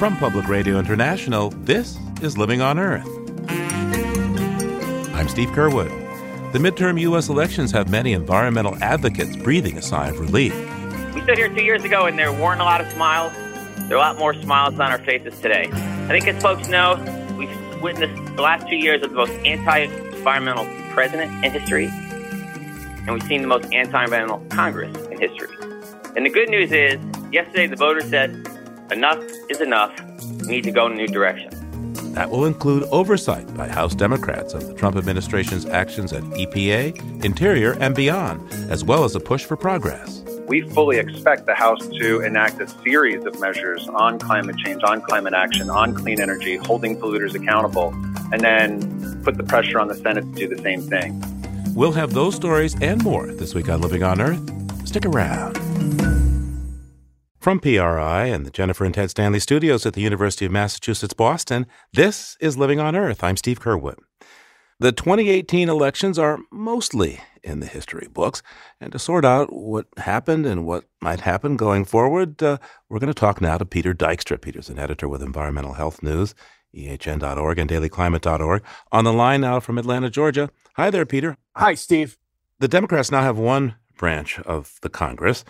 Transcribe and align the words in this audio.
From 0.00 0.16
Public 0.16 0.48
Radio 0.48 0.78
International, 0.78 1.50
this 1.50 1.98
is 2.22 2.38
Living 2.38 2.62
on 2.62 2.78
Earth. 2.78 3.06
I'm 5.14 5.28
Steve 5.28 5.50
Curwood. 5.50 5.90
The 6.54 6.58
midterm 6.58 6.98
U.S. 7.02 7.28
elections 7.28 7.70
have 7.72 7.90
many 7.90 8.14
environmental 8.14 8.82
advocates 8.82 9.36
breathing 9.36 9.76
a 9.76 9.82
sigh 9.82 10.08
of 10.08 10.18
relief. 10.18 10.54
We 11.14 11.20
stood 11.20 11.36
here 11.36 11.50
two 11.50 11.62
years 11.62 11.84
ago 11.84 12.06
and 12.06 12.18
there 12.18 12.32
weren't 12.32 12.62
a 12.62 12.64
lot 12.64 12.80
of 12.80 12.90
smiles. 12.92 13.34
There 13.90 13.90
are 13.90 13.96
a 13.96 13.98
lot 13.98 14.18
more 14.18 14.32
smiles 14.32 14.72
on 14.80 14.90
our 14.90 15.00
faces 15.00 15.38
today. 15.38 15.68
I 15.70 16.08
think, 16.08 16.26
as 16.28 16.42
folks 16.42 16.66
know, 16.68 16.94
we've 17.36 17.82
witnessed 17.82 18.36
the 18.36 18.40
last 18.40 18.66
two 18.68 18.76
years 18.76 19.02
of 19.02 19.10
the 19.10 19.16
most 19.16 19.32
anti 19.44 19.80
environmental 19.80 20.64
president 20.94 21.44
in 21.44 21.52
history, 21.52 21.88
and 21.88 23.12
we've 23.12 23.22
seen 23.24 23.42
the 23.42 23.48
most 23.48 23.70
anti 23.70 24.02
environmental 24.02 24.42
Congress 24.48 24.96
in 25.08 25.20
history. 25.20 25.54
And 26.16 26.24
the 26.24 26.30
good 26.30 26.48
news 26.48 26.72
is, 26.72 26.98
yesterday 27.30 27.66
the 27.66 27.76
voters 27.76 28.08
said, 28.08 28.49
enough 28.90 29.22
is 29.48 29.60
enough. 29.60 29.92
We 30.42 30.48
need 30.48 30.64
to 30.64 30.70
go 30.70 30.86
in 30.86 30.92
a 30.92 30.94
new 30.96 31.08
direction. 31.08 31.50
That 32.14 32.30
will 32.30 32.44
include 32.44 32.82
oversight 32.90 33.54
by 33.54 33.68
House 33.68 33.94
Democrats 33.94 34.52
of 34.52 34.66
the 34.66 34.74
Trump 34.74 34.96
administration's 34.96 35.64
actions 35.66 36.12
at 36.12 36.22
EPA, 36.24 37.24
Interior, 37.24 37.72
and 37.80 37.94
beyond, 37.94 38.52
as 38.70 38.82
well 38.82 39.04
as 39.04 39.14
a 39.14 39.20
push 39.20 39.44
for 39.44 39.56
progress. 39.56 40.24
We 40.48 40.62
fully 40.62 40.98
expect 40.98 41.46
the 41.46 41.54
House 41.54 41.86
to 41.86 42.20
enact 42.22 42.60
a 42.60 42.66
series 42.82 43.24
of 43.24 43.38
measures 43.38 43.88
on 43.88 44.18
climate 44.18 44.56
change, 44.56 44.82
on 44.82 45.00
climate 45.00 45.34
action, 45.34 45.70
on 45.70 45.94
clean 45.94 46.20
energy, 46.20 46.56
holding 46.56 46.98
polluters 46.98 47.34
accountable, 47.34 47.94
and 48.32 48.40
then 48.40 49.22
put 49.22 49.36
the 49.36 49.44
pressure 49.44 49.78
on 49.78 49.86
the 49.86 49.94
Senate 49.94 50.22
to 50.22 50.48
do 50.48 50.48
the 50.48 50.60
same 50.62 50.82
thing. 50.82 51.22
We'll 51.76 51.92
have 51.92 52.12
those 52.12 52.34
stories 52.34 52.74
and 52.82 53.02
more 53.04 53.28
this 53.28 53.54
week 53.54 53.68
on 53.68 53.80
Living 53.80 54.02
on 54.02 54.20
Earth. 54.20 54.88
Stick 54.88 55.06
around. 55.06 56.19
From 57.40 57.58
PRI 57.58 58.26
and 58.26 58.44
the 58.44 58.50
Jennifer 58.50 58.84
and 58.84 58.92
Ted 58.92 59.08
Stanley 59.08 59.40
studios 59.40 59.86
at 59.86 59.94
the 59.94 60.02
University 60.02 60.44
of 60.44 60.52
Massachusetts 60.52 61.14
Boston, 61.14 61.66
this 61.90 62.36
is 62.38 62.58
Living 62.58 62.80
on 62.80 62.94
Earth. 62.94 63.24
I'm 63.24 63.38
Steve 63.38 63.58
Curwood. 63.58 63.96
The 64.78 64.92
2018 64.92 65.70
elections 65.70 66.18
are 66.18 66.40
mostly 66.52 67.18
in 67.42 67.60
the 67.60 67.66
history 67.66 68.08
books, 68.12 68.42
and 68.78 68.92
to 68.92 68.98
sort 68.98 69.24
out 69.24 69.50
what 69.54 69.86
happened 69.96 70.44
and 70.44 70.66
what 70.66 70.84
might 71.00 71.20
happen 71.20 71.56
going 71.56 71.86
forward, 71.86 72.42
uh, 72.42 72.58
we're 72.90 72.98
going 72.98 73.08
to 73.08 73.14
talk 73.14 73.40
now 73.40 73.56
to 73.56 73.64
Peter 73.64 73.94
Dykstra. 73.94 74.38
Peter's 74.38 74.68
an 74.68 74.78
editor 74.78 75.08
with 75.08 75.22
Environmental 75.22 75.72
Health 75.72 76.02
News, 76.02 76.34
ehn.org 76.76 77.58
and 77.58 77.70
dailyclimate.org. 77.70 78.62
On 78.92 79.04
the 79.04 79.14
line 79.14 79.40
now 79.40 79.60
from 79.60 79.78
Atlanta, 79.78 80.10
Georgia. 80.10 80.50
Hi 80.74 80.90
there, 80.90 81.06
Peter. 81.06 81.38
Hi, 81.56 81.72
Steve. 81.72 82.18
The 82.58 82.68
Democrats 82.68 83.10
now 83.10 83.22
have 83.22 83.38
one 83.38 83.76
branch 84.00 84.40
of 84.40 84.78
the 84.80 84.88
Congress 84.88 85.44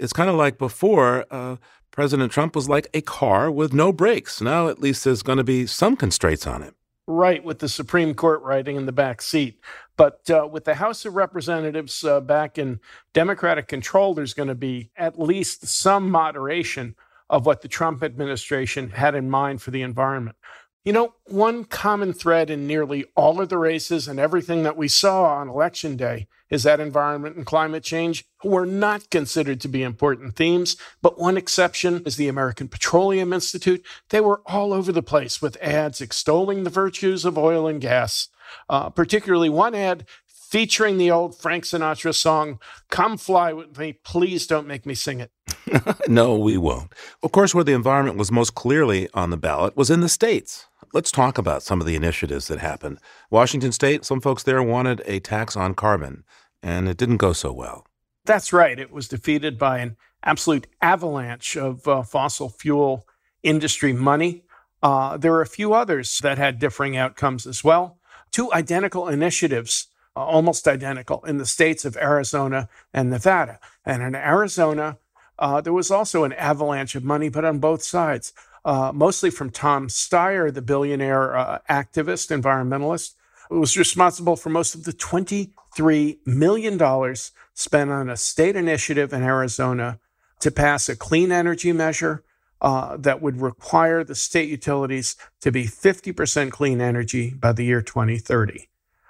it's 0.00 0.12
kind 0.12 0.30
of 0.30 0.36
like 0.36 0.58
before, 0.58 1.26
uh, 1.30 1.56
President 1.90 2.32
Trump 2.32 2.54
was 2.54 2.68
like 2.68 2.88
a 2.94 3.00
car 3.00 3.50
with 3.50 3.72
no 3.72 3.92
brakes. 3.92 4.40
Now, 4.40 4.68
at 4.68 4.80
least, 4.80 5.04
there's 5.04 5.22
going 5.22 5.38
to 5.38 5.44
be 5.44 5.66
some 5.66 5.96
constraints 5.96 6.46
on 6.46 6.62
it. 6.62 6.74
Right, 7.06 7.42
with 7.42 7.58
the 7.58 7.68
Supreme 7.68 8.14
Court 8.14 8.40
riding 8.42 8.76
in 8.76 8.86
the 8.86 8.92
back 8.92 9.20
seat. 9.20 9.60
But 9.96 10.30
uh, 10.30 10.48
with 10.50 10.64
the 10.64 10.76
House 10.76 11.04
of 11.04 11.16
Representatives 11.16 12.04
uh, 12.04 12.20
back 12.20 12.56
in 12.56 12.80
Democratic 13.12 13.66
control, 13.66 14.14
there's 14.14 14.34
going 14.34 14.48
to 14.48 14.54
be 14.54 14.90
at 14.96 15.18
least 15.18 15.66
some 15.66 16.08
moderation 16.08 16.94
of 17.28 17.46
what 17.46 17.62
the 17.62 17.68
Trump 17.68 18.02
administration 18.02 18.90
had 18.90 19.14
in 19.14 19.28
mind 19.28 19.60
for 19.60 19.72
the 19.72 19.82
environment. 19.82 20.36
You 20.82 20.94
know, 20.94 21.12
one 21.26 21.64
common 21.64 22.14
thread 22.14 22.48
in 22.48 22.66
nearly 22.66 23.04
all 23.14 23.38
of 23.42 23.50
the 23.50 23.58
races 23.58 24.08
and 24.08 24.18
everything 24.18 24.62
that 24.62 24.78
we 24.78 24.88
saw 24.88 25.24
on 25.24 25.50
election 25.50 25.94
day 25.94 26.26
is 26.48 26.62
that 26.62 26.80
environment 26.80 27.36
and 27.36 27.44
climate 27.44 27.84
change 27.84 28.24
were 28.42 28.64
not 28.64 29.10
considered 29.10 29.60
to 29.60 29.68
be 29.68 29.82
important 29.82 30.36
themes, 30.36 30.76
but 31.02 31.18
one 31.18 31.36
exception 31.36 32.02
is 32.06 32.16
the 32.16 32.28
American 32.28 32.66
Petroleum 32.66 33.34
Institute. 33.34 33.84
They 34.08 34.22
were 34.22 34.40
all 34.46 34.72
over 34.72 34.90
the 34.90 35.02
place 35.02 35.42
with 35.42 35.60
ads 35.62 36.00
extolling 36.00 36.64
the 36.64 36.70
virtues 36.70 37.26
of 37.26 37.36
oil 37.36 37.66
and 37.66 37.80
gas, 37.80 38.28
uh, 38.70 38.88
particularly 38.88 39.50
one 39.50 39.74
ad 39.74 40.06
featuring 40.50 40.96
the 40.96 41.10
old 41.10 41.38
Frank 41.38 41.64
Sinatra 41.64 42.14
song, 42.14 42.58
Come 42.88 43.18
Fly 43.18 43.52
With 43.52 43.78
Me, 43.78 43.92
Please 43.92 44.46
Don't 44.46 44.66
Make 44.66 44.84
Me 44.84 44.94
Sing 44.94 45.20
It. 45.20 45.30
no, 46.08 46.36
we 46.36 46.56
won't. 46.56 46.92
Of 47.22 47.32
course, 47.32 47.54
where 47.54 47.64
the 47.64 47.72
environment 47.72 48.16
was 48.16 48.32
most 48.32 48.54
clearly 48.54 49.08
on 49.14 49.30
the 49.30 49.36
ballot 49.36 49.76
was 49.76 49.90
in 49.90 50.00
the 50.00 50.08
states. 50.08 50.66
Let's 50.92 51.12
talk 51.12 51.38
about 51.38 51.62
some 51.62 51.80
of 51.80 51.86
the 51.86 51.94
initiatives 51.94 52.48
that 52.48 52.58
happened. 52.58 52.98
Washington 53.30 53.70
State, 53.70 54.04
some 54.04 54.20
folks 54.20 54.42
there 54.42 54.60
wanted 54.60 55.02
a 55.06 55.20
tax 55.20 55.56
on 55.56 55.74
carbon, 55.74 56.24
and 56.64 56.88
it 56.88 56.96
didn't 56.96 57.18
go 57.18 57.32
so 57.32 57.52
well. 57.52 57.86
That's 58.24 58.52
right. 58.52 58.76
It 58.76 58.90
was 58.90 59.06
defeated 59.06 59.56
by 59.56 59.78
an 59.78 59.96
absolute 60.24 60.66
avalanche 60.82 61.56
of 61.56 61.86
uh, 61.86 62.02
fossil 62.02 62.48
fuel 62.48 63.06
industry 63.44 63.92
money. 63.92 64.42
Uh, 64.82 65.16
there 65.16 65.30
were 65.30 65.42
a 65.42 65.46
few 65.46 65.74
others 65.74 66.18
that 66.24 66.38
had 66.38 66.58
differing 66.58 66.96
outcomes 66.96 67.46
as 67.46 67.62
well. 67.62 67.98
Two 68.32 68.52
identical 68.52 69.06
initiatives, 69.06 69.86
uh, 70.16 70.24
almost 70.24 70.66
identical, 70.66 71.24
in 71.24 71.38
the 71.38 71.46
states 71.46 71.84
of 71.84 71.96
Arizona 71.96 72.68
and 72.92 73.10
Nevada. 73.10 73.60
And 73.84 74.02
in 74.02 74.16
Arizona, 74.16 74.98
uh, 75.38 75.60
there 75.60 75.72
was 75.72 75.92
also 75.92 76.24
an 76.24 76.32
avalanche 76.32 76.96
of 76.96 77.04
money, 77.04 77.28
but 77.28 77.44
on 77.44 77.60
both 77.60 77.82
sides 77.82 78.32
uh, 78.64 78.92
mostly 78.94 79.30
from 79.30 79.50
Tom 79.50 79.88
Steyer, 79.88 80.52
the 80.52 80.62
billionaire 80.62 81.36
uh, 81.36 81.58
activist, 81.68 82.30
environmentalist, 82.30 83.14
who 83.48 83.60
was 83.60 83.76
responsible 83.76 84.36
for 84.36 84.50
most 84.50 84.74
of 84.74 84.84
the 84.84 84.92
$23 84.92 86.18
million 86.26 87.14
spent 87.54 87.90
on 87.90 88.08
a 88.08 88.16
state 88.16 88.56
initiative 88.56 89.12
in 89.12 89.22
Arizona 89.22 89.98
to 90.40 90.50
pass 90.50 90.88
a 90.88 90.96
clean 90.96 91.32
energy 91.32 91.72
measure 91.72 92.24
uh, 92.60 92.96
that 92.96 93.22
would 93.22 93.40
require 93.40 94.04
the 94.04 94.14
state 94.14 94.48
utilities 94.48 95.16
to 95.40 95.50
be 95.50 95.64
50% 95.64 96.50
clean 96.50 96.80
energy 96.80 97.30
by 97.30 97.52
the 97.52 97.64
year 97.64 97.82
2030. 97.82 98.68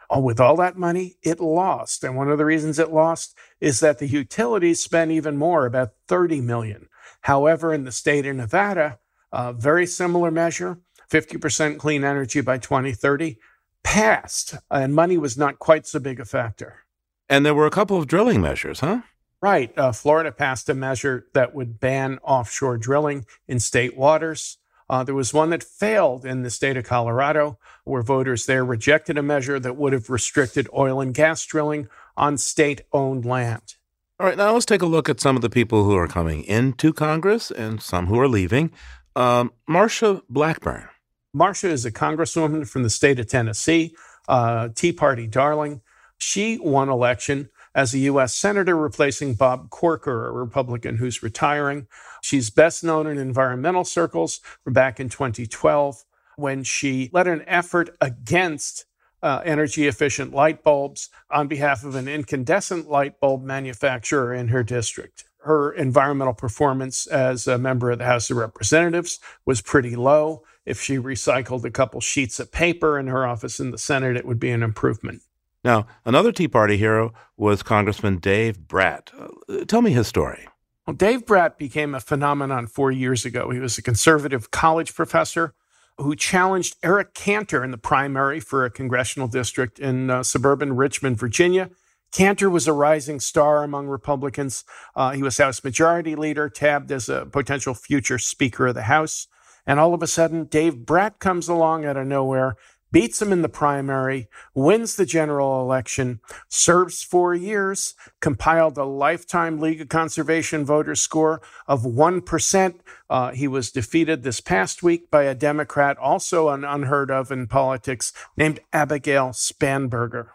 Oh, 0.08 0.20
with 0.20 0.40
all 0.40 0.56
that 0.56 0.76
money, 0.76 1.16
it 1.22 1.40
lost. 1.40 2.02
And 2.02 2.16
one 2.16 2.30
of 2.30 2.38
the 2.38 2.44
reasons 2.44 2.78
it 2.78 2.92
lost 2.92 3.36
is 3.60 3.78
that 3.80 3.98
the 3.98 4.08
utilities 4.08 4.82
spent 4.82 5.12
even 5.12 5.36
more, 5.36 5.66
about 5.66 5.92
30 6.08 6.40
million. 6.40 6.88
However, 7.22 7.72
in 7.72 7.84
the 7.84 7.92
state 7.92 8.26
of 8.26 8.34
Nevada, 8.36 8.98
a 9.32 9.52
very 9.52 9.86
similar 9.86 10.30
measure, 10.30 10.78
50% 11.10 11.78
clean 11.78 12.04
energy 12.04 12.40
by 12.40 12.58
2030, 12.58 13.38
passed, 13.82 14.56
and 14.70 14.94
money 14.94 15.16
was 15.16 15.36
not 15.36 15.58
quite 15.58 15.86
so 15.86 15.98
big 15.98 16.20
a 16.20 16.24
factor. 16.24 16.84
And 17.28 17.46
there 17.46 17.54
were 17.54 17.66
a 17.66 17.70
couple 17.70 17.96
of 17.96 18.06
drilling 18.06 18.40
measures, 18.40 18.80
huh? 18.80 19.02
Right. 19.42 19.76
Uh, 19.78 19.92
Florida 19.92 20.32
passed 20.32 20.68
a 20.68 20.74
measure 20.74 21.26
that 21.32 21.54
would 21.54 21.80
ban 21.80 22.18
offshore 22.22 22.76
drilling 22.76 23.24
in 23.48 23.58
state 23.58 23.96
waters. 23.96 24.58
Uh, 24.90 25.04
there 25.04 25.14
was 25.14 25.32
one 25.32 25.50
that 25.50 25.62
failed 25.62 26.26
in 26.26 26.42
the 26.42 26.50
state 26.50 26.76
of 26.76 26.84
Colorado, 26.84 27.58
where 27.84 28.02
voters 28.02 28.46
there 28.46 28.64
rejected 28.64 29.16
a 29.16 29.22
measure 29.22 29.58
that 29.60 29.76
would 29.76 29.92
have 29.92 30.10
restricted 30.10 30.68
oil 30.76 31.00
and 31.00 31.14
gas 31.14 31.46
drilling 31.46 31.88
on 32.16 32.36
state 32.36 32.82
owned 32.92 33.24
land. 33.24 33.76
All 34.18 34.26
right, 34.26 34.36
now 34.36 34.52
let's 34.52 34.66
take 34.66 34.82
a 34.82 34.86
look 34.86 35.08
at 35.08 35.20
some 35.20 35.36
of 35.36 35.42
the 35.42 35.48
people 35.48 35.84
who 35.84 35.96
are 35.96 36.08
coming 36.08 36.42
into 36.42 36.92
Congress 36.92 37.50
and 37.50 37.80
some 37.80 38.08
who 38.08 38.20
are 38.20 38.28
leaving. 38.28 38.72
Um, 39.20 39.52
Marsha 39.68 40.22
Blackburn. 40.30 40.88
Marsha 41.36 41.68
is 41.68 41.84
a 41.84 41.92
congresswoman 41.92 42.66
from 42.66 42.84
the 42.84 42.88
state 42.88 43.20
of 43.20 43.26
Tennessee, 43.26 43.94
uh, 44.28 44.70
Tea 44.74 44.92
Party 44.92 45.26
darling. 45.26 45.82
She 46.16 46.56
won 46.56 46.88
election 46.88 47.50
as 47.74 47.92
a 47.92 47.98
U.S. 47.98 48.32
Senator, 48.32 48.74
replacing 48.74 49.34
Bob 49.34 49.68
Corker, 49.68 50.28
a 50.28 50.32
Republican 50.32 50.96
who's 50.96 51.22
retiring. 51.22 51.86
She's 52.22 52.48
best 52.48 52.82
known 52.82 53.06
in 53.06 53.18
environmental 53.18 53.84
circles 53.84 54.40
back 54.66 54.98
in 54.98 55.10
2012 55.10 56.02
when 56.36 56.64
she 56.64 57.10
led 57.12 57.26
an 57.26 57.44
effort 57.46 57.90
against 58.00 58.86
uh, 59.22 59.42
energy 59.44 59.86
efficient 59.86 60.32
light 60.32 60.64
bulbs 60.64 61.10
on 61.30 61.46
behalf 61.46 61.84
of 61.84 61.94
an 61.94 62.08
incandescent 62.08 62.88
light 62.88 63.20
bulb 63.20 63.42
manufacturer 63.42 64.32
in 64.32 64.48
her 64.48 64.62
district 64.62 65.24
her 65.42 65.72
environmental 65.72 66.34
performance 66.34 67.06
as 67.06 67.46
a 67.46 67.58
member 67.58 67.90
of 67.90 67.98
the 67.98 68.04
House 68.04 68.30
of 68.30 68.36
Representatives 68.36 69.18
was 69.44 69.60
pretty 69.60 69.96
low. 69.96 70.42
If 70.66 70.80
she 70.80 70.96
recycled 70.96 71.64
a 71.64 71.70
couple 71.70 72.00
sheets 72.00 72.38
of 72.38 72.52
paper 72.52 72.98
in 72.98 73.06
her 73.06 73.26
office 73.26 73.60
in 73.60 73.70
the 73.70 73.78
Senate, 73.78 74.16
it 74.16 74.26
would 74.26 74.38
be 74.38 74.50
an 74.50 74.62
improvement. 74.62 75.22
Now, 75.64 75.86
another 76.04 76.32
Tea 76.32 76.48
Party 76.48 76.76
hero 76.76 77.12
was 77.36 77.62
Congressman 77.62 78.18
Dave 78.18 78.66
Brat. 78.66 79.10
Uh, 79.18 79.64
tell 79.66 79.82
me 79.82 79.90
his 79.90 80.06
story. 80.06 80.46
Well, 80.86 80.96
Dave 80.96 81.26
Brat 81.26 81.58
became 81.58 81.94
a 81.94 82.00
phenomenon 82.00 82.66
four 82.66 82.90
years 82.90 83.24
ago. 83.24 83.50
He 83.50 83.58
was 83.58 83.76
a 83.78 83.82
conservative 83.82 84.50
college 84.50 84.94
professor 84.94 85.54
who 85.98 86.16
challenged 86.16 86.76
Eric 86.82 87.14
Cantor 87.14 87.62
in 87.62 87.70
the 87.70 87.78
primary 87.78 88.40
for 88.40 88.64
a 88.64 88.70
congressional 88.70 89.28
district 89.28 89.78
in 89.78 90.08
uh, 90.08 90.22
suburban 90.22 90.74
Richmond, 90.74 91.18
Virginia. 91.18 91.70
Cantor 92.12 92.50
was 92.50 92.66
a 92.66 92.72
rising 92.72 93.20
star 93.20 93.62
among 93.62 93.86
Republicans. 93.86 94.64
Uh, 94.96 95.12
he 95.12 95.22
was 95.22 95.38
House 95.38 95.62
Majority 95.62 96.14
Leader, 96.16 96.48
tabbed 96.48 96.90
as 96.90 97.08
a 97.08 97.26
potential 97.26 97.74
future 97.74 98.18
Speaker 98.18 98.68
of 98.68 98.74
the 98.74 98.82
House. 98.82 99.28
And 99.66 99.78
all 99.78 99.94
of 99.94 100.02
a 100.02 100.06
sudden, 100.06 100.44
Dave 100.44 100.84
Brat 100.84 101.18
comes 101.18 101.48
along 101.48 101.84
out 101.84 101.96
of 101.96 102.06
nowhere, 102.06 102.56
beats 102.92 103.22
him 103.22 103.32
in 103.32 103.42
the 103.42 103.48
primary, 103.48 104.28
wins 104.54 104.96
the 104.96 105.06
general 105.06 105.60
election, 105.60 106.20
serves 106.48 107.02
four 107.04 107.34
years, 107.34 107.94
compiled 108.20 108.76
a 108.76 108.84
lifetime 108.84 109.60
League 109.60 109.80
of 109.80 109.88
Conservation 109.88 110.64
voter 110.64 110.94
score 110.96 111.40
of 111.68 111.82
1%, 111.84 112.80
Uh, 113.08 113.32
he 113.32 113.48
was 113.48 113.72
defeated 113.72 114.22
this 114.22 114.40
past 114.40 114.82
week 114.82 115.10
by 115.10 115.24
a 115.24 115.34
Democrat, 115.34 115.98
also 115.98 116.48
an 116.48 116.64
unheard 116.64 117.10
of 117.10 117.32
in 117.32 117.46
politics, 117.48 118.12
named 118.36 118.60
Abigail 118.72 119.30
Spanberger. 119.30 120.28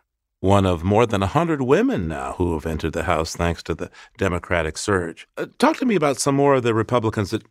One 0.46 0.68
of 0.68 0.84
more 0.84 1.08
than 1.08 1.22
100 1.22 1.64
women 1.64 2.08
now 2.08 2.34
who 2.34 2.54
have 2.54 2.68
entered 2.68 2.94
the 2.94 3.06
House 3.06 3.36
thanks 3.36 3.64
to 3.64 3.74
the 3.74 3.90
Democratic 4.16 4.78
surge. 4.78 5.28
Uh, 5.36 5.48
talk 5.58 5.78
to 5.78 5.88
me 5.88 5.96
about 5.96 6.20
some 6.20 6.36
more 6.36 6.54
of 6.54 6.62
the 6.62 6.76
Republicans 6.76 7.32
that 7.32 7.42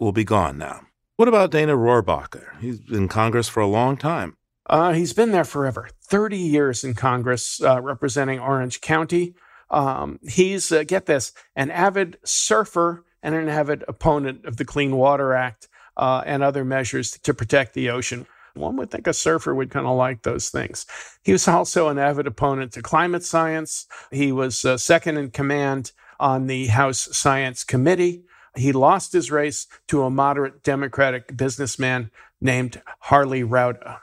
will 0.00 0.10
be 0.10 0.24
gone 0.24 0.58
now. 0.58 0.80
What 1.14 1.28
about 1.28 1.52
Dana 1.52 1.76
Rohrabacher? 1.76 2.58
He's 2.58 2.80
in 2.90 3.06
Congress 3.06 3.48
for 3.48 3.60
a 3.60 3.68
long 3.68 3.96
time. 3.96 4.36
Uh, 4.68 4.94
he's 4.94 5.12
been 5.12 5.30
there 5.30 5.44
forever 5.44 5.90
30 6.02 6.38
years 6.38 6.82
in 6.82 6.94
Congress 6.94 7.62
uh, 7.62 7.80
representing 7.80 8.40
Orange 8.40 8.80
County. 8.80 9.36
Um, 9.70 10.18
he's, 10.28 10.72
uh, 10.72 10.82
get 10.82 11.06
this, 11.06 11.32
an 11.54 11.70
avid 11.70 12.18
surfer 12.24 13.04
and 13.22 13.36
an 13.36 13.48
avid 13.48 13.84
opponent 13.86 14.44
of 14.44 14.56
the 14.56 14.64
Clean 14.64 14.96
Water 14.96 15.34
Act 15.34 15.68
uh, 15.96 16.24
and 16.26 16.42
other 16.42 16.64
measures 16.64 17.12
to 17.12 17.32
protect 17.32 17.74
the 17.74 17.90
ocean. 17.90 18.26
One 18.54 18.76
would 18.76 18.90
think 18.90 19.06
a 19.06 19.12
surfer 19.12 19.54
would 19.54 19.70
kind 19.70 19.86
of 19.86 19.96
like 19.96 20.22
those 20.22 20.48
things. 20.48 20.86
He 21.22 21.32
was 21.32 21.46
also 21.48 21.88
an 21.88 21.98
avid 21.98 22.26
opponent 22.26 22.72
to 22.72 22.82
climate 22.82 23.24
science. 23.24 23.86
He 24.10 24.32
was 24.32 24.64
uh, 24.64 24.76
second 24.76 25.16
in 25.18 25.30
command 25.30 25.92
on 26.18 26.46
the 26.46 26.66
House 26.66 27.08
Science 27.16 27.64
Committee. 27.64 28.24
He 28.56 28.72
lost 28.72 29.12
his 29.12 29.30
race 29.30 29.66
to 29.88 30.02
a 30.02 30.10
moderate 30.10 30.62
Democratic 30.62 31.36
businessman 31.36 32.10
named 32.40 32.82
Harley 33.00 33.42
Rouda. 33.42 34.00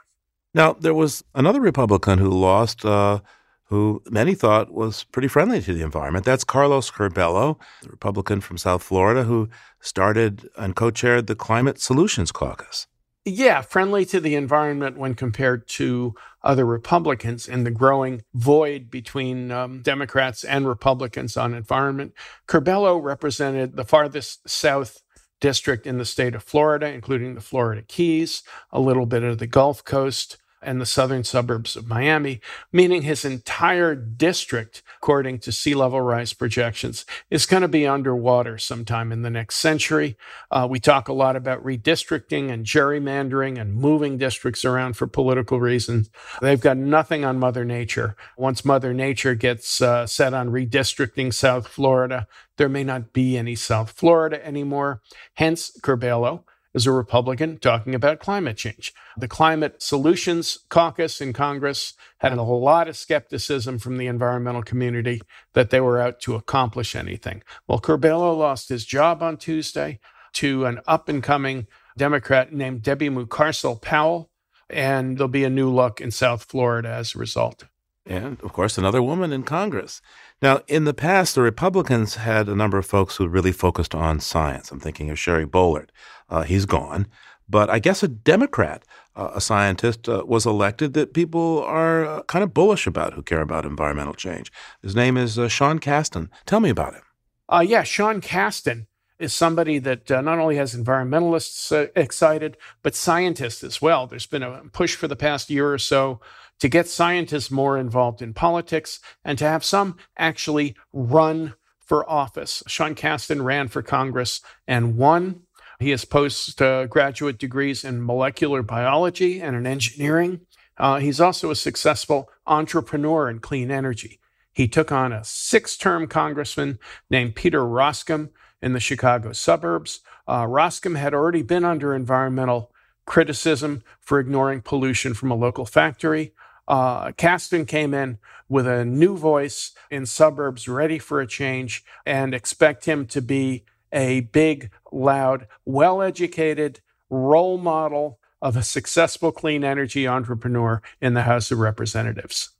Now, 0.54 0.72
there 0.72 0.94
was 0.94 1.22
another 1.34 1.60
Republican 1.60 2.18
who 2.18 2.30
lost, 2.30 2.84
uh, 2.84 3.20
who 3.64 4.02
many 4.10 4.34
thought 4.34 4.72
was 4.72 5.04
pretty 5.04 5.28
friendly 5.28 5.60
to 5.62 5.74
the 5.74 5.84
environment. 5.84 6.24
That's 6.24 6.44
Carlos 6.44 6.90
Curbelo, 6.90 7.58
the 7.82 7.90
Republican 7.90 8.40
from 8.40 8.56
South 8.56 8.82
Florida, 8.82 9.24
who 9.24 9.50
started 9.80 10.48
and 10.56 10.74
co 10.74 10.90
chaired 10.90 11.26
the 11.26 11.36
Climate 11.36 11.80
Solutions 11.80 12.32
Caucus. 12.32 12.86
Yeah, 13.28 13.60
friendly 13.60 14.06
to 14.06 14.20
the 14.20 14.34
environment 14.36 14.96
when 14.96 15.14
compared 15.14 15.68
to 15.68 16.14
other 16.42 16.64
Republicans 16.64 17.46
in 17.46 17.64
the 17.64 17.70
growing 17.70 18.22
void 18.32 18.90
between 18.90 19.50
um, 19.50 19.82
Democrats 19.82 20.44
and 20.44 20.66
Republicans 20.66 21.36
on 21.36 21.52
environment. 21.52 22.14
Curbelo 22.48 23.02
represented 23.02 23.76
the 23.76 23.84
farthest 23.84 24.48
south 24.48 25.02
district 25.40 25.86
in 25.86 25.98
the 25.98 26.06
state 26.06 26.34
of 26.34 26.42
Florida, 26.42 26.90
including 26.90 27.34
the 27.34 27.42
Florida 27.42 27.82
Keys, 27.82 28.42
a 28.72 28.80
little 28.80 29.06
bit 29.06 29.22
of 29.22 29.38
the 29.38 29.46
Gulf 29.46 29.84
Coast, 29.84 30.38
and 30.62 30.80
the 30.80 30.86
southern 30.86 31.24
suburbs 31.24 31.76
of 31.76 31.88
Miami, 31.88 32.40
meaning 32.72 33.02
his 33.02 33.24
entire 33.24 33.94
district, 33.94 34.82
according 34.96 35.38
to 35.40 35.52
sea 35.52 35.74
level 35.74 36.00
rise 36.00 36.32
projections, 36.32 37.04
is 37.30 37.46
going 37.46 37.62
to 37.62 37.68
be 37.68 37.86
underwater 37.86 38.58
sometime 38.58 39.12
in 39.12 39.22
the 39.22 39.30
next 39.30 39.56
century. 39.56 40.16
Uh, 40.50 40.66
we 40.68 40.80
talk 40.80 41.08
a 41.08 41.12
lot 41.12 41.36
about 41.36 41.64
redistricting 41.64 42.50
and 42.50 42.66
gerrymandering 42.66 43.60
and 43.60 43.74
moving 43.74 44.18
districts 44.18 44.64
around 44.64 44.94
for 44.94 45.06
political 45.06 45.60
reasons. 45.60 46.10
They've 46.40 46.60
got 46.60 46.76
nothing 46.76 47.24
on 47.24 47.38
Mother 47.38 47.64
Nature. 47.64 48.16
Once 48.36 48.64
Mother 48.64 48.92
Nature 48.92 49.34
gets 49.34 49.80
uh, 49.80 50.06
set 50.06 50.34
on 50.34 50.50
redistricting 50.50 51.32
South 51.32 51.68
Florida, 51.68 52.26
there 52.56 52.68
may 52.68 52.84
not 52.84 53.12
be 53.12 53.38
any 53.38 53.54
South 53.54 53.92
Florida 53.92 54.44
anymore. 54.44 55.00
Hence, 55.34 55.70
Curbelo 55.80 56.44
as 56.78 56.86
a 56.86 56.92
Republican 56.92 57.58
talking 57.58 57.92
about 57.92 58.20
climate 58.20 58.56
change. 58.56 58.94
The 59.16 59.26
Climate 59.26 59.82
Solutions 59.82 60.60
Caucus 60.68 61.20
in 61.20 61.32
Congress 61.32 61.94
had 62.18 62.32
a 62.32 62.42
lot 62.42 62.86
of 62.86 62.96
skepticism 62.96 63.80
from 63.80 63.98
the 63.98 64.06
environmental 64.06 64.62
community 64.62 65.20
that 65.54 65.70
they 65.70 65.80
were 65.80 65.98
out 65.98 66.20
to 66.20 66.36
accomplish 66.36 66.94
anything. 66.94 67.42
Well, 67.66 67.80
Curbelo 67.80 68.38
lost 68.38 68.68
his 68.68 68.84
job 68.84 69.24
on 69.24 69.38
Tuesday 69.38 69.98
to 70.34 70.66
an 70.66 70.78
up 70.86 71.08
and 71.08 71.20
coming 71.20 71.66
Democrat 71.96 72.52
named 72.52 72.82
Debbie 72.82 73.10
Mucarsel 73.10 73.82
Powell, 73.82 74.30
and 74.70 75.18
there'll 75.18 75.26
be 75.26 75.42
a 75.42 75.50
new 75.50 75.68
look 75.68 76.00
in 76.00 76.12
South 76.12 76.44
Florida 76.44 76.90
as 76.90 77.16
a 77.16 77.18
result. 77.18 77.64
And, 78.06 78.40
of 78.42 78.52
course, 78.52 78.78
another 78.78 79.02
woman 79.02 79.32
in 79.32 79.42
Congress. 79.42 80.00
Now, 80.40 80.60
in 80.68 80.84
the 80.84 80.94
past, 80.94 81.34
the 81.34 81.42
Republicans 81.42 82.14
had 82.14 82.48
a 82.48 82.54
number 82.54 82.78
of 82.78 82.86
folks 82.86 83.16
who 83.16 83.26
really 83.26 83.50
focused 83.50 83.94
on 83.94 84.20
science. 84.20 84.70
I'm 84.70 84.78
thinking 84.78 85.10
of 85.10 85.18
Sherry 85.18 85.46
Boehlert. 85.46 85.88
Uh, 86.28 86.42
he's 86.42 86.64
gone. 86.64 87.08
But 87.48 87.70
I 87.70 87.78
guess 87.78 88.02
a 88.02 88.08
Democrat, 88.08 88.84
uh, 89.16 89.30
a 89.34 89.40
scientist, 89.40 90.08
uh, 90.08 90.24
was 90.26 90.46
elected 90.46 90.92
that 90.92 91.14
people 91.14 91.62
are 91.64 92.04
uh, 92.04 92.22
kind 92.24 92.44
of 92.44 92.54
bullish 92.54 92.86
about 92.86 93.14
who 93.14 93.22
care 93.22 93.40
about 93.40 93.64
environmental 93.64 94.14
change. 94.14 94.52
His 94.82 94.94
name 94.94 95.16
is 95.16 95.38
uh, 95.38 95.48
Sean 95.48 95.78
Casten. 95.78 96.28
Tell 96.46 96.60
me 96.60 96.68
about 96.68 96.94
him. 96.94 97.02
Uh, 97.48 97.64
yeah, 97.66 97.82
Sean 97.82 98.20
Casten 98.20 98.86
is 99.18 99.34
somebody 99.34 99.78
that 99.78 100.10
uh, 100.10 100.20
not 100.20 100.38
only 100.38 100.56
has 100.56 100.74
environmentalists 100.74 101.72
uh, 101.72 101.88
excited, 101.96 102.56
but 102.82 102.94
scientists 102.94 103.64
as 103.64 103.82
well. 103.82 104.06
There's 104.06 104.26
been 104.26 104.42
a 104.42 104.62
push 104.72 104.94
for 104.94 105.08
the 105.08 105.16
past 105.16 105.50
year 105.50 105.72
or 105.72 105.78
so 105.78 106.20
to 106.60 106.68
get 106.68 106.88
scientists 106.88 107.50
more 107.50 107.78
involved 107.78 108.22
in 108.22 108.34
politics 108.34 109.00
and 109.24 109.38
to 109.38 109.44
have 109.44 109.64
some 109.64 109.96
actually 110.16 110.76
run 110.92 111.54
for 111.80 112.08
office. 112.08 112.62
Sean 112.66 112.94
Casten 112.94 113.44
ran 113.44 113.68
for 113.68 113.82
Congress 113.82 114.40
and 114.66 114.96
won. 114.96 115.42
He 115.78 115.90
has 115.90 116.04
postgraduate 116.04 117.38
degrees 117.38 117.84
in 117.84 118.04
molecular 118.04 118.62
biology 118.62 119.40
and 119.40 119.54
in 119.54 119.66
engineering. 119.66 120.40
Uh, 120.76 120.98
he's 120.98 121.20
also 121.20 121.50
a 121.50 121.56
successful 121.56 122.30
entrepreneur 122.46 123.28
in 123.28 123.38
clean 123.38 123.70
energy. 123.70 124.20
He 124.52 124.66
took 124.66 124.90
on 124.90 125.12
a 125.12 125.24
six 125.24 125.76
term 125.76 126.08
congressman 126.08 126.78
named 127.08 127.36
Peter 127.36 127.60
Roskam 127.60 128.30
in 128.60 128.72
the 128.72 128.80
Chicago 128.80 129.32
suburbs. 129.32 130.00
Uh, 130.26 130.44
Roskam 130.44 130.96
had 130.96 131.14
already 131.14 131.42
been 131.42 131.64
under 131.64 131.94
environmental 131.94 132.72
criticism 133.06 133.82
for 134.00 134.20
ignoring 134.20 134.60
pollution 134.60 135.14
from 135.14 135.30
a 135.30 135.36
local 135.36 135.64
factory. 135.64 136.32
Uh, 136.66 137.12
Casten 137.12 137.66
came 137.66 137.94
in 137.94 138.18
with 138.48 138.66
a 138.66 138.84
new 138.84 139.16
voice 139.16 139.72
in 139.90 140.04
suburbs, 140.04 140.68
ready 140.68 140.98
for 140.98 141.20
a 141.20 141.26
change, 141.26 141.84
and 142.04 142.34
expect 142.34 142.84
him 142.84 143.06
to 143.06 143.22
be 143.22 143.64
a 143.92 144.20
big, 144.20 144.70
loud, 144.92 145.46
well 145.64 146.02
educated 146.02 146.80
role 147.08 147.56
model 147.56 148.18
of 148.40 148.56
a 148.56 148.62
successful 148.62 149.32
clean 149.32 149.64
energy 149.64 150.06
entrepreneur 150.06 150.82
in 151.00 151.14
the 151.14 151.22
House 151.22 151.50
of 151.50 151.58
Representatives. 151.58 152.50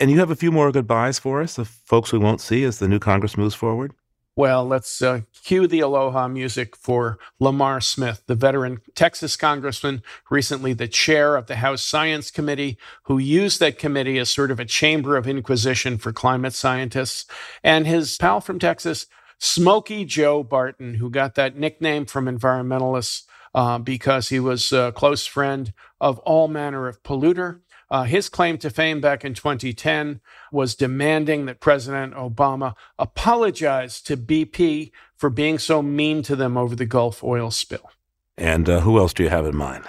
And 0.00 0.10
you 0.10 0.18
have 0.18 0.30
a 0.30 0.36
few 0.36 0.50
more 0.50 0.72
goodbyes 0.72 1.18
for 1.18 1.42
us, 1.42 1.56
the 1.56 1.64
folks 1.64 2.12
we 2.12 2.18
won't 2.18 2.40
see 2.40 2.64
as 2.64 2.78
the 2.78 2.88
new 2.88 2.98
Congress 2.98 3.36
moves 3.36 3.54
forward? 3.54 3.92
Well, 4.38 4.64
let's 4.64 5.02
uh, 5.02 5.22
cue 5.42 5.66
the 5.66 5.80
aloha 5.80 6.28
music 6.28 6.76
for 6.76 7.18
Lamar 7.40 7.80
Smith, 7.80 8.22
the 8.28 8.36
veteran 8.36 8.78
Texas 8.94 9.34
congressman, 9.34 10.00
recently 10.30 10.72
the 10.72 10.86
chair 10.86 11.34
of 11.34 11.48
the 11.48 11.56
House 11.56 11.82
Science 11.82 12.30
Committee, 12.30 12.78
who 13.06 13.18
used 13.18 13.58
that 13.58 13.80
committee 13.80 14.16
as 14.16 14.30
sort 14.30 14.52
of 14.52 14.60
a 14.60 14.64
chamber 14.64 15.16
of 15.16 15.26
inquisition 15.26 15.98
for 15.98 16.12
climate 16.12 16.52
scientists, 16.52 17.26
and 17.64 17.84
his 17.84 18.16
pal 18.16 18.40
from 18.40 18.60
Texas, 18.60 19.06
Smokey 19.40 20.04
Joe 20.04 20.44
Barton, 20.44 20.94
who 20.94 21.10
got 21.10 21.34
that 21.34 21.56
nickname 21.56 22.06
from 22.06 22.26
environmentalists 22.26 23.24
uh, 23.56 23.78
because 23.78 24.28
he 24.28 24.38
was 24.38 24.70
a 24.70 24.92
close 24.92 25.26
friend 25.26 25.72
of 26.00 26.20
all 26.20 26.46
manner 26.46 26.86
of 26.86 27.02
polluter. 27.02 27.62
Uh, 27.90 28.04
his 28.04 28.28
claim 28.28 28.58
to 28.58 28.68
fame 28.68 29.00
back 29.00 29.24
in 29.24 29.32
2010 29.32 30.20
was 30.52 30.74
demanding 30.74 31.46
that 31.46 31.60
President 31.60 32.14
Obama 32.14 32.74
apologize 32.98 34.00
to 34.02 34.16
BP 34.16 34.90
for 35.16 35.30
being 35.30 35.58
so 35.58 35.80
mean 35.80 36.22
to 36.22 36.36
them 36.36 36.56
over 36.56 36.76
the 36.76 36.86
Gulf 36.86 37.24
oil 37.24 37.50
spill. 37.50 37.90
And 38.36 38.68
uh, 38.68 38.80
who 38.80 38.98
else 38.98 39.14
do 39.14 39.22
you 39.22 39.30
have 39.30 39.46
in 39.46 39.56
mind? 39.56 39.84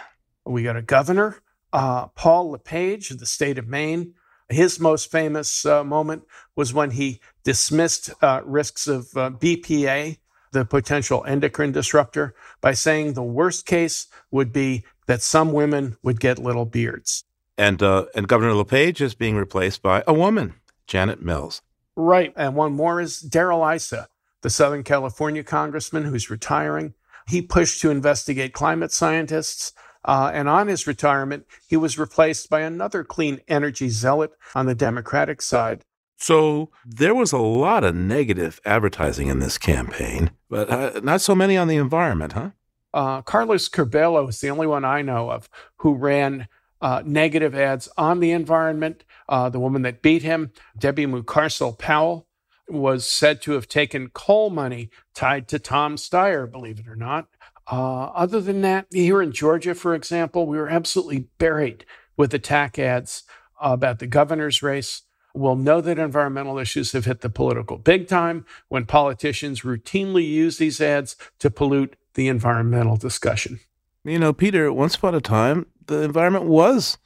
We 0.46 0.64
got 0.64 0.78
a 0.78 0.82
governor, 0.82 1.42
uh, 1.74 2.08
Paul 2.08 2.52
LePage 2.52 3.12
of 3.12 3.20
the 3.20 3.26
state 3.26 3.58
of 3.58 3.68
Maine. 3.68 4.14
His 4.48 4.80
most 4.80 5.12
famous 5.12 5.66
uh, 5.66 5.84
moment 5.84 6.24
was 6.56 6.74
when 6.74 6.92
he 6.92 7.20
dismissed 7.44 8.12
uh, 8.24 8.42
risks 8.44 8.88
of 8.88 9.16
uh, 9.16 9.30
BPA, 9.30 10.18
the 10.52 10.66
potential 10.66 11.24
endocrine 11.26 11.72
disruptor, 11.72 12.34
by 12.62 12.74
saying 12.74 13.14
the 13.14 13.22
worst 13.22 13.68
case 13.68 14.08
would 14.32 14.52
be 14.52 14.86
that 15.06 15.22
some 15.22 15.52
women 15.52 15.98
would 16.02 16.20
get 16.20 16.40
little 16.40 16.66
beards 16.66 17.26
and 17.60 17.84
uh, 17.84 18.06
and 18.16 18.28
Governor 18.28 18.54
LePage 18.54 19.02
is 19.02 19.14
being 19.14 19.36
replaced 19.36 19.84
by 19.84 20.04
a 20.08 20.14
woman, 20.14 20.56
Janet 20.88 21.22
Mills. 21.22 21.62
Right, 21.96 22.34
and 22.36 22.56
one 22.56 22.72
more 22.72 23.02
is 23.02 23.20
Darrell 23.20 23.68
Issa, 23.68 24.08
the 24.42 24.50
Southern 24.50 24.84
California 24.84 25.44
congressman 25.44 26.06
who's 26.06 26.30
retiring. 26.30 26.94
He 27.28 27.42
pushed 27.42 27.82
to 27.82 27.92
investigate 27.92 28.54
climate 28.54 28.92
scientists. 28.92 29.74
Uh, 30.06 30.32
and 30.34 30.48
on 30.48 30.68
his 30.70 30.88
retirement, 30.88 31.46
he 31.68 31.76
was 31.76 32.00
replaced 32.00 32.50
by 32.50 32.62
another 32.62 33.04
clean 33.04 33.42
energy 33.50 33.90
zealot 33.90 34.32
on 34.56 34.66
the 34.66 34.74
Democratic 34.74 35.42
side. 35.42 35.84
So 36.16 36.72
there 36.86 37.14
was 37.14 37.34
a 37.34 37.38
lot 37.38 37.84
of 37.84 37.96
negative 37.96 38.62
advertising 38.64 39.28
in 39.28 39.40
this 39.40 39.58
campaign, 39.58 40.32
but 40.50 40.70
uh, 40.70 41.02
not 41.04 41.20
so 41.20 41.36
many 41.36 41.58
on 41.58 41.68
the 41.68 41.76
environment, 41.76 42.32
huh? 42.32 42.52
Uh, 42.94 43.22
Carlos 43.22 43.68
Curbelo 43.68 44.30
is 44.30 44.40
the 44.40 44.50
only 44.50 44.68
one 44.68 44.86
I 44.86 45.02
know 45.02 45.30
of 45.30 45.50
who 45.78 45.96
ran 45.96 46.48
uh, 46.82 47.04
negative 47.06 47.56
ads 47.56 47.90
on 47.98 48.20
the 48.20 48.32
environment. 48.32 49.04
Uh, 49.28 49.50
the 49.50 49.60
woman 49.60 49.82
that 49.84 50.02
beat 50.02 50.24
him, 50.24 50.52
Debbie 50.78 51.06
Mucarsel 51.06 51.78
Powell, 51.78 52.28
was 52.68 53.06
said 53.06 53.42
to 53.42 53.54
have 53.54 53.68
taken 53.68 54.10
coal 54.10 54.50
money 54.50 54.90
tied 55.16 55.48
to 55.48 55.60
Tom 55.60 55.96
Steyer, 55.96 56.50
believe 56.50 56.80
it 56.80 56.88
or 56.88 56.96
not. 56.96 57.28
Uh, 57.72 58.06
other 58.06 58.42
than 58.42 58.62
that, 58.62 58.88
here 58.92 59.22
in 59.22 59.32
Georgia, 59.32 59.76
for 59.76 59.94
example, 59.94 60.48
we 60.48 60.58
were 60.58 60.70
absolutely 60.70 61.28
buried 61.38 61.86
with 62.18 62.34
attack 62.34 62.80
ads 62.80 63.24
about 63.62 64.00
the 64.00 64.08
governor's 64.08 64.64
race. 64.64 65.04
We'll 65.36 65.56
know 65.56 65.80
that 65.82 66.00
environmental 66.00 66.58
issues 66.58 66.92
have 66.94 67.06
hit 67.06 67.22
the 67.22 67.30
political 67.30 67.78
big 67.78 68.08
time 68.08 68.46
when 68.68 68.86
politicians 68.86 69.62
routinely 69.62 70.28
use 70.28 70.58
these 70.58 70.82
ads 70.82 71.16
to 71.40 71.52
pollute 71.52 71.96
the 72.16 72.28
environmental 72.28 72.98
discussion. 72.98 73.60
You 74.04 74.18
know, 74.18 74.34
Peter, 74.34 74.74
once 74.74 74.96
upon 74.96 75.14
a 75.14 75.22
time, 75.22 75.68
the 75.90 76.04
environment 76.04 76.46
was 76.46 76.98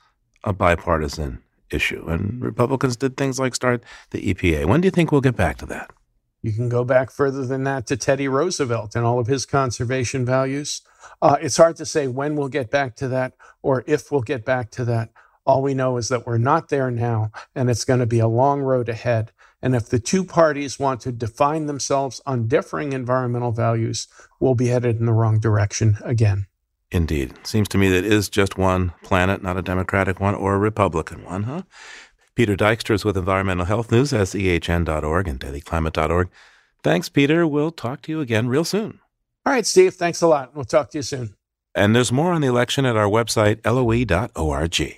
a 0.43 0.53
bipartisan 0.53 1.41
issue, 1.71 2.05
and 2.07 2.41
Republicans 2.41 2.95
did 2.95 3.17
things 3.17 3.39
like 3.39 3.55
start 3.55 3.83
the 4.11 4.33
EPA. 4.33 4.65
When 4.65 4.81
do 4.81 4.87
you 4.87 4.91
think 4.91 5.11
we'll 5.11 5.21
get 5.21 5.35
back 5.35 5.57
to 5.57 5.65
that? 5.67 5.89
You 6.41 6.51
can 6.51 6.67
go 6.67 6.83
back 6.83 7.09
further 7.09 7.45
than 7.45 7.63
that 7.63 7.87
to 7.87 7.97
Teddy 7.97 8.27
Roosevelt 8.27 8.95
and 8.95 9.05
all 9.05 9.17
of 9.17 9.27
his 9.27 9.45
conservation 9.45 10.25
values. 10.25 10.81
Uh, 11.21 11.37
it's 11.41 11.55
hard 11.55 11.77
to 11.77 11.85
say 11.85 12.07
when 12.07 12.35
we'll 12.35 12.49
get 12.49 12.69
back 12.69 12.97
to 12.97 13.07
that 13.07 13.33
or 13.61 13.85
if 13.87 14.11
we'll 14.11 14.21
get 14.21 14.43
back 14.43 14.69
to 14.71 14.85
that. 14.85 15.09
All 15.45 15.61
we 15.61 15.73
know 15.73 15.97
is 15.97 16.09
that 16.09 16.25
we're 16.25 16.37
not 16.37 16.69
there 16.69 16.91
now, 16.91 17.31
and 17.55 17.69
it's 17.69 17.83
going 17.85 17.99
to 17.99 18.05
be 18.05 18.19
a 18.19 18.27
long 18.27 18.61
road 18.61 18.87
ahead. 18.87 19.31
And 19.61 19.75
if 19.75 19.89
the 19.89 19.99
two 19.99 20.25
parties 20.25 20.79
want 20.79 20.99
to 21.01 21.11
define 21.11 21.65
themselves 21.65 22.21
on 22.25 22.47
differing 22.47 22.91
environmental 22.91 23.51
values, 23.51 24.07
we'll 24.39 24.55
be 24.55 24.67
headed 24.67 24.99
in 24.99 25.05
the 25.05 25.13
wrong 25.13 25.39
direction 25.39 25.97
again. 26.03 26.47
Indeed. 26.93 27.33
Seems 27.43 27.67
to 27.69 27.77
me 27.79 27.89
that 27.89 28.05
is 28.05 28.29
just 28.29 28.57
one 28.57 28.93
planet, 29.01 29.41
not 29.41 29.57
a 29.57 29.63
Democratic 29.63 30.19
one 30.19 30.35
or 30.35 30.53
a 30.53 30.59
Republican 30.59 31.25
one, 31.25 31.43
huh? 31.43 31.63
Peter 32.35 32.55
Dykstra 32.55 32.95
is 32.95 33.03
with 33.03 33.17
Environmental 33.17 33.65
Health 33.65 33.91
News, 33.91 34.11
SEHN.org 34.11 35.27
and 35.27 35.39
dailyclimate.org. 35.39 36.29
Thanks, 36.83 37.09
Peter. 37.09 37.47
We'll 37.47 37.71
talk 37.71 38.01
to 38.03 38.11
you 38.11 38.21
again 38.21 38.47
real 38.47 38.63
soon. 38.63 38.99
All 39.45 39.53
right, 39.53 39.65
Steve. 39.65 39.95
Thanks 39.95 40.21
a 40.21 40.27
lot. 40.27 40.55
We'll 40.55 40.65
talk 40.65 40.91
to 40.91 40.99
you 40.99 41.01
soon. 41.01 41.35
And 41.75 41.95
there's 41.95 42.11
more 42.11 42.31
on 42.31 42.41
the 42.41 42.47
election 42.47 42.85
at 42.85 42.95
our 42.95 43.07
website, 43.07 43.65
loe.org. 43.65 44.97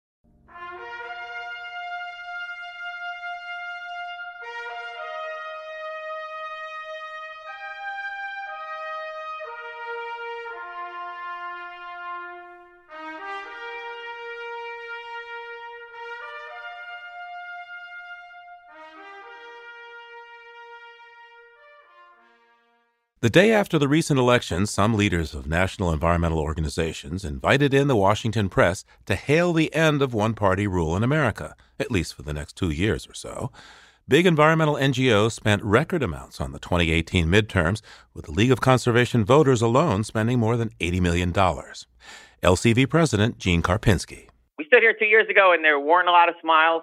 The 23.21 23.29
day 23.29 23.51
after 23.51 23.77
the 23.77 23.87
recent 23.87 24.19
election, 24.19 24.65
some 24.65 24.95
leaders 24.95 25.35
of 25.35 25.45
national 25.45 25.93
environmental 25.93 26.39
organizations 26.39 27.23
invited 27.23 27.71
in 27.71 27.87
the 27.87 27.95
Washington 27.95 28.49
press 28.49 28.83
to 29.05 29.13
hail 29.13 29.53
the 29.53 29.71
end 29.75 30.01
of 30.01 30.11
one 30.11 30.33
party 30.33 30.65
rule 30.65 30.97
in 30.97 31.03
America, 31.03 31.55
at 31.79 31.91
least 31.91 32.15
for 32.15 32.23
the 32.23 32.33
next 32.33 32.57
two 32.57 32.71
years 32.71 33.07
or 33.07 33.13
so. 33.13 33.51
Big 34.07 34.25
environmental 34.25 34.73
NGOs 34.73 35.33
spent 35.33 35.63
record 35.63 36.01
amounts 36.01 36.41
on 36.41 36.51
the 36.51 36.57
2018 36.57 37.27
midterms, 37.27 37.83
with 38.15 38.25
the 38.25 38.31
League 38.31 38.49
of 38.49 38.59
Conservation 38.59 39.23
Voters 39.23 39.61
alone 39.61 40.03
spending 40.03 40.39
more 40.39 40.57
than 40.57 40.71
$80 40.79 41.01
million. 41.01 41.31
LCV 41.31 42.89
President 42.89 43.37
Gene 43.37 43.61
Karpinski. 43.61 44.29
We 44.57 44.65
stood 44.65 44.81
here 44.81 44.95
two 44.97 45.05
years 45.05 45.29
ago 45.29 45.53
and 45.53 45.63
there 45.63 45.79
weren't 45.79 46.09
a 46.09 46.11
lot 46.11 46.27
of 46.27 46.33
smiles. 46.41 46.81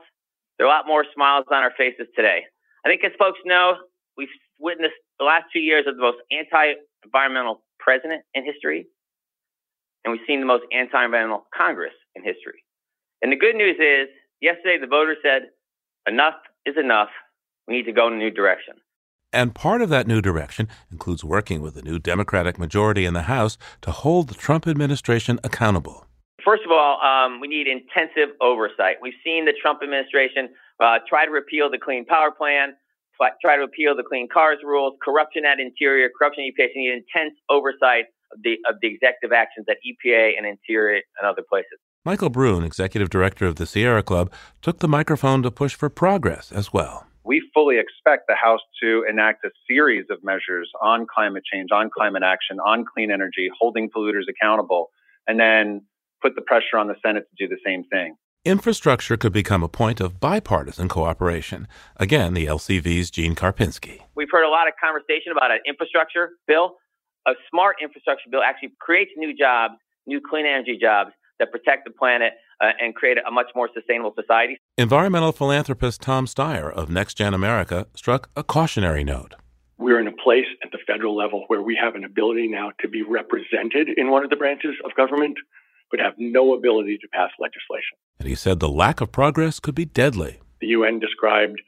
There 0.57 0.69
are 0.69 0.71
a 0.73 0.73
lot 0.73 0.87
more 0.87 1.05
smiles 1.13 1.47
on 1.51 1.65
our 1.65 1.73
faces 1.77 2.07
today. 2.15 2.45
I 2.87 2.89
think, 2.89 3.03
as 3.03 3.11
folks 3.19 3.41
know, 3.45 3.73
we've 4.17 4.29
witnessed 4.59 4.95
the 5.19 5.25
last 5.25 5.45
two 5.53 5.61
years 5.61 5.85
of 5.87 5.97
the 5.97 6.03
most 6.03 6.19
anti-environmental 6.31 7.63
president 7.79 8.23
in 8.35 8.45
history, 8.45 8.87
and 10.05 10.13
we've 10.13 10.27
seen 10.27 10.41
the 10.41 10.47
most 10.47 10.65
anti-environmental 10.73 11.47
Congress 11.57 11.95
in 12.15 12.23
history. 12.25 12.65
And 13.23 13.33
the 13.33 13.37
good 13.37 13.57
news 13.57 13.77
is, 13.79 14.09
yesterday 14.41 14.79
the 14.81 14.87
voters 14.87 15.19
said, 15.23 15.51
enough 16.07 16.35
is 16.67 16.77
enough. 16.79 17.09
We 17.67 17.75
need 17.75 17.85
to 17.85 17.93
go 17.93 18.07
in 18.09 18.15
a 18.15 18.17
new 18.17 18.31
direction. 18.31 18.75
And 19.33 19.55
part 19.55 19.83
of 19.83 19.91
that 19.91 20.07
new 20.07 20.23
direction 20.23 20.69
includes 20.91 21.23
working 21.23 21.61
with 21.61 21.75
the 21.75 21.83
new 21.83 21.99
Democratic 21.99 22.59
majority 22.59 23.05
in 23.05 23.13
the 23.13 23.23
House 23.23 23.59
to 23.83 23.91
hold 23.91 24.29
the 24.29 24.35
Trump 24.35 24.67
administration 24.67 25.39
accountable. 25.45 26.07
First 26.43 26.63
of 26.65 26.71
all, 26.73 26.99
um, 27.03 27.41
we 27.41 27.49
need 27.49 27.67
intensive 27.67 28.35
oversight. 28.41 28.97
We've 29.03 29.13
seen 29.23 29.45
the 29.45 29.53
Trump 29.61 29.81
administration 29.83 30.49
uh, 30.81 31.01
try 31.07 31.27
to 31.27 31.31
repeal 31.31 31.69
the 31.71 31.77
Clean 31.77 32.07
Power 32.07 32.31
Plan, 32.31 32.75
try 33.41 33.57
to 33.57 33.63
appeal 33.63 33.97
the 33.97 34.03
clean 34.03 34.29
cars 34.33 34.59
rules, 34.65 34.95
corruption 35.03 35.45
at 35.45 35.59
Interior, 35.61 36.09
corruption 36.17 36.45
at 36.45 36.55
EPA. 36.55 36.69
So 36.69 36.79
need 36.79 36.93
intense 36.93 37.35
oversight 37.51 38.07
of 38.33 38.39
the 38.43 38.59
of 38.69 38.77
the 38.81 38.89
executive 38.89 39.33
actions 39.33 39.67
at 39.69 39.77
EPA 39.87 40.33
and 40.37 40.47
Interior 40.47 41.03
and 41.21 41.29
other 41.29 41.43
places. 41.49 41.79
Michael 42.05 42.31
Brune, 42.31 42.65
executive 42.65 43.11
director 43.11 43.47
of 43.47 43.57
the 43.57 43.67
Sierra 43.67 44.03
Club, 44.03 44.33
took 44.63 44.79
the 44.79 44.89
microphone 44.89 45.43
to 45.43 45.51
push 45.51 45.75
for 45.75 45.91
progress 45.91 46.53
as 46.53 46.73
well. 46.73 47.07
We 47.25 47.43
fully 47.53 47.79
expect 47.79 48.29
the 48.29 48.35
House 48.35 48.63
to 48.83 49.05
enact 49.09 49.45
a 49.45 49.51
series 49.69 50.07
of 50.09 50.25
measures 50.25 50.71
on 50.81 51.07
climate 51.13 51.43
change, 51.45 51.69
on 51.73 51.91
climate 51.91 52.23
action, 52.23 52.59
on 52.61 52.87
clean 52.87 53.11
energy, 53.11 53.51
holding 53.59 53.91
polluters 53.91 54.25
accountable, 54.31 54.89
and 55.27 55.39
then 55.39 55.83
put 56.23 56.35
the 56.35 56.41
pressure 56.41 56.79
on 56.79 56.87
the 56.87 56.95
Senate 57.05 57.27
to 57.29 57.47
do 57.47 57.55
the 57.55 57.61
same 57.67 57.85
thing. 57.85 58.17
Infrastructure 58.45 59.17
could 59.17 59.33
become 59.33 59.65
a 59.65 59.69
point 59.69 60.01
of 60.01 60.21
bipartisan 60.21 60.89
cooperation. 60.89 61.67
Again, 61.97 62.35
the 62.35 62.47
LCV's 62.47 63.11
Gene 63.11 63.35
Karpinski. 63.35 64.03
We've 64.15 64.29
heard 64.31 64.47
a 64.47 64.49
lot 64.49 64.69
of 64.69 64.75
conversation 64.81 65.33
about 65.33 65.51
an 65.51 65.59
infrastructure 65.67 66.31
bill. 66.47 66.77
A 67.27 67.33
smart 67.51 67.77
infrastructure 67.83 68.31
bill 68.31 68.43
actually 68.43 68.75
creates 68.81 69.11
new 69.17 69.37
jobs, 69.37 69.75
new 70.07 70.21
clean 70.21 70.47
energy 70.47 70.79
jobs 70.81 71.11
that 71.41 71.51
protect 71.51 71.85
the 71.85 71.91
planet 71.91 72.35
uh, 72.61 72.71
and 72.81 72.95
create 72.95 73.19
a 73.19 73.31
much 73.31 73.49
more 73.57 73.69
sustainable 73.75 74.15
society. 74.15 74.57
Environmental 74.77 75.33
philanthropist 75.33 76.01
Tom 76.01 76.27
Steyer 76.27 76.73
of 76.73 76.89
NextGen 76.89 77.35
America 77.35 77.89
struck 77.97 78.31
a 78.37 78.45
cautionary 78.45 79.03
note. 79.03 79.35
We're 79.79 80.01
in 80.01 80.07
a 80.07 80.13
place 80.13 80.47
at 80.65 80.71
the 80.71 80.79
federal 80.87 81.17
level 81.17 81.45
where 81.49 81.63
we 81.63 81.77
have 81.81 81.97
an 81.97 82.05
ability 82.05 82.47
now 82.47 82.71
to 82.81 82.89
be 82.89 83.03
represented 83.03 83.89
in 83.97 84.11
one 84.11 84.23
of 84.23 84.31
the 84.31 84.37
branches 84.37 84.77
of 84.85 84.95
government 84.95 85.37
but 85.91 86.01
have 86.01 86.15
no 86.19 86.55
ability 86.55 86.99
to 86.99 87.09
pass 87.09 87.31
legislation. 87.39 87.97
And 88.19 88.29
he 88.29 88.35
said 88.35 88.61
the 88.61 88.69
lack 88.69 89.01
of 89.01 89.13
progress 89.13 89.61
could 89.61 89.75
be 89.75 89.85
deadly. 89.85 90.41
The 90.61 90.69
UN 90.69 90.99
described 90.99 91.61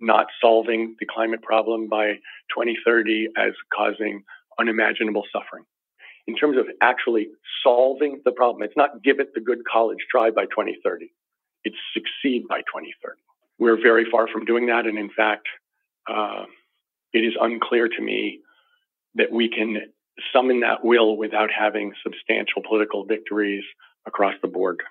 not 0.00 0.26
solving 0.40 0.96
the 1.00 1.06
climate 1.06 1.42
problem 1.42 1.88
by 1.88 2.14
2030 2.54 3.28
as 3.36 3.52
causing 3.74 4.24
unimaginable 4.58 5.24
suffering. 5.32 5.64
In 6.26 6.36
terms 6.36 6.58
of 6.58 6.66
actually 6.82 7.28
solving 7.62 8.20
the 8.24 8.32
problem, 8.32 8.62
it's 8.62 8.76
not 8.76 9.02
give 9.02 9.18
it 9.18 9.34
the 9.34 9.40
good 9.40 9.60
college 9.70 9.98
try 10.10 10.30
by 10.30 10.44
2030. 10.44 11.10
It's 11.64 11.76
succeed 11.92 12.46
by 12.48 12.58
2030. 12.58 13.20
We're 13.58 13.80
very 13.80 14.06
far 14.10 14.28
from 14.28 14.44
doing 14.44 14.66
that. 14.66 14.86
And 14.86 14.98
in 14.98 15.10
fact, 15.10 15.48
uh, 16.08 16.44
it 17.12 17.20
is 17.20 17.34
unclear 17.40 17.88
to 17.88 18.02
me 18.02 18.40
that 19.14 19.32
we 19.32 19.48
can 19.48 19.78
summon 20.32 20.60
that 20.60 20.84
will 20.84 21.16
without 21.16 21.50
having 21.50 21.92
substantial 22.02 22.62
political 22.66 23.04
victories 23.04 23.64
across 24.06 24.34
the 24.42 24.48
board. 24.48 24.82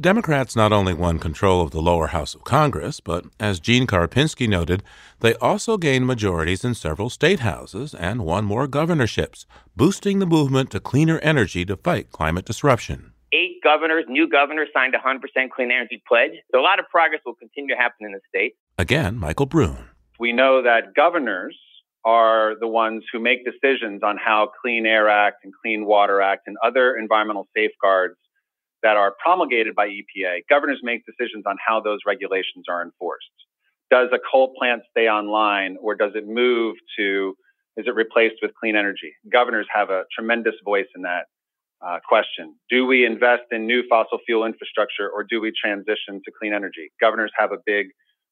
Democrats 0.00 0.56
not 0.56 0.72
only 0.72 0.94
won 0.94 1.18
control 1.18 1.60
of 1.60 1.72
the 1.72 1.82
lower 1.82 2.06
house 2.06 2.34
of 2.34 2.42
Congress, 2.42 3.00
but 3.00 3.26
as 3.38 3.60
Gene 3.60 3.86
Karpinski 3.86 4.48
noted, 4.48 4.82
they 5.18 5.34
also 5.34 5.76
gained 5.76 6.06
majorities 6.06 6.64
in 6.64 6.72
several 6.72 7.10
state 7.10 7.40
houses 7.40 7.92
and 7.92 8.24
won 8.24 8.46
more 8.46 8.66
governorships, 8.66 9.44
boosting 9.76 10.18
the 10.18 10.26
movement 10.26 10.70
to 10.70 10.80
cleaner 10.80 11.18
energy 11.18 11.66
to 11.66 11.76
fight 11.76 12.10
climate 12.12 12.46
disruption. 12.46 13.12
Eight 13.34 13.62
governors, 13.62 14.06
new 14.08 14.26
governors, 14.26 14.68
signed 14.72 14.94
a 14.94 14.98
100% 14.98 15.20
clean 15.50 15.70
energy 15.70 16.02
pledge. 16.08 16.32
So 16.50 16.58
a 16.58 16.62
lot 16.62 16.78
of 16.78 16.88
progress 16.88 17.20
will 17.26 17.34
continue 17.34 17.74
to 17.74 17.78
happen 17.78 18.06
in 18.06 18.12
the 18.12 18.20
state. 18.26 18.54
Again, 18.78 19.18
Michael 19.18 19.46
Brune. 19.46 19.90
We 20.18 20.32
know 20.32 20.62
that 20.62 20.94
governors 20.96 21.58
are 22.04 22.54
the 22.58 22.66
ones 22.66 23.04
who 23.12 23.20
make 23.20 23.40
decisions 23.44 24.02
on 24.02 24.16
how 24.16 24.50
Clean 24.62 24.86
Air 24.86 25.08
Act 25.08 25.38
and 25.44 25.52
Clean 25.62 25.84
Water 25.84 26.20
Act 26.20 26.42
and 26.46 26.56
other 26.64 26.96
environmental 26.96 27.46
safeguards 27.54 28.16
that 28.82 28.96
are 28.96 29.14
promulgated 29.22 29.74
by 29.74 29.88
EPA. 29.88 30.40
Governors 30.48 30.80
make 30.82 31.02
decisions 31.04 31.44
on 31.46 31.56
how 31.64 31.80
those 31.80 31.98
regulations 32.06 32.64
are 32.68 32.82
enforced. 32.82 33.26
Does 33.90 34.08
a 34.12 34.18
coal 34.30 34.54
plant 34.58 34.82
stay 34.90 35.08
online 35.08 35.76
or 35.82 35.94
does 35.94 36.12
it 36.14 36.26
move 36.26 36.76
to, 36.98 37.34
is 37.76 37.86
it 37.86 37.94
replaced 37.94 38.36
with 38.40 38.52
clean 38.58 38.76
energy? 38.76 39.12
Governors 39.30 39.66
have 39.74 39.90
a 39.90 40.04
tremendous 40.14 40.54
voice 40.64 40.86
in 40.96 41.02
that 41.02 41.24
uh, 41.84 41.98
question. 42.08 42.54
Do 42.70 42.86
we 42.86 43.04
invest 43.04 43.42
in 43.50 43.66
new 43.66 43.82
fossil 43.88 44.18
fuel 44.24 44.44
infrastructure 44.44 45.08
or 45.08 45.24
do 45.24 45.40
we 45.40 45.52
transition 45.52 46.20
to 46.24 46.32
clean 46.38 46.54
energy? 46.54 46.92
Governors 47.00 47.32
have 47.36 47.52
a 47.52 47.58
big 47.66 47.88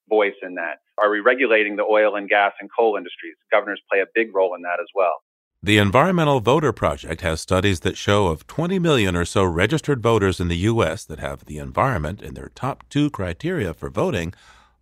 voice 0.09 0.35
in 0.43 0.55
that. 0.55 0.79
Are 1.03 1.11
we 1.11 1.21
regulating 1.21 1.77
the 1.77 1.85
oil 1.85 2.17
and 2.17 2.29
gas 2.29 2.53
and 2.61 2.69
coal 2.77 2.97
industries? 2.97 3.37
Governors 3.51 3.81
play 3.91 4.01
a 4.01 4.07
big 4.15 4.35
role 4.35 4.55
in 4.55 4.63
that 4.63 4.81
as 4.81 4.89
well. 4.95 5.23
The 5.63 5.79
Environmental 5.79 6.39
Voter 6.39 6.73
Project 6.73 7.21
has 7.23 7.41
studies 7.41 7.81
that 7.81 7.97
show 7.97 8.29
of 8.29 8.47
20 8.47 8.79
million 8.79 9.17
or 9.17 9.25
so 9.25 9.45
registered 9.45 10.01
voters 10.01 10.39
in 10.39 10.47
the 10.47 10.57
U.S. 10.59 11.05
that 11.05 11.19
have 11.19 11.47
the 11.47 11.59
environment 11.59 12.23
in 12.23 12.35
their 12.35 12.51
top 12.55 12.85
two 12.89 13.11
criteria 13.11 13.75
for 13.75 13.91
voting, 13.91 14.35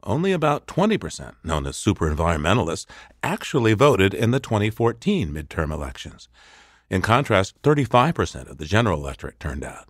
only 0.02 0.32
about 0.32 0.66
20%, 0.66 1.34
known 1.42 1.66
as 1.66 1.76
super 1.76 2.10
environmentalists, 2.14 2.84
actually 3.22 3.72
voted 3.72 4.12
in 4.12 4.32
the 4.32 4.40
2014 4.40 5.32
midterm 5.32 5.72
elections. 5.72 6.28
In 6.90 7.00
contrast, 7.00 7.60
35% 7.62 8.50
of 8.50 8.58
the 8.58 8.66
general 8.66 9.00
electorate 9.00 9.40
turned 9.40 9.64
out. 9.64 9.88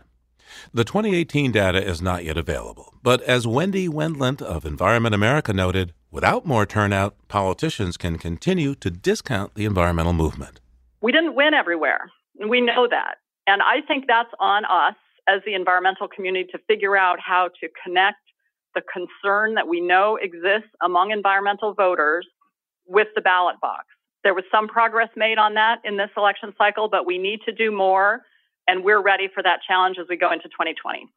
The 0.72 0.84
2018 0.84 1.52
data 1.52 1.82
is 1.82 2.02
not 2.02 2.24
yet 2.24 2.36
available, 2.36 2.94
but 3.02 3.22
as 3.22 3.46
Wendy 3.46 3.88
Wendlandt 3.88 4.42
of 4.42 4.64
Environment 4.64 5.14
America 5.14 5.52
noted, 5.52 5.92
without 6.10 6.46
more 6.46 6.66
turnout, 6.66 7.14
politicians 7.28 7.96
can 7.96 8.18
continue 8.18 8.74
to 8.76 8.90
discount 8.90 9.54
the 9.54 9.64
environmental 9.64 10.12
movement. 10.12 10.60
We 11.00 11.12
didn't 11.12 11.34
win 11.34 11.54
everywhere. 11.54 12.10
We 12.48 12.60
know 12.60 12.86
that. 12.90 13.16
And 13.46 13.62
I 13.62 13.80
think 13.86 14.04
that's 14.06 14.32
on 14.40 14.64
us 14.64 14.96
as 15.28 15.40
the 15.44 15.54
environmental 15.54 16.08
community 16.08 16.48
to 16.52 16.58
figure 16.66 16.96
out 16.96 17.18
how 17.20 17.50
to 17.60 17.68
connect 17.84 18.18
the 18.74 18.82
concern 18.92 19.54
that 19.54 19.68
we 19.68 19.80
know 19.80 20.18
exists 20.20 20.70
among 20.82 21.10
environmental 21.10 21.74
voters 21.74 22.26
with 22.86 23.08
the 23.14 23.20
ballot 23.20 23.56
box. 23.60 23.86
There 24.22 24.34
was 24.34 24.44
some 24.50 24.68
progress 24.68 25.08
made 25.16 25.38
on 25.38 25.54
that 25.54 25.76
in 25.84 25.96
this 25.96 26.10
election 26.16 26.52
cycle, 26.58 26.88
but 26.88 27.06
we 27.06 27.18
need 27.18 27.40
to 27.46 27.52
do 27.52 27.70
more, 27.70 28.22
and 28.68 28.84
we're 28.84 29.02
ready 29.02 29.28
for 29.32 29.42
that 29.42 29.60
challenge 29.66 29.96
as 30.00 30.06
we 30.08 30.16
go 30.16 30.32
into 30.32 30.48
2020. 30.48 31.08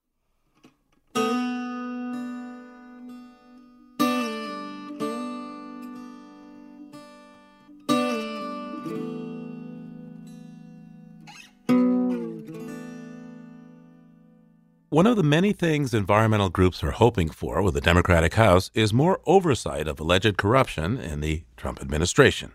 One 14.92 15.06
of 15.06 15.18
the 15.18 15.24
many 15.24 15.54
things 15.54 15.94
environmental 15.94 16.50
groups 16.50 16.84
are 16.84 16.92
hoping 16.92 17.30
for 17.30 17.62
with 17.62 17.76
the 17.76 17.80
Democratic 17.80 18.34
House 18.34 18.72
is 18.74 18.92
more 18.92 19.22
oversight 19.28 19.88
of 19.88 20.00
alleged 20.00 20.36
corruption 20.36 20.98
in 20.98 21.22
the 21.22 21.44
Trump 21.56 21.80
administration. 21.80 22.52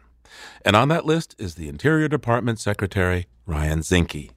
And 0.64 0.74
on 0.74 0.88
that 0.88 1.06
list 1.06 1.36
is 1.38 1.54
the 1.54 1.68
Interior 1.68 2.08
Department 2.08 2.58
Secretary 2.58 3.28
Ryan 3.46 3.80
Zinke. 3.80 4.30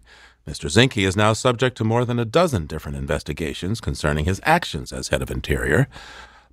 Mr. 0.48 0.70
Zinke 0.70 1.06
is 1.06 1.18
now 1.18 1.34
subject 1.34 1.76
to 1.76 1.84
more 1.84 2.06
than 2.06 2.20
a 2.20 2.24
dozen 2.24 2.68
different 2.68 2.98
investigations 2.98 3.82
concerning 3.82 4.24
his 4.24 4.40
actions 4.44 4.94
as 4.94 5.10
head 5.10 5.22
of 5.22 5.30
Interior. 5.30 5.90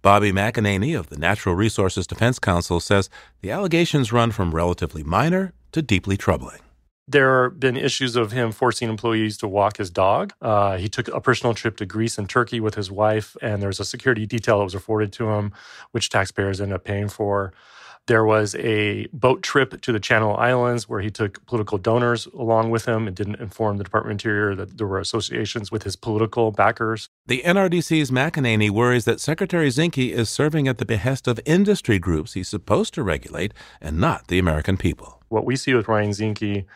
Bobby 0.02 0.32
McEnaney 0.32 0.98
of 0.98 1.10
the 1.10 1.16
Natural 1.16 1.54
Resources 1.54 2.04
Defense 2.04 2.40
Council 2.40 2.80
says 2.80 3.08
the 3.40 3.52
allegations 3.52 4.12
run 4.12 4.32
from 4.32 4.52
relatively 4.52 5.04
minor 5.04 5.52
to 5.70 5.80
deeply 5.80 6.16
troubling. 6.16 6.58
There 7.06 7.44
have 7.44 7.60
been 7.60 7.76
issues 7.76 8.16
of 8.16 8.32
him 8.32 8.50
forcing 8.50 8.88
employees 8.88 9.38
to 9.38 9.46
walk 9.46 9.76
his 9.76 9.90
dog. 9.90 10.32
Uh, 10.42 10.76
he 10.76 10.88
took 10.88 11.06
a 11.06 11.20
personal 11.20 11.54
trip 11.54 11.76
to 11.76 11.86
Greece 11.86 12.18
and 12.18 12.28
Turkey 12.28 12.58
with 12.58 12.74
his 12.74 12.90
wife, 12.90 13.36
and 13.40 13.62
there 13.62 13.68
was 13.68 13.78
a 13.78 13.84
security 13.84 14.26
detail 14.26 14.58
that 14.58 14.64
was 14.64 14.74
afforded 14.74 15.12
to 15.12 15.30
him, 15.30 15.52
which 15.92 16.10
taxpayers 16.10 16.60
ended 16.60 16.74
up 16.74 16.84
paying 16.84 17.08
for. 17.08 17.52
There 18.06 18.24
was 18.24 18.54
a 18.56 19.06
boat 19.14 19.42
trip 19.42 19.80
to 19.80 19.90
the 19.90 19.98
Channel 19.98 20.36
Islands 20.36 20.86
where 20.86 21.00
he 21.00 21.10
took 21.10 21.44
political 21.46 21.78
donors 21.78 22.26
along 22.26 22.70
with 22.70 22.84
him 22.84 23.06
and 23.06 23.16
didn't 23.16 23.40
inform 23.40 23.78
the 23.78 23.84
Department 23.84 24.12
of 24.12 24.26
Interior 24.26 24.54
that 24.56 24.76
there 24.76 24.86
were 24.86 24.98
associations 24.98 25.72
with 25.72 25.84
his 25.84 25.96
political 25.96 26.50
backers. 26.50 27.08
The 27.26 27.42
NRDC's 27.46 28.10
McEnaney 28.10 28.68
worries 28.68 29.06
that 29.06 29.20
Secretary 29.20 29.68
Zinke 29.68 30.10
is 30.10 30.28
serving 30.28 30.68
at 30.68 30.76
the 30.76 30.84
behest 30.84 31.26
of 31.26 31.40
industry 31.46 31.98
groups 31.98 32.34
he's 32.34 32.48
supposed 32.48 32.92
to 32.94 33.02
regulate 33.02 33.54
and 33.80 33.98
not 33.98 34.28
the 34.28 34.38
American 34.38 34.76
people. 34.76 35.22
What 35.28 35.46
we 35.46 35.56
see 35.56 35.72
with 35.72 35.88
Ryan 35.88 36.10
Zinke 36.10 36.66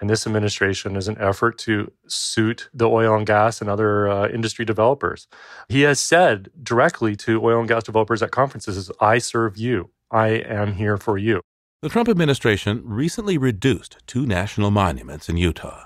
and 0.00 0.08
this 0.08 0.26
administration 0.26 0.96
is 0.96 1.08
an 1.08 1.16
effort 1.18 1.58
to 1.58 1.92
suit 2.06 2.68
the 2.72 2.88
oil 2.88 3.14
and 3.16 3.26
gas 3.26 3.60
and 3.60 3.68
other 3.68 4.08
uh, 4.08 4.28
industry 4.28 4.64
developers. 4.64 5.26
He 5.68 5.82
has 5.82 5.98
said 5.98 6.50
directly 6.62 7.16
to 7.16 7.44
oil 7.44 7.58
and 7.58 7.68
gas 7.68 7.84
developers 7.84 8.22
at 8.22 8.30
conferences, 8.30 8.90
I 9.00 9.18
serve 9.18 9.56
you. 9.56 9.90
I 10.10 10.28
am 10.28 10.74
here 10.74 10.96
for 10.96 11.18
you. 11.18 11.40
The 11.82 11.88
Trump 11.88 12.08
administration 12.08 12.82
recently 12.84 13.38
reduced 13.38 13.98
two 14.06 14.26
national 14.26 14.70
monuments 14.70 15.28
in 15.28 15.36
Utah. 15.36 15.84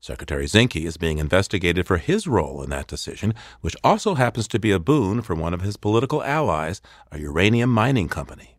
Secretary 0.00 0.44
Zinke 0.44 0.84
is 0.84 0.98
being 0.98 1.18
investigated 1.18 1.86
for 1.86 1.96
his 1.96 2.26
role 2.26 2.62
in 2.62 2.68
that 2.70 2.86
decision, 2.86 3.34
which 3.62 3.76
also 3.82 4.14
happens 4.14 4.46
to 4.48 4.58
be 4.58 4.70
a 4.70 4.78
boon 4.78 5.22
for 5.22 5.34
one 5.34 5.54
of 5.54 5.62
his 5.62 5.78
political 5.78 6.22
allies, 6.22 6.82
a 7.10 7.18
uranium 7.18 7.70
mining 7.70 8.08
company. 8.08 8.58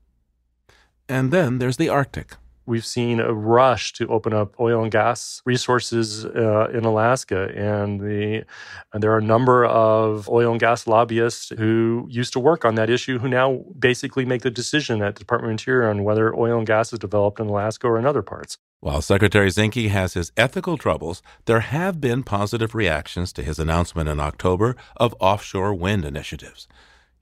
And 1.08 1.32
then 1.32 1.60
there's 1.60 1.78
the 1.78 1.90
Arctic. 1.90 2.38
We've 2.66 2.86
seen 2.86 3.20
a 3.20 3.34
rush 3.34 3.94
to 3.94 4.08
open 4.08 4.34
up 4.34 4.60
oil 4.60 4.82
and 4.82 4.92
gas 4.92 5.42
resources 5.46 6.26
uh, 6.26 6.70
in 6.74 6.84
Alaska, 6.84 7.52
and 7.56 8.00
the 8.00 8.46
and 8.92 9.04
there 9.04 9.12
are 9.12 9.20
a 9.20 9.24
number 9.24 9.66
of 9.66 10.28
oil 10.30 10.52
and 10.52 10.60
gas 10.60 10.88
lobbyists 10.88 11.50
who 11.58 12.08
used 12.10 12.34
to 12.34 12.40
work 12.40 12.66
on 12.66 12.76
that 12.76 12.90
issue 12.90 13.20
who 13.20 13.28
now 13.28 13.64
basically 13.78 14.26
make 14.26 14.42
the 14.42 14.52
decision 14.52 15.02
at 15.02 15.16
the 15.16 15.20
Department 15.20 15.50
of 15.50 15.52
Interior 15.52 15.90
on 15.90 16.04
whether 16.04 16.36
oil 16.36 16.58
and 16.58 16.68
gas 16.68 16.92
is 16.92 17.00
developed 17.00 17.40
in 17.40 17.48
Alaska 17.48 17.88
or 17.88 18.00
in 18.00 18.06
other 18.06 18.22
parts. 18.22 18.58
While 18.80 19.02
Secretary 19.02 19.50
Zinke 19.50 19.90
has 19.90 20.14
his 20.14 20.32
ethical 20.38 20.78
troubles, 20.78 21.24
there 21.46 21.62
have 21.62 22.00
been 22.00 22.24
positive 22.24 22.76
reactions 22.76 23.34
to 23.34 23.44
his 23.44 23.58
announcement 23.58 24.10
in 24.10 24.20
October 24.20 24.76
of 24.98 25.16
offshore 25.20 25.74
wind 25.74 26.06
initiatives. 26.06 26.68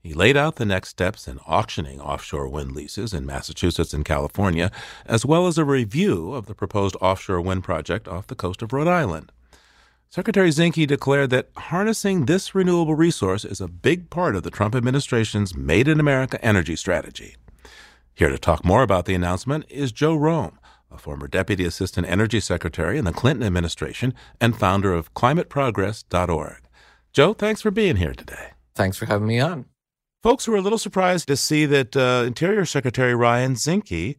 He 0.04 0.12
laid 0.12 0.36
out 0.36 0.56
the 0.56 0.66
next 0.66 0.90
steps 0.90 1.26
in 1.26 1.38
auctioning 1.46 1.98
offshore 1.98 2.46
wind 2.46 2.72
leases 2.72 3.14
in 3.14 3.24
Massachusetts 3.24 3.94
and 3.94 4.04
California, 4.04 4.70
as 5.06 5.24
well 5.24 5.46
as 5.46 5.56
a 5.56 5.64
review 5.64 6.34
of 6.34 6.44
the 6.44 6.54
proposed 6.54 6.94
offshore 7.00 7.40
wind 7.40 7.64
project 7.64 8.06
off 8.06 8.26
the 8.26 8.34
coast 8.34 8.60
of 8.60 8.74
Rhode 8.74 8.86
Island. 8.86 9.32
Secretary 10.10 10.50
Zinke 10.50 10.86
declared 10.86 11.30
that 11.30 11.48
harnessing 11.56 12.26
this 12.26 12.54
renewable 12.54 12.94
resource 12.94 13.46
is 13.46 13.62
a 13.62 13.66
big 13.66 14.10
part 14.10 14.36
of 14.36 14.42
the 14.42 14.50
Trump 14.50 14.74
administration's 14.74 15.56
Made 15.56 15.88
in 15.88 15.98
America 15.98 16.38
energy 16.44 16.76
strategy. 16.76 17.36
Here 18.14 18.28
to 18.28 18.36
talk 18.36 18.62
more 18.62 18.82
about 18.82 19.06
the 19.06 19.14
announcement 19.14 19.64
is 19.70 19.90
Joe 19.90 20.18
Romm, 20.18 20.58
a 20.90 20.98
former 20.98 21.28
Deputy 21.28 21.64
Assistant 21.64 22.06
Energy 22.06 22.40
Secretary 22.40 22.98
in 22.98 23.06
the 23.06 23.12
Clinton 23.14 23.46
administration 23.46 24.12
and 24.38 24.54
founder 24.54 24.92
of 24.92 25.14
ClimateProgress.org. 25.14 26.68
Joe, 27.14 27.32
thanks 27.32 27.62
for 27.62 27.70
being 27.70 27.96
here 27.96 28.12
today. 28.12 28.50
Thanks 28.74 28.98
for 28.98 29.06
having 29.06 29.28
me 29.28 29.40
on. 29.40 29.64
Folks 30.24 30.48
were 30.48 30.56
a 30.56 30.62
little 30.62 30.78
surprised 30.78 31.28
to 31.28 31.36
see 31.36 31.66
that 31.66 31.94
uh, 31.94 32.24
Interior 32.26 32.64
Secretary 32.64 33.14
Ryan 33.14 33.56
Zinke 33.56 34.16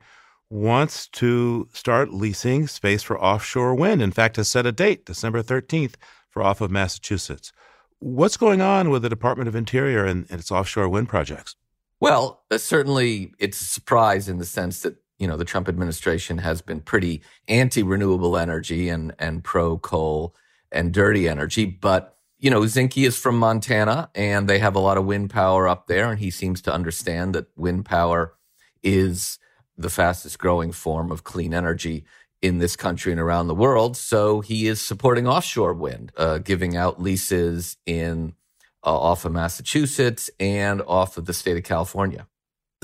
wants 0.51 1.07
to 1.07 1.67
start 1.73 2.13
leasing 2.13 2.67
space 2.67 3.01
for 3.01 3.19
offshore 3.19 3.73
wind. 3.73 4.03
In 4.03 4.11
fact, 4.11 4.35
has 4.35 4.47
set 4.47 4.67
a 4.67 4.71
date, 4.71 5.07
December 5.07 5.41
13th, 5.41 5.95
for 6.29 6.43
off 6.43 6.61
of 6.61 6.69
Massachusetts. 6.69 7.51
What's 7.97 8.37
going 8.37 8.61
on 8.61 8.91
with 8.91 9.01
the 9.01 9.09
Department 9.09 9.47
of 9.47 9.55
Interior 9.55 10.05
and, 10.05 10.27
and 10.29 10.39
its 10.39 10.51
offshore 10.51 10.87
wind 10.89 11.09
projects? 11.09 11.55
Well, 11.99 12.43
uh, 12.51 12.59
certainly 12.59 13.33
it's 13.39 13.59
a 13.59 13.65
surprise 13.65 14.29
in 14.29 14.37
the 14.37 14.45
sense 14.45 14.81
that 14.81 14.97
you 15.17 15.27
know 15.27 15.37
the 15.37 15.43
Trump 15.43 15.67
administration 15.67 16.37
has 16.37 16.61
been 16.61 16.81
pretty 16.81 17.23
anti-renewable 17.47 18.37
energy 18.37 18.89
and 18.89 19.15
and 19.17 19.43
pro 19.43 19.79
coal 19.79 20.35
and 20.71 20.93
dirty 20.93 21.27
energy, 21.27 21.65
but 21.65 22.14
you 22.45 22.51
know, 22.51 22.61
Zinke 22.61 23.07
is 23.07 23.17
from 23.17 23.39
Montana 23.39 24.11
and 24.13 24.47
they 24.47 24.59
have 24.59 24.75
a 24.75 24.79
lot 24.79 24.99
of 24.99 25.05
wind 25.05 25.31
power 25.31 25.67
up 25.67 25.87
there. 25.87 26.11
And 26.11 26.19
he 26.19 26.29
seems 26.29 26.61
to 26.61 26.71
understand 26.71 27.33
that 27.33 27.47
wind 27.55 27.85
power 27.85 28.35
is 28.83 29.39
the 29.75 29.89
fastest 29.89 30.37
growing 30.37 30.71
form 30.71 31.11
of 31.11 31.23
clean 31.23 31.55
energy 31.55 32.05
in 32.43 32.59
this 32.59 32.75
country 32.75 33.11
and 33.11 33.19
around 33.19 33.47
the 33.47 33.55
world. 33.55 33.97
So 33.97 34.41
he 34.41 34.67
is 34.67 34.79
supporting 34.79 35.27
offshore 35.27 35.73
wind, 35.73 36.11
uh, 36.17 36.37
giving 36.37 36.77
out 36.77 37.01
leases 37.01 37.77
in 37.87 38.35
uh, 38.83 38.95
off 38.95 39.25
of 39.25 39.31
Massachusetts 39.31 40.29
and 40.39 40.83
off 40.83 41.17
of 41.17 41.25
the 41.25 41.33
state 41.33 41.57
of 41.57 41.63
California. 41.63 42.27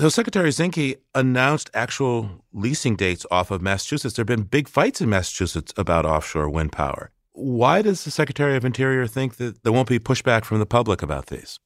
So 0.00 0.08
Secretary 0.08 0.50
Zinke 0.50 0.96
announced 1.14 1.70
actual 1.72 2.42
leasing 2.52 2.96
dates 2.96 3.24
off 3.30 3.52
of 3.52 3.62
Massachusetts. 3.62 4.16
There 4.16 4.22
have 4.22 4.26
been 4.26 4.42
big 4.42 4.66
fights 4.66 5.00
in 5.00 5.08
Massachusetts 5.08 5.72
about 5.76 6.04
offshore 6.04 6.48
wind 6.48 6.72
power. 6.72 7.11
Why 7.32 7.82
does 7.82 8.04
the 8.04 8.10
Secretary 8.10 8.56
of 8.56 8.64
Interior 8.64 9.06
think 9.06 9.36
that 9.36 9.62
there 9.62 9.72
won't 9.72 9.88
be 9.88 9.98
pushback 9.98 10.44
from 10.44 10.58
the 10.58 10.66
public 10.66 11.02
about 11.02 11.26
these? 11.26 11.58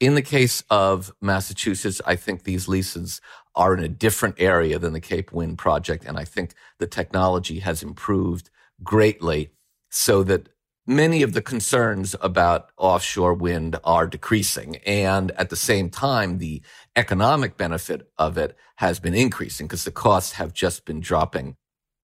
In 0.00 0.14
the 0.14 0.22
case 0.22 0.62
of 0.70 1.12
Massachusetts, 1.22 2.02
I 2.04 2.16
think 2.16 2.42
these 2.42 2.68
leases 2.68 3.20
are 3.54 3.74
in 3.74 3.82
a 3.82 3.88
different 3.88 4.34
area 4.38 4.78
than 4.78 4.92
the 4.92 5.00
Cape 5.00 5.32
Wind 5.32 5.56
project. 5.56 6.04
And 6.04 6.18
I 6.18 6.24
think 6.24 6.52
the 6.78 6.86
technology 6.86 7.60
has 7.60 7.82
improved 7.82 8.50
greatly 8.82 9.50
so 9.90 10.22
that 10.24 10.48
many 10.86 11.22
of 11.22 11.32
the 11.32 11.40
concerns 11.40 12.14
about 12.20 12.70
offshore 12.76 13.34
wind 13.34 13.76
are 13.84 14.06
decreasing. 14.06 14.76
And 14.84 15.30
at 15.32 15.48
the 15.48 15.56
same 15.56 15.88
time, 15.88 16.38
the 16.38 16.60
economic 16.96 17.56
benefit 17.56 18.10
of 18.18 18.36
it 18.36 18.56
has 18.76 19.00
been 19.00 19.14
increasing 19.14 19.66
because 19.66 19.84
the 19.84 19.90
costs 19.90 20.32
have 20.32 20.52
just 20.52 20.84
been 20.84 21.00
dropping. 21.00 21.56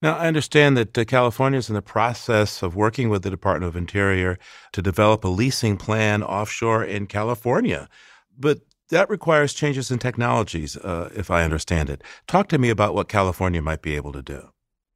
Now, 0.02 0.16
I 0.16 0.28
understand 0.28 0.78
that 0.78 0.96
uh, 0.96 1.04
California 1.04 1.58
is 1.58 1.68
in 1.68 1.74
the 1.74 1.82
process 1.82 2.62
of 2.62 2.74
working 2.74 3.10
with 3.10 3.22
the 3.22 3.30
Department 3.30 3.68
of 3.68 3.76
Interior 3.76 4.38
to 4.72 4.80
develop 4.80 5.24
a 5.24 5.28
leasing 5.28 5.76
plan 5.76 6.22
offshore 6.22 6.82
in 6.82 7.06
California. 7.06 7.88
But 8.38 8.60
that 8.88 9.10
requires 9.10 9.52
changes 9.52 9.90
in 9.90 9.98
technologies, 9.98 10.76
uh, 10.76 11.10
if 11.14 11.30
I 11.30 11.44
understand 11.44 11.90
it. 11.90 12.02
Talk 12.26 12.48
to 12.48 12.58
me 12.58 12.70
about 12.70 12.94
what 12.94 13.08
California 13.08 13.60
might 13.60 13.82
be 13.82 13.94
able 13.94 14.12
to 14.12 14.22
do. 14.22 14.48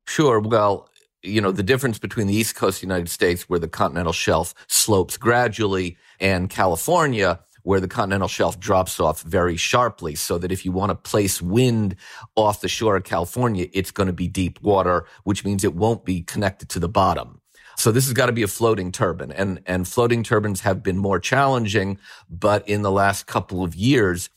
Sure. 0.06 0.40
Well, 0.40 0.88
you 1.22 1.40
know, 1.40 1.52
the 1.52 1.62
difference 1.62 1.98
between 1.98 2.26
the 2.26 2.34
East 2.34 2.54
Coast 2.54 2.78
of 2.78 2.80
the 2.80 2.94
United 2.94 3.10
States, 3.10 3.48
where 3.48 3.58
the 3.58 3.68
continental 3.68 4.12
shelf 4.12 4.54
slopes 4.68 5.16
gradually, 5.16 5.96
and 6.20 6.50
California, 6.50 7.40
where 7.64 7.80
the 7.80 7.88
continental 7.88 8.28
shelf 8.28 8.60
drops 8.60 9.00
off 9.00 9.22
very 9.22 9.56
sharply. 9.56 10.14
So 10.14 10.38
that 10.38 10.52
if 10.52 10.64
you 10.64 10.72
want 10.72 10.90
to 10.90 10.94
place 10.94 11.42
wind 11.42 11.96
off 12.36 12.60
the 12.60 12.68
shore 12.68 12.96
of 12.96 13.04
California, 13.04 13.66
it's 13.72 13.90
going 13.90 14.06
to 14.06 14.12
be 14.12 14.28
deep 14.28 14.62
water, 14.62 15.06
which 15.24 15.44
means 15.44 15.64
it 15.64 15.74
won't 15.74 16.04
be 16.04 16.22
connected 16.22 16.68
to 16.70 16.78
the 16.78 16.88
bottom. 16.88 17.40
So 17.76 17.90
this 17.90 18.04
has 18.04 18.12
got 18.12 18.26
to 18.26 18.32
be 18.32 18.44
a 18.44 18.48
floating 18.48 18.92
turbine 18.92 19.32
and, 19.32 19.60
and 19.66 19.88
floating 19.88 20.22
turbines 20.22 20.60
have 20.60 20.82
been 20.82 20.96
more 20.96 21.18
challenging. 21.18 21.98
But 22.30 22.68
in 22.68 22.82
the 22.82 22.92
last 22.92 23.26
couple 23.26 23.64
of 23.64 23.74
years, 23.74 24.30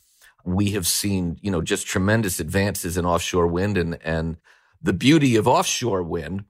we 0.44 0.72
have 0.72 0.88
seen, 0.88 1.38
you 1.42 1.52
know, 1.52 1.62
just 1.62 1.86
tremendous 1.86 2.40
advances 2.40 2.98
in 2.98 3.06
offshore 3.06 3.48
wind 3.48 3.78
and, 3.78 4.00
and 4.04 4.38
the 4.82 4.94
beauty 4.94 5.36
of 5.36 5.48
offshore 5.48 6.04
wind 6.04 6.46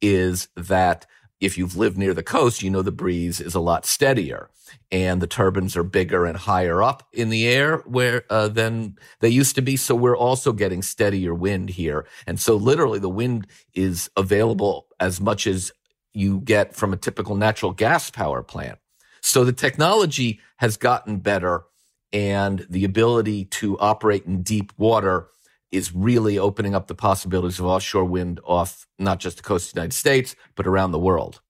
is 0.00 0.48
that 0.56 1.06
if 1.44 1.58
you've 1.58 1.76
lived 1.76 1.98
near 1.98 2.14
the 2.14 2.22
coast, 2.22 2.62
you 2.62 2.70
know 2.70 2.82
the 2.82 2.90
breeze 2.90 3.40
is 3.40 3.54
a 3.54 3.60
lot 3.60 3.84
steadier 3.84 4.50
and 4.90 5.20
the 5.20 5.26
turbines 5.26 5.76
are 5.76 5.82
bigger 5.82 6.24
and 6.24 6.36
higher 6.36 6.82
up 6.82 7.06
in 7.12 7.28
the 7.28 7.46
air 7.46 7.78
where 7.78 8.24
uh, 8.30 8.48
than 8.48 8.96
they 9.20 9.28
used 9.28 9.54
to 9.56 9.62
be. 9.62 9.76
So 9.76 9.94
we're 9.94 10.16
also 10.16 10.52
getting 10.52 10.82
steadier 10.82 11.34
wind 11.34 11.70
here. 11.70 12.06
And 12.26 12.40
so 12.40 12.56
literally 12.56 12.98
the 12.98 13.08
wind 13.08 13.46
is 13.74 14.10
available 14.16 14.86
as 14.98 15.20
much 15.20 15.46
as 15.46 15.72
you 16.12 16.40
get 16.40 16.74
from 16.74 16.92
a 16.92 16.96
typical 16.96 17.34
natural 17.34 17.72
gas 17.72 18.10
power 18.10 18.42
plant. 18.42 18.78
So 19.20 19.44
the 19.44 19.52
technology 19.52 20.40
has 20.56 20.76
gotten 20.76 21.18
better 21.18 21.64
and 22.12 22.66
the 22.70 22.84
ability 22.84 23.46
to 23.46 23.78
operate 23.80 24.24
in 24.24 24.42
deep 24.42 24.72
water 24.78 25.26
is 25.74 25.94
really 25.94 26.38
opening 26.38 26.74
up 26.74 26.86
the 26.86 26.94
possibilities 26.94 27.58
of 27.58 27.66
offshore 27.66 28.04
wind 28.04 28.40
off 28.44 28.86
not 28.98 29.18
just 29.18 29.38
the 29.38 29.42
coast 29.42 29.68
of 29.68 29.74
the 29.74 29.80
United 29.80 29.94
States, 29.94 30.36
but 30.54 30.66
around 30.66 30.92
the 30.92 30.98
world. 30.98 31.40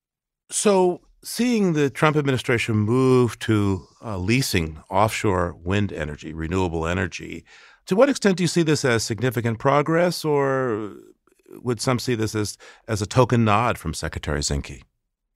So, 0.50 1.00
seeing 1.22 1.72
the 1.72 1.90
Trump 1.90 2.16
administration 2.16 2.76
move 2.76 3.38
to 3.40 3.87
uh, 4.02 4.18
leasing 4.18 4.82
offshore 4.90 5.56
wind 5.62 5.92
energy, 5.92 6.32
renewable 6.32 6.87
energy, 6.87 7.44
to 7.87 7.96
what 7.96 8.08
extent 8.08 8.38
do 8.38 8.44
you 8.44 8.48
see 8.48 8.62
this 8.62 8.84
as 8.84 9.02
significant 9.02 9.58
progress, 9.58 10.24
or 10.24 10.92
would 11.62 11.80
some 11.80 11.98
see 11.98 12.14
this 12.14 12.34
as, 12.34 12.56
as 12.88 13.02
a 13.02 13.06
token 13.06 13.44
nod 13.44 13.78
from 13.78 13.94
Secretary 13.94 14.40
Zinke? 14.40 14.82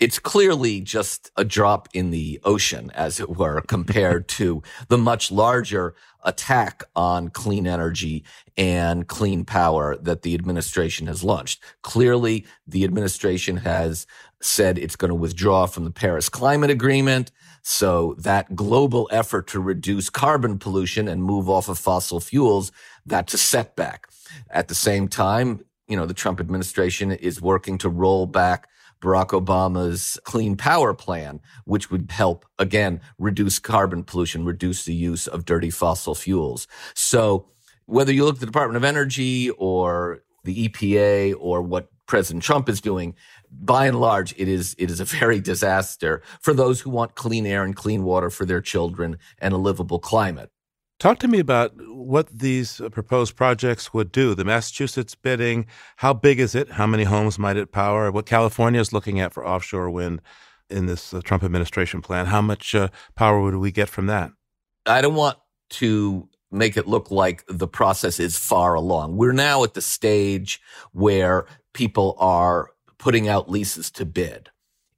It's 0.01 0.19
clearly 0.19 0.81
just 0.81 1.31
a 1.37 1.45
drop 1.45 1.89
in 1.93 2.11
the 2.11 2.41
ocean, 2.45 2.91
as 2.95 3.19
it 3.19 3.37
were, 3.37 3.61
compared 3.63 4.29
to 4.39 4.63
the 4.89 4.99
much 4.99 5.31
larger 5.31 5.95
attack 6.25 6.83
on 6.95 7.29
clean 7.29 7.67
energy 7.67 8.25
and 8.57 9.07
clean 9.09 9.45
power 9.45 9.97
that 9.97 10.23
the 10.23 10.35
administration 10.35 11.07
has 11.07 11.25
launched. 11.25 11.63
Clearly, 11.83 12.45
the 12.67 12.85
administration 12.85 13.59
has 13.59 14.07
said 14.41 14.79
it's 14.79 14.97
going 14.97 15.09
to 15.09 15.15
withdraw 15.15 15.67
from 15.67 15.85
the 15.85 15.91
Paris 15.91 16.29
Climate 16.29 16.71
Agreement. 16.71 17.31
So 17.63 18.15
that 18.19 18.55
global 18.55 19.09
effort 19.11 19.47
to 19.49 19.61
reduce 19.61 20.11
carbon 20.11 20.59
pollution 20.59 21.09
and 21.09 21.23
move 21.23 21.49
off 21.49 21.69
of 21.69 21.79
fossil 21.79 22.21
fuels, 22.21 22.73
that's 23.05 23.35
a 23.35 23.39
setback. 23.39 24.09
At 24.51 24.69
the 24.69 24.75
same 24.75 25.09
time, 25.09 25.65
you 25.89 25.97
know, 25.97 26.07
the 26.07 26.15
Trump 26.15 26.41
administration 26.41 27.13
is 27.13 27.41
working 27.41 27.79
to 27.79 27.89
roll 27.89 28.27
back 28.27 28.69
Barack 29.01 29.29
Obama's 29.29 30.19
clean 30.25 30.57
power 30.57 30.95
plan, 30.95 31.41
which 31.65 31.91
would 31.91 32.11
help, 32.11 32.45
again, 32.59 33.01
reduce 33.19 33.59
carbon 33.59 34.03
pollution, 34.05 34.45
reduce 34.45 34.85
the 34.85 34.95
use 34.95 35.27
of 35.27 35.45
dirty 35.45 35.71
fossil 35.71 36.15
fuels. 36.15 36.67
So 36.95 37.49
whether 37.87 38.13
you 38.13 38.25
look 38.25 38.37
at 38.37 38.41
the 38.41 38.47
Department 38.47 38.77
of 38.77 38.85
Energy 38.85 39.51
or 39.51 40.23
the 40.45 40.69
EPA 40.69 41.35
or 41.39 41.63
what 41.63 41.89
President 42.07 42.43
Trump 42.43 42.69
is 42.69 42.81
doing, 42.81 43.15
by 43.51 43.87
and 43.87 44.01
large, 44.01 44.35
it 44.37 44.49
is 44.49 44.75
it 44.79 44.91
is 44.91 45.01
a 45.01 45.05
very 45.05 45.41
disaster 45.41 46.23
for 46.41 46.53
those 46.53 46.81
who 46.81 46.91
want 46.91 47.15
clean 47.15 47.47
air 47.47 47.65
and 47.65 47.77
clean 47.77 48.03
water 48.03 48.31
for 48.31 48.45
their 48.45 48.61
children 48.61 49.19
and 49.39 49.55
a 49.55 49.59
livable 49.59 49.99
climate. 49.99 50.51
Talk 50.99 51.21
to 51.21 51.29
me 51.29 51.39
about 51.39 51.75
what 51.87 52.29
these 52.29 52.81
proposed 52.91 53.37
projects 53.37 53.95
would 53.95 54.11
do. 54.11 54.35
The 54.35 54.45
Massachusetts 54.45 55.15
bidding, 55.15 55.67
how 55.99 56.13
big 56.13 56.41
is 56.41 56.57
it? 56.57 56.73
How 56.73 56.89
many 56.89 57.05
homes 57.05 57.39
might 57.39 57.57
it 57.57 57.71
power? 57.71 58.11
What 58.11 58.27
California 58.27 58.81
is 58.81 58.93
looking 58.93 59.21
at 59.21 59.33
for 59.33 59.47
offshore 59.47 59.91
wind 59.91 60.21
in 60.69 60.87
this 60.87 61.15
uh, 61.15 61.21
Trump 61.23 61.45
administration 61.45 62.03
plan? 62.03 62.27
How 62.27 62.43
much 62.43 62.75
uh, 62.75 62.89
power 63.15 63.41
would 63.41 63.55
we 63.57 63.71
get 63.71 63.89
from 63.89 64.07
that? 64.07 64.33
I 64.87 65.01
don't 65.01 65.15
want 65.15 65.39
to 65.71 66.29
make 66.51 66.77
it 66.77 66.89
look 66.89 67.13
like 67.13 67.45
the 67.47 67.69
process 67.69 68.19
is 68.19 68.37
far 68.37 68.75
along. 68.75 69.17
We're 69.17 69.31
now 69.31 69.63
at 69.63 69.75
the 69.75 69.83
stage 69.83 70.61
where 70.91 71.47
people 71.75 72.17
are 72.19 72.71
putting 72.99 73.29
out 73.29 73.49
leases 73.49 73.89
to 73.93 74.05
bid 74.05 74.51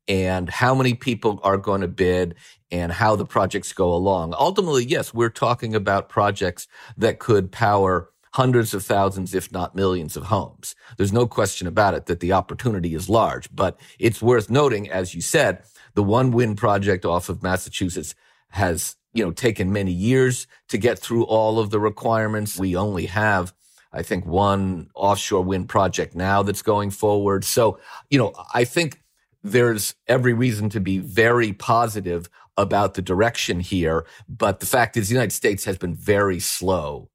and 0.09 0.49
how 0.49 0.75
many 0.75 0.95
people 0.95 1.41
are 1.43 1.57
going 1.57 1.81
to 1.81 1.89
bid 1.89 2.35
and 2.71 2.93
how 2.93 3.17
the 3.17 3.25
projects 3.25 3.73
go 3.73 3.93
along. 3.93 4.35
Ultimately, 4.39 4.85
yes, 4.85 5.13
we're 5.15 5.31
talking 5.31 5.75
about 5.75 6.09
projects 6.09 6.67
that 6.97 7.19
could 7.19 7.53
power 7.53 8.11
hundreds 8.33 8.75
of 8.75 8.85
thousands, 8.85 9.35
if 9.35 9.51
not 9.51 9.75
millions 9.75 10.17
of 10.17 10.25
homes. 10.25 10.75
There's 10.97 11.13
no 11.13 11.27
question 11.27 11.67
about 11.67 11.95
it 11.95 12.07
that 12.07 12.21
the 12.21 12.33
opportunity 12.33 12.95
is 12.95 13.09
large, 13.09 13.49
but 13.55 13.79
it's 13.99 14.23
worth 14.23 14.51
noting, 14.51 14.89
as 14.89 15.15
you 15.15 15.21
said, 15.21 15.63
the 15.95 16.03
one 16.03 16.31
wind 16.31 16.57
project 16.57 17.05
off 17.05 17.29
of 17.29 17.43
Massachusetts 17.43 18.15
has, 18.51 18.97
you 19.13 19.25
know, 19.25 19.33
taken 19.33 19.73
many 19.73 19.91
years 19.91 20.47
to 20.69 20.79
get 20.79 20.99
through 20.99 21.25
all 21.25 21.59
of 21.59 21.71
the 21.71 21.81
requirements. 21.81 22.59
We 22.59 22.77
only 22.77 23.07
have 23.07 23.53
I 23.93 24.03
think 24.03 24.25
one 24.25 24.89
offshore 24.95 25.43
wind 25.43 25.69
project 25.69 26.15
now 26.15 26.43
that's 26.43 26.63
going 26.63 26.91
forward. 26.91 27.45
So, 27.45 27.79
you 28.09 28.19
know, 28.19 28.33
I 28.55 28.65
think 28.65 29.01
there's 29.43 29.95
every 30.07 30.33
reason 30.33 30.69
to 30.71 30.81
be 30.81 30.99
very 30.99 31.53
positive 31.53 32.29
about 32.57 32.95
the 32.95 33.03
direction 33.03 33.61
here. 33.61 34.07
But 34.29 34.61
the 34.61 34.67
fact 34.67 34.97
is, 34.97 35.09
the 35.09 35.15
United 35.15 35.33
States 35.33 35.65
has 35.65 35.79
been 35.79 35.95
very 35.95 36.41
slow. 36.41 37.09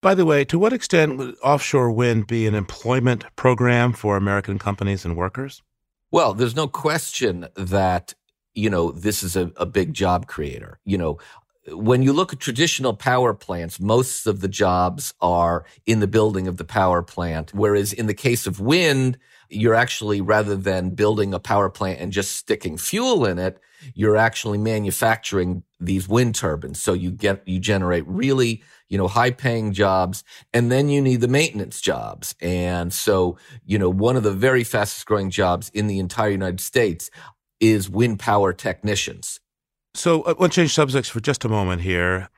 By 0.00 0.14
the 0.14 0.26
way, 0.26 0.44
to 0.46 0.58
what 0.58 0.72
extent 0.72 1.16
would 1.16 1.36
offshore 1.42 1.92
wind 1.92 2.26
be 2.26 2.46
an 2.46 2.54
employment 2.54 3.24
program 3.36 3.92
for 3.92 4.16
American 4.16 4.58
companies 4.58 5.04
and 5.04 5.16
workers? 5.16 5.62
Well, 6.10 6.34
there's 6.34 6.56
no 6.56 6.66
question 6.66 7.46
that, 7.54 8.14
you 8.54 8.68
know, 8.68 8.90
this 8.90 9.22
is 9.22 9.36
a, 9.36 9.52
a 9.56 9.64
big 9.64 9.94
job 9.94 10.26
creator. 10.26 10.80
You 10.84 10.98
know, 10.98 11.18
when 11.68 12.02
you 12.02 12.12
look 12.12 12.32
at 12.32 12.40
traditional 12.40 12.94
power 12.94 13.32
plants, 13.32 13.78
most 13.78 14.26
of 14.26 14.40
the 14.40 14.48
jobs 14.48 15.14
are 15.20 15.64
in 15.86 16.00
the 16.00 16.08
building 16.08 16.48
of 16.48 16.56
the 16.56 16.64
power 16.64 17.02
plant. 17.02 17.54
Whereas 17.54 17.92
in 17.92 18.06
the 18.06 18.14
case 18.14 18.46
of 18.46 18.58
wind, 18.58 19.18
you're 19.52 19.74
actually, 19.74 20.20
rather 20.20 20.56
than 20.56 20.90
building 20.90 21.34
a 21.34 21.38
power 21.38 21.68
plant 21.68 22.00
and 22.00 22.12
just 22.12 22.36
sticking 22.36 22.76
fuel 22.76 23.24
in 23.26 23.38
it, 23.38 23.58
you're 23.94 24.16
actually 24.16 24.58
manufacturing 24.58 25.62
these 25.80 26.08
wind 26.08 26.34
turbines. 26.34 26.80
So 26.80 26.92
you 26.92 27.10
get, 27.10 27.46
you 27.46 27.58
generate 27.58 28.06
really, 28.06 28.62
you 28.88 28.98
know, 28.98 29.08
high 29.08 29.30
paying 29.30 29.72
jobs 29.72 30.24
and 30.52 30.70
then 30.70 30.88
you 30.88 31.00
need 31.00 31.20
the 31.20 31.28
maintenance 31.28 31.80
jobs. 31.80 32.34
And 32.40 32.92
so, 32.92 33.36
you 33.64 33.78
know, 33.78 33.90
one 33.90 34.16
of 34.16 34.22
the 34.22 34.32
very 34.32 34.64
fastest 34.64 35.06
growing 35.06 35.30
jobs 35.30 35.70
in 35.74 35.86
the 35.86 35.98
entire 35.98 36.30
United 36.30 36.60
States 36.60 37.10
is 37.60 37.90
wind 37.90 38.18
power 38.18 38.52
technicians. 38.52 39.40
So 39.94 40.22
I 40.22 40.32
want 40.32 40.52
to 40.52 40.60
change 40.60 40.74
subjects 40.74 41.08
for 41.08 41.20
just 41.20 41.44
a 41.44 41.48
moment 41.48 41.82
here. 41.82 42.28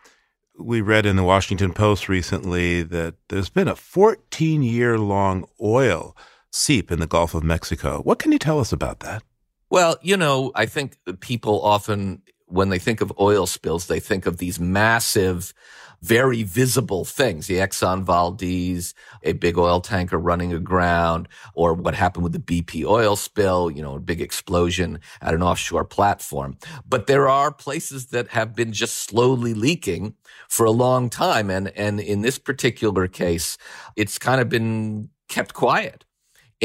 We 0.59 0.81
read 0.81 1.07
in 1.07 1.17
the 1.17 1.25
Washington 1.25 1.73
Post 1.73 2.09
recently 2.09 2.83
that 2.83 3.15
there's 3.29 3.51
been 3.51 3.69
a 3.69 3.77
14 3.77 4.63
year 4.63 4.99
long 4.99 5.47
oil 5.61 6.17
seep 6.55 6.93
in 6.93 7.01
the 7.01 7.07
Gulf 7.07 7.35
of 7.35 7.43
Mexico. 7.43 8.01
What 8.03 8.19
can 8.19 8.33
you 8.33 8.39
tell 8.39 8.61
us 8.61 8.73
about 8.73 9.01
that? 9.01 9.23
Well, 9.71 9.97
you 10.03 10.17
know, 10.17 10.53
I 10.55 10.67
think 10.67 10.97
people 11.21 11.61
often 11.63 12.23
when 12.47 12.69
they 12.69 12.79
think 12.79 13.01
of 13.01 13.13
oil 13.19 13.47
spills, 13.47 13.87
they 13.87 13.99
think 13.99 14.27
of 14.27 14.37
these 14.37 14.61
massive, 14.61 15.53
very 16.03 16.43
visible 16.43 17.05
things. 17.05 17.47
The 17.47 17.57
Exxon 17.57 18.05
Valdez, 18.05 18.95
a 19.23 19.33
big 19.33 19.59
oil 19.59 19.81
tanker 19.81 20.19
running 20.19 20.53
aground, 20.53 21.29
or 21.55 21.75
what 21.75 21.95
happened 21.95 22.23
with 22.23 22.33
the 22.33 22.39
BP 22.39 22.85
oil 22.85 23.17
spill, 23.17 23.71
you 23.71 23.83
know, 23.83 23.97
a 23.97 24.01
big 24.01 24.21
explosion 24.21 25.01
at 25.21 25.35
an 25.35 25.43
offshore 25.43 25.85
platform. 25.85 26.57
But 26.87 27.07
there 27.07 27.29
are 27.29 27.51
places 27.51 28.07
that 28.07 28.29
have 28.29 28.55
been 28.55 28.73
just 28.73 28.95
slowly 28.95 29.55
leaking 29.55 30.15
for 30.49 30.67
a 30.67 30.71
long 30.71 31.11
time. 31.11 31.51
And, 31.51 31.69
and 31.69 31.99
in 31.99 32.21
this 32.21 32.39
particular 32.39 33.09
case, 33.09 33.57
it's 33.97 34.19
kind 34.19 34.41
of 34.41 34.49
been 34.49 35.09
kept 35.29 35.55
quiet. 35.55 36.04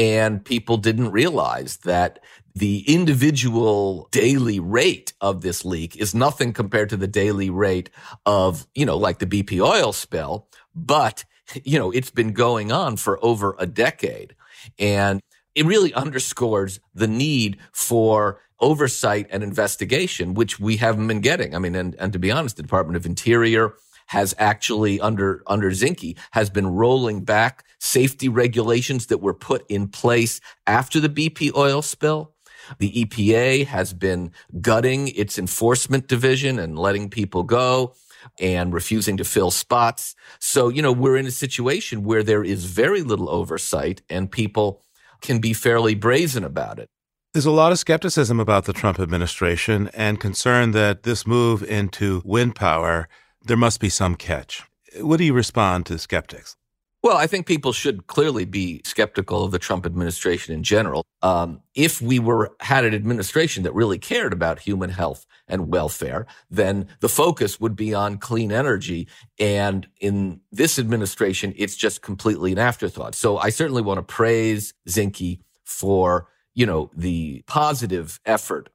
And 0.00 0.42
people 0.42 0.78
didn't 0.78 1.10
realize 1.10 1.76
that 1.84 2.20
the 2.54 2.90
individual 2.90 4.08
daily 4.10 4.58
rate 4.58 5.12
of 5.20 5.42
this 5.42 5.62
leak 5.62 5.94
is 5.94 6.14
nothing 6.14 6.54
compared 6.54 6.88
to 6.88 6.96
the 6.96 7.06
daily 7.06 7.50
rate 7.50 7.90
of, 8.24 8.66
you 8.74 8.86
know, 8.86 8.96
like 8.96 9.18
the 9.18 9.26
BP 9.26 9.62
oil 9.62 9.92
spill. 9.92 10.48
But, 10.74 11.26
you 11.64 11.78
know, 11.78 11.90
it's 11.90 12.10
been 12.10 12.32
going 12.32 12.72
on 12.72 12.96
for 12.96 13.22
over 13.22 13.54
a 13.58 13.66
decade. 13.66 14.34
And 14.78 15.20
it 15.54 15.66
really 15.66 15.92
underscores 15.92 16.80
the 16.94 17.06
need 17.06 17.58
for 17.70 18.40
oversight 18.58 19.26
and 19.28 19.42
investigation, 19.42 20.32
which 20.32 20.58
we 20.58 20.78
haven't 20.78 21.08
been 21.08 21.20
getting. 21.20 21.54
I 21.54 21.58
mean, 21.58 21.74
and, 21.74 21.94
and 21.96 22.10
to 22.14 22.18
be 22.18 22.30
honest, 22.30 22.56
the 22.56 22.62
Department 22.62 22.96
of 22.96 23.04
Interior, 23.04 23.74
has 24.10 24.34
actually 24.38 25.00
under 25.00 25.40
under 25.46 25.70
Zinke 25.70 26.18
has 26.32 26.50
been 26.50 26.66
rolling 26.66 27.22
back 27.22 27.64
safety 27.78 28.28
regulations 28.28 29.06
that 29.06 29.18
were 29.18 29.34
put 29.34 29.64
in 29.68 29.86
place 29.86 30.40
after 30.66 30.98
the 30.98 31.08
BP 31.08 31.54
oil 31.54 31.80
spill. 31.80 32.32
The 32.78 33.04
EPA 33.04 33.66
has 33.66 33.92
been 33.92 34.32
gutting 34.60 35.08
its 35.08 35.38
enforcement 35.38 36.08
division 36.08 36.58
and 36.58 36.76
letting 36.76 37.08
people 37.08 37.44
go 37.44 37.94
and 38.40 38.74
refusing 38.74 39.16
to 39.16 39.24
fill 39.24 39.52
spots. 39.52 40.16
So, 40.40 40.68
you 40.68 40.82
know, 40.82 40.92
we're 40.92 41.16
in 41.16 41.26
a 41.26 41.30
situation 41.30 42.02
where 42.02 42.24
there 42.24 42.42
is 42.42 42.64
very 42.64 43.02
little 43.02 43.30
oversight 43.30 44.02
and 44.10 44.30
people 44.30 44.82
can 45.20 45.38
be 45.38 45.52
fairly 45.52 45.94
brazen 45.94 46.42
about 46.42 46.80
it. 46.80 46.88
There's 47.32 47.46
a 47.46 47.52
lot 47.52 47.70
of 47.70 47.78
skepticism 47.78 48.40
about 48.40 48.64
the 48.64 48.72
Trump 48.72 48.98
administration 48.98 49.88
and 49.94 50.18
concern 50.18 50.72
that 50.72 51.04
this 51.04 51.28
move 51.28 51.62
into 51.62 52.22
wind 52.24 52.56
power 52.56 53.08
there 53.42 53.56
must 53.56 53.80
be 53.80 53.88
some 53.88 54.14
catch. 54.16 54.62
What 54.98 55.18
do 55.18 55.24
you 55.24 55.32
respond 55.32 55.86
to 55.86 55.98
skeptics? 55.98 56.56
Well, 57.02 57.16
I 57.16 57.26
think 57.26 57.46
people 57.46 57.72
should 57.72 58.06
clearly 58.08 58.44
be 58.44 58.82
skeptical 58.84 59.44
of 59.44 59.52
the 59.52 59.58
Trump 59.58 59.86
administration 59.86 60.54
in 60.54 60.62
general. 60.62 61.02
Um, 61.22 61.62
if 61.74 62.02
we 62.02 62.18
were 62.18 62.54
had 62.60 62.84
an 62.84 62.94
administration 62.94 63.62
that 63.62 63.74
really 63.74 63.98
cared 63.98 64.34
about 64.34 64.60
human 64.60 64.90
health 64.90 65.24
and 65.48 65.72
welfare, 65.72 66.26
then 66.50 66.88
the 67.00 67.08
focus 67.08 67.58
would 67.58 67.74
be 67.74 67.94
on 67.94 68.18
clean 68.18 68.52
energy. 68.52 69.08
And 69.38 69.88
in 69.98 70.40
this 70.52 70.78
administration, 70.78 71.54
it's 71.56 71.74
just 71.74 72.02
completely 72.02 72.52
an 72.52 72.58
afterthought. 72.58 73.14
So 73.14 73.38
I 73.38 73.48
certainly 73.48 73.82
want 73.82 73.96
to 73.96 74.02
praise 74.02 74.74
Zinke 74.86 75.40
for 75.64 76.28
you 76.54 76.66
know 76.66 76.90
the 76.94 77.42
positive 77.46 78.20
effort 78.26 78.68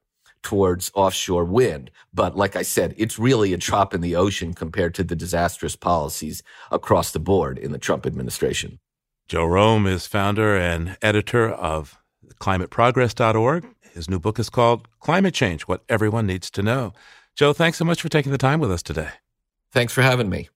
towards 0.46 0.92
offshore 0.94 1.44
wind. 1.44 1.90
But 2.14 2.36
like 2.36 2.54
I 2.54 2.62
said, 2.62 2.94
it's 2.96 3.18
really 3.18 3.52
a 3.52 3.56
drop 3.56 3.92
in 3.92 4.00
the 4.00 4.14
ocean 4.14 4.54
compared 4.54 4.94
to 4.94 5.02
the 5.02 5.16
disastrous 5.16 5.74
policies 5.74 6.44
across 6.70 7.10
the 7.10 7.18
board 7.18 7.58
in 7.58 7.72
the 7.72 7.80
Trump 7.80 8.06
administration. 8.06 8.78
Joe 9.26 9.44
Romm 9.44 9.88
is 9.88 10.06
founder 10.06 10.56
and 10.56 10.96
editor 11.02 11.50
of 11.50 11.98
climateprogress.org. 12.38 13.66
His 13.92 14.08
new 14.08 14.20
book 14.20 14.38
is 14.38 14.48
called 14.48 14.86
Climate 15.00 15.34
Change 15.34 15.62
What 15.62 15.82
Everyone 15.88 16.28
Needs 16.28 16.48
to 16.52 16.62
Know. 16.62 16.92
Joe, 17.34 17.52
thanks 17.52 17.78
so 17.78 17.84
much 17.84 18.00
for 18.00 18.08
taking 18.08 18.30
the 18.30 18.38
time 18.38 18.60
with 18.60 18.70
us 18.70 18.84
today. 18.84 19.10
Thanks 19.72 19.92
for 19.92 20.02
having 20.02 20.28
me. 20.28 20.48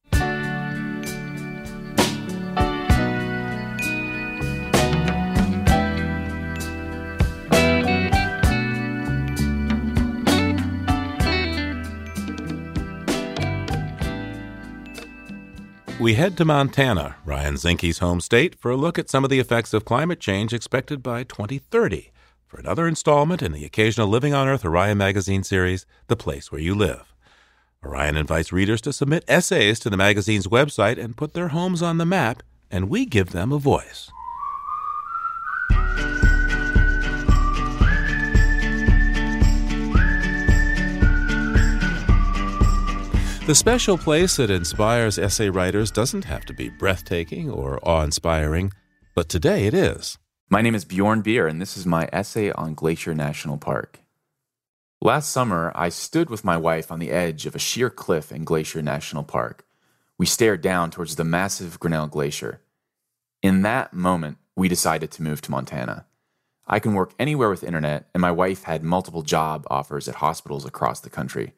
We 16.00 16.14
head 16.14 16.38
to 16.38 16.46
Montana, 16.46 17.16
Ryan 17.26 17.56
Zinke's 17.56 17.98
home 17.98 18.22
state, 18.22 18.58
for 18.58 18.70
a 18.70 18.76
look 18.76 18.98
at 18.98 19.10
some 19.10 19.22
of 19.22 19.28
the 19.28 19.38
effects 19.38 19.74
of 19.74 19.84
climate 19.84 20.18
change 20.18 20.54
expected 20.54 21.02
by 21.02 21.24
2030 21.24 22.10
for 22.46 22.58
another 22.58 22.88
installment 22.88 23.42
in 23.42 23.52
the 23.52 23.66
occasional 23.66 24.08
Living 24.08 24.32
on 24.32 24.48
Earth 24.48 24.64
Orion 24.64 24.96
magazine 24.96 25.42
series, 25.42 25.84
The 26.06 26.16
Place 26.16 26.50
Where 26.50 26.60
You 26.60 26.74
Live. 26.74 27.14
Orion 27.84 28.16
invites 28.16 28.50
readers 28.50 28.80
to 28.80 28.94
submit 28.94 29.26
essays 29.28 29.78
to 29.80 29.90
the 29.90 29.98
magazine's 29.98 30.46
website 30.46 30.96
and 30.96 31.18
put 31.18 31.34
their 31.34 31.48
homes 31.48 31.82
on 31.82 31.98
the 31.98 32.06
map, 32.06 32.42
and 32.70 32.88
we 32.88 33.04
give 33.04 33.32
them 33.32 33.52
a 33.52 33.58
voice. 33.58 34.10
The 43.50 43.56
special 43.56 43.98
place 43.98 44.36
that 44.36 44.48
inspires 44.48 45.18
essay 45.18 45.50
writers 45.50 45.90
doesn't 45.90 46.24
have 46.24 46.44
to 46.44 46.54
be 46.54 46.68
breathtaking 46.68 47.50
or 47.50 47.80
awe 47.82 48.04
inspiring, 48.04 48.72
but 49.16 49.28
today 49.28 49.66
it 49.66 49.74
is. 49.74 50.18
My 50.48 50.62
name 50.62 50.76
is 50.76 50.84
Bjorn 50.84 51.20
Beer, 51.22 51.48
and 51.48 51.60
this 51.60 51.76
is 51.76 51.84
my 51.84 52.08
essay 52.12 52.52
on 52.52 52.74
Glacier 52.74 53.12
National 53.12 53.56
Park. 53.56 53.98
Last 55.02 55.32
summer, 55.32 55.72
I 55.74 55.88
stood 55.88 56.30
with 56.30 56.44
my 56.44 56.56
wife 56.56 56.92
on 56.92 57.00
the 57.00 57.10
edge 57.10 57.44
of 57.44 57.56
a 57.56 57.58
sheer 57.58 57.90
cliff 57.90 58.30
in 58.30 58.44
Glacier 58.44 58.82
National 58.82 59.24
Park. 59.24 59.66
We 60.16 60.26
stared 60.26 60.60
down 60.60 60.92
towards 60.92 61.16
the 61.16 61.24
massive 61.24 61.80
Grinnell 61.80 62.06
Glacier. 62.06 62.60
In 63.42 63.62
that 63.62 63.92
moment, 63.92 64.38
we 64.54 64.68
decided 64.68 65.10
to 65.10 65.24
move 65.24 65.40
to 65.40 65.50
Montana. 65.50 66.06
I 66.68 66.78
can 66.78 66.94
work 66.94 67.14
anywhere 67.18 67.50
with 67.50 67.64
internet, 67.64 68.10
and 68.14 68.20
my 68.20 68.30
wife 68.30 68.62
had 68.62 68.84
multiple 68.84 69.22
job 69.22 69.66
offers 69.68 70.06
at 70.06 70.14
hospitals 70.14 70.64
across 70.64 71.00
the 71.00 71.10
country. 71.10 71.52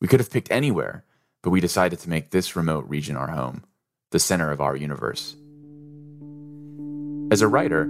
We 0.00 0.06
could 0.06 0.20
have 0.20 0.30
picked 0.30 0.52
anywhere, 0.52 1.04
but 1.42 1.50
we 1.50 1.60
decided 1.60 1.98
to 1.98 2.08
make 2.08 2.30
this 2.30 2.56
remote 2.56 2.88
region 2.88 3.16
our 3.16 3.28
home, 3.28 3.64
the 4.10 4.18
center 4.18 4.50
of 4.50 4.60
our 4.60 4.76
universe. 4.76 5.36
As 7.32 7.42
a 7.42 7.48
writer, 7.48 7.82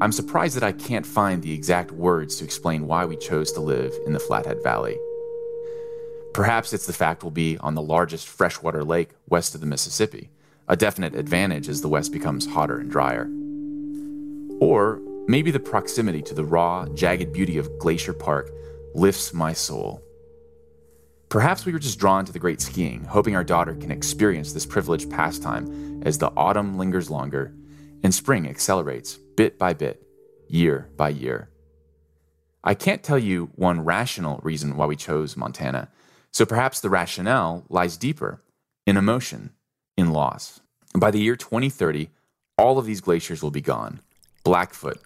I'm 0.00 0.12
surprised 0.12 0.56
that 0.56 0.64
I 0.64 0.72
can't 0.72 1.06
find 1.06 1.42
the 1.42 1.52
exact 1.52 1.90
words 1.90 2.36
to 2.36 2.44
explain 2.44 2.86
why 2.86 3.04
we 3.04 3.16
chose 3.16 3.52
to 3.52 3.60
live 3.60 3.92
in 4.06 4.12
the 4.12 4.20
Flathead 4.20 4.62
Valley. 4.62 4.96
Perhaps 6.32 6.72
it's 6.72 6.86
the 6.86 6.92
fact 6.92 7.22
we'll 7.22 7.30
be 7.30 7.58
on 7.58 7.74
the 7.74 7.82
largest 7.82 8.28
freshwater 8.28 8.84
lake 8.84 9.10
west 9.28 9.54
of 9.54 9.60
the 9.60 9.66
Mississippi, 9.66 10.30
a 10.68 10.76
definite 10.76 11.14
advantage 11.14 11.68
as 11.68 11.80
the 11.80 11.88
West 11.88 12.12
becomes 12.12 12.46
hotter 12.46 12.78
and 12.78 12.90
drier. 12.90 13.28
Or 14.60 15.00
maybe 15.26 15.50
the 15.50 15.60
proximity 15.60 16.22
to 16.22 16.34
the 16.34 16.44
raw, 16.44 16.86
jagged 16.94 17.32
beauty 17.32 17.58
of 17.58 17.78
Glacier 17.78 18.12
Park 18.12 18.50
lifts 18.94 19.34
my 19.34 19.52
soul. 19.52 20.02
Perhaps 21.28 21.66
we 21.66 21.72
were 21.72 21.78
just 21.78 21.98
drawn 21.98 22.24
to 22.24 22.32
the 22.32 22.38
great 22.38 22.60
skiing, 22.60 23.04
hoping 23.04 23.36
our 23.36 23.44
daughter 23.44 23.74
can 23.74 23.90
experience 23.90 24.52
this 24.52 24.64
privileged 24.64 25.10
pastime 25.10 26.02
as 26.04 26.16
the 26.16 26.32
autumn 26.36 26.78
lingers 26.78 27.10
longer 27.10 27.52
and 28.02 28.14
spring 28.14 28.48
accelerates 28.48 29.18
bit 29.36 29.58
by 29.58 29.74
bit, 29.74 30.02
year 30.48 30.88
by 30.96 31.10
year. 31.10 31.50
I 32.64 32.74
can't 32.74 33.02
tell 33.02 33.18
you 33.18 33.50
one 33.56 33.84
rational 33.84 34.40
reason 34.42 34.76
why 34.76 34.86
we 34.86 34.96
chose 34.96 35.36
Montana, 35.36 35.90
so 36.32 36.46
perhaps 36.46 36.80
the 36.80 36.90
rationale 36.90 37.64
lies 37.68 37.98
deeper 37.98 38.42
in 38.86 38.96
emotion, 38.96 39.50
in 39.98 40.12
loss. 40.12 40.60
By 40.96 41.10
the 41.10 41.20
year 41.20 41.36
2030, 41.36 42.08
all 42.56 42.78
of 42.78 42.86
these 42.86 43.02
glaciers 43.02 43.42
will 43.42 43.50
be 43.50 43.60
gone 43.60 44.00
Blackfoot, 44.44 44.98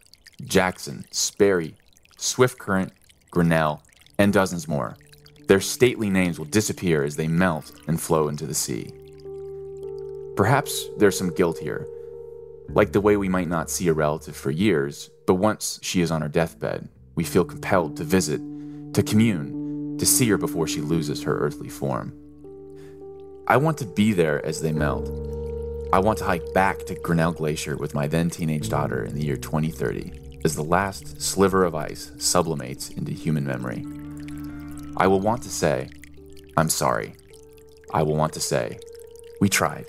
Jackson, 0.44 1.04
Sperry, 1.10 1.74
Swift 2.16 2.58
Current, 2.58 2.92
Grinnell, 3.32 3.82
and 4.18 4.32
dozens 4.32 4.68
more. 4.68 4.96
Their 5.52 5.60
stately 5.60 6.08
names 6.08 6.38
will 6.38 6.46
disappear 6.46 7.04
as 7.04 7.16
they 7.16 7.28
melt 7.28 7.72
and 7.86 8.00
flow 8.00 8.28
into 8.28 8.46
the 8.46 8.54
sea. 8.54 8.90
Perhaps 10.34 10.86
there's 10.96 11.18
some 11.18 11.34
guilt 11.34 11.58
here, 11.58 11.86
like 12.70 12.92
the 12.92 13.02
way 13.02 13.18
we 13.18 13.28
might 13.28 13.50
not 13.50 13.68
see 13.68 13.88
a 13.88 13.92
relative 13.92 14.34
for 14.34 14.50
years, 14.50 15.10
but 15.26 15.34
once 15.34 15.78
she 15.82 16.00
is 16.00 16.10
on 16.10 16.22
her 16.22 16.28
deathbed, 16.28 16.88
we 17.16 17.24
feel 17.24 17.44
compelled 17.44 17.98
to 17.98 18.02
visit, 18.02 18.40
to 18.94 19.02
commune, 19.02 19.98
to 19.98 20.06
see 20.06 20.26
her 20.30 20.38
before 20.38 20.66
she 20.66 20.80
loses 20.80 21.22
her 21.22 21.38
earthly 21.40 21.68
form. 21.68 22.14
I 23.46 23.58
want 23.58 23.76
to 23.76 23.84
be 23.84 24.14
there 24.14 24.42
as 24.46 24.62
they 24.62 24.72
melt. 24.72 25.06
I 25.92 25.98
want 25.98 26.16
to 26.20 26.24
hike 26.24 26.54
back 26.54 26.86
to 26.86 26.94
Grinnell 26.94 27.32
Glacier 27.32 27.76
with 27.76 27.94
my 27.94 28.06
then 28.06 28.30
teenage 28.30 28.70
daughter 28.70 29.04
in 29.04 29.14
the 29.14 29.26
year 29.26 29.36
2030 29.36 30.40
as 30.46 30.54
the 30.54 30.64
last 30.64 31.20
sliver 31.20 31.62
of 31.62 31.74
ice 31.74 32.10
sublimates 32.16 32.88
into 32.88 33.12
human 33.12 33.44
memory. 33.44 33.84
I 34.96 35.06
will 35.06 35.20
want 35.20 35.42
to 35.44 35.50
say, 35.50 35.90
I'm 36.56 36.68
sorry. 36.68 37.14
I 37.92 38.02
will 38.02 38.16
want 38.16 38.32
to 38.34 38.40
say, 38.40 38.78
we 39.40 39.48
tried. 39.48 39.86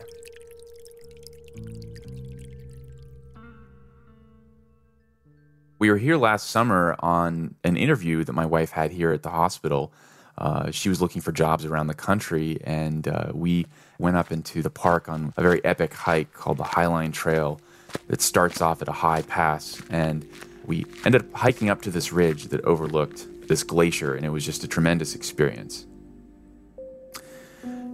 We 5.80 5.90
were 5.90 5.98
here 5.98 6.18
last 6.18 6.50
summer 6.50 6.96
on 7.00 7.56
an 7.64 7.78
interview 7.78 8.24
that 8.24 8.34
my 8.34 8.46
wife 8.46 8.72
had 8.72 8.92
here 8.92 9.12
at 9.12 9.24
the 9.24 9.30
hospital 9.30 9.92
Uh, 10.38 10.72
she 10.72 10.90
was 10.90 11.00
looking 11.02 11.22
for 11.22 11.32
jobs 11.32 11.64
around 11.64 11.88
the 11.88 11.94
country, 11.94 12.58
and 12.64 13.08
uh, 13.08 13.30
we 13.34 13.68
went 14.00 14.18
up 14.18 14.32
into 14.32 14.62
the 14.62 14.70
park 14.70 15.08
on 15.08 15.34
a 15.38 15.42
very 15.42 15.64
epic 15.64 15.94
hike 15.94 16.34
called 16.34 16.58
the 16.58 16.64
Highline 16.64 17.14
Trail 17.14 17.62
that 18.08 18.22
starts 18.22 18.60
off 18.62 18.82
at 18.82 18.88
a 18.88 18.94
high 18.94 19.22
pass. 19.22 19.82
And 19.92 20.28
we 20.66 20.86
ended 21.06 21.22
up 21.22 21.34
hiking 21.34 21.70
up 21.70 21.82
to 21.84 21.92
this 21.92 22.12
ridge 22.12 22.46
that 22.46 22.62
overlooked 22.66 23.28
this 23.48 23.64
glacier, 23.64 24.16
and 24.16 24.26
it 24.26 24.30
was 24.30 24.46
just 24.46 24.64
a 24.64 24.68
tremendous 24.68 25.16
experience. 25.16 25.86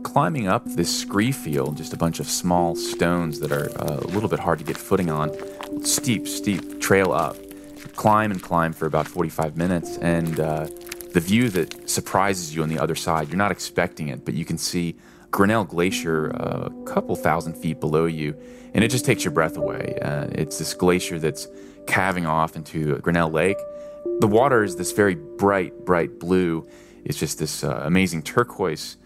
Climbing 0.04 0.48
up 0.48 0.66
this 0.66 0.98
scree 1.02 1.32
field, 1.32 1.78
just 1.78 1.94
a 1.94 1.98
bunch 1.98 2.20
of 2.20 2.28
small 2.28 2.76
stones 2.76 3.40
that 3.42 3.52
are 3.52 3.70
uh, 3.82 3.98
a 3.98 4.08
little 4.08 4.30
bit 4.30 4.40
hard 4.40 4.60
to 4.60 4.66
get 4.66 4.78
footing 4.78 5.10
on, 5.10 5.32
steep, 5.84 6.28
steep 6.28 6.80
trail 6.80 7.12
up. 7.12 7.36
Climb 7.96 8.32
and 8.32 8.42
climb 8.42 8.72
for 8.72 8.86
about 8.86 9.08
45 9.08 9.58
minutes, 9.58 9.98
and 9.98 10.40
uh, 10.40 10.68
the 11.14 11.20
view 11.20 11.50
that 11.50 11.90
surprises 11.90 12.56
you 12.56 12.64
on 12.64 12.70
the 12.70 12.80
other 12.80 12.96
side, 12.96 13.30
you're 13.30 13.38
not 13.38 13.52
expecting 13.52 14.08
it, 14.08 14.24
but 14.24 14.34
you 14.34 14.46
can 14.46 14.58
see 14.58 14.96
Grinnell 15.32 15.64
Glacier 15.64 16.32
uh, 16.36 16.70
a 16.70 16.84
couple 16.86 17.16
thousand 17.16 17.56
feet 17.56 17.80
below 17.80 18.06
you, 18.06 18.36
and 18.74 18.84
it 18.84 18.90
just 18.90 19.06
takes 19.06 19.24
your 19.24 19.32
breath 19.32 19.58
away. 19.58 19.98
Uh, 20.02 20.28
it's 20.32 20.60
this 20.60 20.74
glacier 20.74 21.20
that's 21.20 21.48
calving 21.88 22.26
off 22.26 22.56
into 22.56 22.98
Grinnell 23.00 23.32
Lake. 23.32 23.58
The 24.20 24.28
water 24.28 24.66
is 24.66 24.76
this 24.76 24.92
very 24.92 25.16
bright, 25.16 25.86
bright 25.86 26.20
blue. 26.20 26.68
It's 27.06 27.18
just 27.18 27.40
this 27.40 27.64
uh, 27.64 27.84
amazing 27.86 28.24
turquoise 28.24 28.98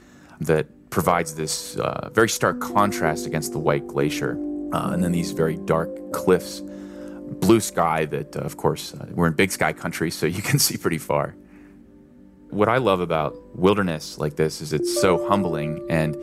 that 0.41 0.89
provides 0.89 1.35
this 1.35 1.77
uh, 1.77 2.09
very 2.11 2.29
stark 2.29 2.59
contrast 2.59 3.27
against 3.27 3.51
the 3.51 3.59
white 3.59 3.85
glacier. 3.85 4.31
Uh, 4.73 4.89
and 4.91 5.03
then 5.03 5.11
these 5.11 5.31
very 5.31 5.57
dark 5.57 5.89
cliffs, 6.13 6.61
blue 6.61 7.59
sky 7.59 8.05
that, 8.05 8.35
uh, 8.35 8.39
of 8.39 8.57
course, 8.57 8.95
uh, 8.95 9.05
we're 9.11 9.27
in 9.27 9.33
big 9.33 9.51
sky 9.51 9.71
country, 9.71 10.09
so 10.09 10.25
you 10.25 10.41
can 10.49 10.57
see 10.57 10.77
pretty 10.77 10.97
far. 10.97 11.35
What 12.49 12.67
I 12.67 12.77
love 12.77 12.99
about 12.99 13.35
wilderness 13.55 14.17
like 14.17 14.35
this 14.35 14.61
is 14.61 14.73
it's 14.73 14.99
so 14.99 15.27
humbling, 15.27 15.85
and 15.91 16.17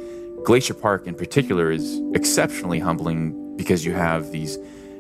Glacier 0.45 0.75
Park 0.75 1.07
in 1.07 1.15
particular 1.15 1.71
is 1.71 2.01
exceptionally 2.15 2.81
humbling 2.81 3.57
because 3.57 3.85
you 3.85 3.93
have 3.93 4.33
these 4.33 4.59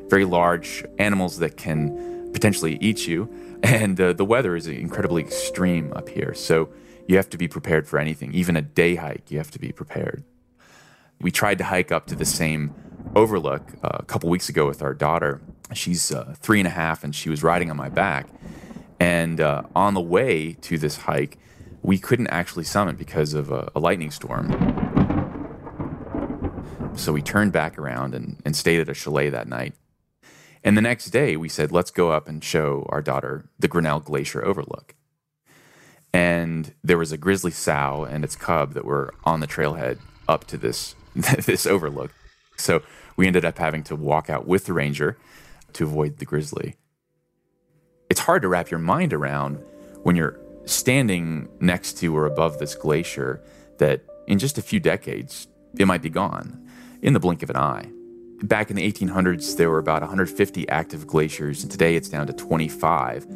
very 0.08 0.24
large 0.24 0.84
animals 0.98 1.38
that 1.38 1.56
can 1.56 2.30
potentially 2.32 2.78
eat 2.80 3.06
you, 3.06 3.28
and 3.62 4.00
uh, 4.00 4.12
the 4.12 4.24
weather 4.24 4.56
is 4.56 4.66
incredibly 4.66 5.22
extreme 5.22 5.92
up 5.94 6.08
here. 6.08 6.34
So 6.34 6.70
you 7.06 7.16
have 7.16 7.30
to 7.30 7.38
be 7.38 7.48
prepared 7.48 7.88
for 7.88 7.98
anything. 7.98 8.32
Even 8.32 8.56
a 8.56 8.62
day 8.62 8.94
hike, 8.96 9.30
you 9.30 9.38
have 9.38 9.50
to 9.52 9.58
be 9.58 9.72
prepared. 9.72 10.24
We 11.20 11.30
tried 11.30 11.58
to 11.58 11.64
hike 11.64 11.92
up 11.92 12.06
to 12.06 12.14
the 12.14 12.24
same 12.24 12.74
overlook 13.14 13.62
uh, 13.82 13.98
a 14.00 14.04
couple 14.04 14.30
weeks 14.30 14.48
ago 14.48 14.66
with 14.66 14.82
our 14.82 14.94
daughter. 14.94 15.40
She's 15.74 16.12
uh, 16.12 16.34
three 16.38 16.60
and 16.60 16.66
a 16.66 16.70
half, 16.70 17.04
and 17.04 17.14
she 17.14 17.28
was 17.28 17.42
riding 17.42 17.70
on 17.70 17.76
my 17.76 17.88
back. 17.88 18.28
And 18.98 19.40
uh, 19.40 19.62
on 19.74 19.94
the 19.94 20.00
way 20.00 20.54
to 20.62 20.78
this 20.78 20.96
hike, 20.98 21.38
we 21.82 21.98
couldn't 21.98 22.28
actually 22.28 22.64
summit 22.64 22.98
because 22.98 23.34
of 23.34 23.50
a, 23.50 23.70
a 23.74 23.80
lightning 23.80 24.10
storm. 24.10 24.50
So 26.94 27.12
we 27.12 27.22
turned 27.22 27.52
back 27.52 27.78
around 27.78 28.14
and, 28.14 28.40
and 28.44 28.54
stayed 28.54 28.80
at 28.80 28.88
a 28.88 28.94
chalet 28.94 29.30
that 29.30 29.48
night. 29.48 29.74
And 30.62 30.76
the 30.76 30.82
next 30.82 31.06
day, 31.06 31.36
we 31.36 31.48
said, 31.48 31.72
let's 31.72 31.90
go 31.90 32.10
up 32.12 32.28
and 32.28 32.44
show 32.44 32.86
our 32.90 33.00
daughter 33.00 33.48
the 33.58 33.68
Grinnell 33.68 34.00
Glacier 34.00 34.44
overlook 34.44 34.94
and 36.12 36.74
there 36.82 36.98
was 36.98 37.12
a 37.12 37.18
grizzly 37.18 37.50
sow 37.50 38.04
and 38.04 38.24
its 38.24 38.36
cub 38.36 38.74
that 38.74 38.84
were 38.84 39.14
on 39.24 39.40
the 39.40 39.46
trailhead 39.46 39.98
up 40.28 40.46
to 40.46 40.56
this 40.56 40.94
this 41.14 41.66
overlook. 41.66 42.12
So 42.56 42.82
we 43.16 43.26
ended 43.26 43.44
up 43.44 43.58
having 43.58 43.82
to 43.84 43.96
walk 43.96 44.30
out 44.30 44.46
with 44.46 44.66
the 44.66 44.72
ranger 44.72 45.16
to 45.74 45.84
avoid 45.84 46.18
the 46.18 46.24
grizzly. 46.24 46.76
It's 48.08 48.20
hard 48.20 48.42
to 48.42 48.48
wrap 48.48 48.70
your 48.70 48.80
mind 48.80 49.12
around 49.12 49.62
when 50.02 50.16
you're 50.16 50.38
standing 50.66 51.48
next 51.60 51.98
to 51.98 52.16
or 52.16 52.26
above 52.26 52.58
this 52.58 52.74
glacier 52.74 53.42
that 53.78 54.02
in 54.26 54.38
just 54.38 54.58
a 54.58 54.62
few 54.62 54.80
decades 54.80 55.48
it 55.78 55.86
might 55.86 56.02
be 56.02 56.10
gone 56.10 56.68
in 57.02 57.12
the 57.12 57.20
blink 57.20 57.42
of 57.42 57.50
an 57.50 57.56
eye. 57.56 57.90
Back 58.42 58.70
in 58.70 58.76
the 58.76 58.90
1800s, 58.90 59.56
there 59.56 59.70
were 59.70 59.78
about 59.78 60.02
150 60.02 60.68
active 60.68 61.06
glaciers, 61.06 61.62
and 61.62 61.70
today 61.70 61.94
it's 61.96 62.08
down 62.08 62.26
to 62.26 62.32
25 62.32 63.26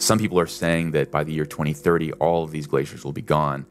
some 0.00 0.18
people 0.18 0.40
are 0.40 0.46
saying 0.46 0.92
that 0.92 1.10
by 1.10 1.24
the 1.24 1.32
year 1.32 1.44
2030, 1.44 2.12
all 2.14 2.42
of 2.42 2.52
these 2.52 2.66
glaciers 2.66 3.04
will 3.04 3.12
be 3.12 3.20
gone. 3.20 3.66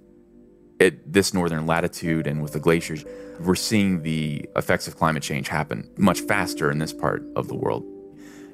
At 0.80 1.12
this 1.12 1.34
northern 1.34 1.65
latitude 1.65 2.28
and 2.28 2.44
with 2.44 2.54
the 2.54 2.60
glaciers, 2.60 3.04
we're 3.39 3.56
seeing 3.56 4.04
the 4.04 4.48
effects 4.56 4.88
of 4.88 4.96
climate 4.96 5.24
change 5.24 5.48
happen 5.48 5.89
much 5.98 6.22
faster 6.22 6.70
in 6.70 6.78
this 6.78 6.94
part 6.94 7.24
of 7.36 7.48
the 7.48 7.56
world. 7.56 7.84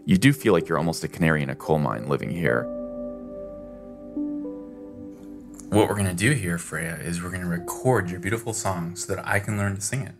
You 0.05 0.17
do 0.17 0.31
feel 0.31 0.53
like 0.53 0.69
you're 0.69 0.77
almost 0.77 1.03
a 1.03 1.09
canary 1.09 1.43
in 1.43 1.49
a 1.49 1.55
coal 1.55 1.79
mine 1.79 2.07
living 2.07 2.29
here. 2.29 2.63
What 5.69 5.89
we're 5.89 5.95
going 5.95 6.05
to 6.05 6.13
do 6.13 6.31
here, 6.31 6.57
Freya, 6.57 6.95
is 6.95 7.21
we're 7.21 7.29
going 7.29 7.41
to 7.41 7.47
record 7.47 8.09
your 8.09 8.21
beautiful 8.21 8.53
song 8.53 8.95
so 8.95 9.13
that 9.13 9.27
I 9.27 9.39
can 9.39 9.57
learn 9.57 9.75
to 9.75 9.81
sing 9.81 10.03
it. 10.03 10.15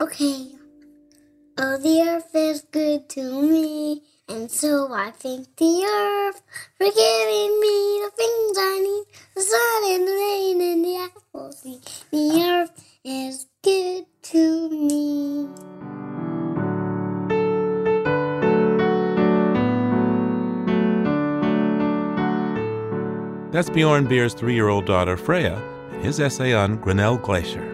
Okay. 0.00 0.53
Oh, 1.56 1.76
the 1.76 2.02
earth 2.02 2.34
is 2.34 2.62
good 2.62 3.08
to 3.10 3.42
me. 3.42 4.02
And 4.28 4.50
so 4.50 4.92
I 4.92 5.12
thank 5.12 5.54
the 5.56 5.84
earth 5.84 6.42
for 6.76 6.86
giving 6.86 7.60
me 7.60 8.00
the 8.02 8.10
things 8.16 8.58
I 8.58 8.80
need 8.82 9.04
the 9.36 9.42
sun 9.42 9.92
and 9.92 10.08
the 10.08 10.12
rain 10.12 10.60
and 10.60 10.84
the 10.84 10.96
apple 10.96 11.52
tree. 11.62 11.78
The 12.10 12.42
earth 12.42 12.98
is 13.04 13.46
good 13.62 14.06
to 14.22 14.68
me. 14.70 15.48
That's 23.52 23.70
Bjorn 23.70 24.06
Beer's 24.06 24.34
three 24.34 24.54
year 24.54 24.66
old 24.66 24.86
daughter, 24.86 25.16
Freya, 25.16 25.62
and 25.92 26.04
his 26.04 26.18
essay 26.18 26.52
on 26.52 26.78
Grinnell 26.78 27.18
Glacier. 27.18 27.73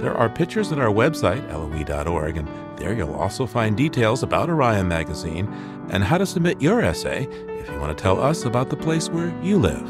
There 0.00 0.16
are 0.16 0.30
pictures 0.30 0.72
at 0.72 0.78
our 0.78 0.88
website, 0.88 1.46
loe.org, 1.52 2.38
and 2.38 2.48
there 2.78 2.94
you'll 2.94 3.12
also 3.12 3.44
find 3.46 3.76
details 3.76 4.22
about 4.22 4.48
Orion 4.48 4.88
Magazine 4.88 5.46
and 5.90 6.02
how 6.02 6.16
to 6.16 6.24
submit 6.24 6.62
your 6.62 6.80
essay 6.80 7.24
if 7.24 7.68
you 7.68 7.78
want 7.78 7.96
to 7.96 8.02
tell 8.02 8.18
us 8.18 8.46
about 8.46 8.70
the 8.70 8.76
place 8.76 9.10
where 9.10 9.28
you 9.42 9.58
live. 9.58 9.86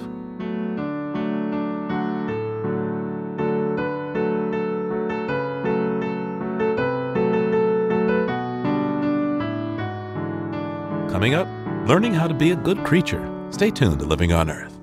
Coming 11.13 11.35
up, 11.35 11.47
learning 11.87 12.15
how 12.15 12.27
to 12.27 12.35
be 12.35 12.51
a 12.51 12.57
good 12.57 12.83
creature. 12.83 13.25
Stay 13.51 13.71
tuned 13.71 14.01
to 14.01 14.07
Living 14.07 14.33
on 14.33 14.51
Earth. 14.51 14.80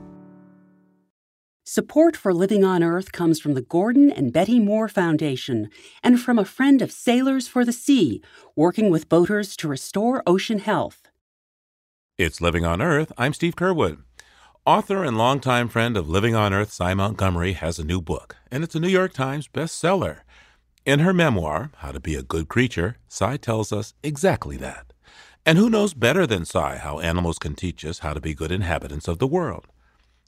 Support 1.69 2.15
for 2.15 2.33
Living 2.33 2.63
on 2.63 2.81
Earth 2.81 3.11
comes 3.11 3.41
from 3.41 3.53
the 3.53 3.61
Gordon 3.61 4.09
and 4.09 4.31
Betty 4.31 4.57
Moore 4.57 4.87
Foundation 4.87 5.69
and 6.01 6.17
from 6.17 6.39
a 6.39 6.45
friend 6.45 6.81
of 6.81 6.93
Sailors 6.93 7.49
for 7.49 7.65
the 7.65 7.73
Sea, 7.73 8.21
working 8.55 8.89
with 8.89 9.09
boaters 9.09 9.57
to 9.57 9.67
restore 9.67 10.23
ocean 10.25 10.59
health. 10.59 11.09
It's 12.17 12.39
Living 12.39 12.63
on 12.63 12.81
Earth. 12.81 13.11
I'm 13.17 13.33
Steve 13.33 13.57
Curwood. 13.57 13.97
Author 14.65 15.03
and 15.03 15.17
longtime 15.17 15.67
friend 15.67 15.97
of 15.97 16.07
Living 16.07 16.35
on 16.35 16.53
Earth, 16.53 16.71
Sy 16.71 16.93
Montgomery, 16.93 17.51
has 17.51 17.79
a 17.79 17.83
new 17.83 17.99
book, 17.99 18.37
and 18.49 18.63
it's 18.63 18.75
a 18.75 18.79
New 18.79 18.87
York 18.87 19.11
Times 19.11 19.49
bestseller. 19.49 20.19
In 20.85 20.99
her 20.99 21.13
memoir, 21.13 21.71
How 21.79 21.91
to 21.91 21.99
Be 21.99 22.15
a 22.15 22.23
Good 22.23 22.47
Creature, 22.47 22.95
Sy 23.09 23.35
tells 23.35 23.73
us 23.73 23.93
exactly 24.03 24.55
that. 24.55 24.93
And 25.45 25.57
who 25.57 25.69
knows 25.69 25.93
better 25.93 26.25
than 26.25 26.45
Sy 26.45 26.77
how 26.77 26.99
animals 26.99 27.37
can 27.37 27.55
teach 27.55 27.83
us 27.83 27.99
how 27.99 28.13
to 28.13 28.21
be 28.21 28.33
good 28.33 28.53
inhabitants 28.53 29.09
of 29.09 29.19
the 29.19 29.27
world? 29.27 29.67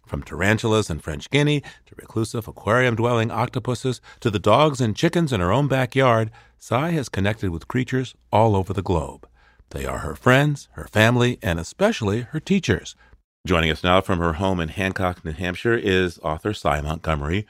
From 0.10 0.24
tarantulas 0.24 0.90
in 0.90 1.02
French 1.02 1.30
Guiana 1.30 1.62
to 1.62 1.96
reclusive 1.96 2.48
aquarium 2.48 2.96
dwelling 2.96 3.30
octopuses 3.30 4.02
to 4.22 4.32
the 4.32 4.40
dogs 4.40 4.82
and 4.82 4.96
chickens 4.96 5.32
in 5.32 5.40
her 5.40 5.52
own 5.52 5.68
backyard, 5.68 6.32
Sy 6.58 6.90
has 6.90 7.10
connected 7.10 7.52
with 7.52 7.68
creatures 7.68 8.16
all 8.32 8.56
over 8.56 8.74
the 8.74 8.82
globe. 8.82 9.28
They 9.70 9.86
are 9.86 10.00
her 10.00 10.16
friends, 10.16 10.68
her 10.72 10.88
family, 10.88 11.38
and 11.44 11.60
especially 11.60 12.22
her 12.22 12.40
teachers. 12.40 12.96
Joining 13.46 13.70
us 13.70 13.84
now 13.84 14.02
from 14.02 14.18
her 14.18 14.34
home 14.34 14.60
in 14.60 14.70
Hancock, 14.70 15.24
New 15.24 15.32
Hampshire 15.32 15.78
is 15.78 16.18
author 16.24 16.56
Sy 16.56 16.82
Montgomery. 16.82 17.46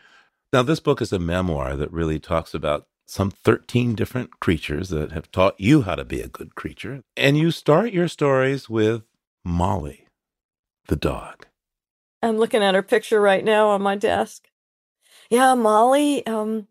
Now, 0.51 0.61
this 0.61 0.81
book 0.81 1.01
is 1.01 1.13
a 1.13 1.17
memoir 1.17 1.77
that 1.77 1.93
really 1.93 2.19
talks 2.19 2.53
about 2.53 2.87
some 3.07 3.31
13 3.31 3.95
different 3.95 4.41
creatures 4.41 4.89
that 4.89 5.13
have 5.13 5.31
taught 5.31 5.57
you 5.57 5.83
how 5.83 5.95
to 5.95 6.03
be 6.03 6.19
a 6.19 6.27
good 6.27 6.55
creature. 6.55 7.03
And 7.15 7.37
you 7.37 7.51
start 7.51 7.93
your 7.93 8.09
stories 8.09 8.69
with 8.69 9.03
Molly, 9.45 10.07
the 10.87 10.97
dog. 10.97 11.45
I'm 12.21 12.37
looking 12.37 12.63
at 12.63 12.75
her 12.75 12.83
picture 12.83 13.21
right 13.21 13.43
now 13.43 13.69
on 13.69 13.81
my 13.81 13.95
desk. 13.95 14.49
Yeah, 15.29 15.53
Molly, 15.53 16.25
um, 16.27 16.67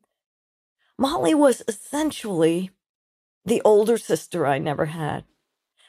Molly 0.99 1.35
was 1.35 1.63
essentially 1.69 2.71
the 3.45 3.63
older 3.65 3.99
sister 3.99 4.47
I 4.47 4.59
never 4.59 4.87
had. 4.87 5.25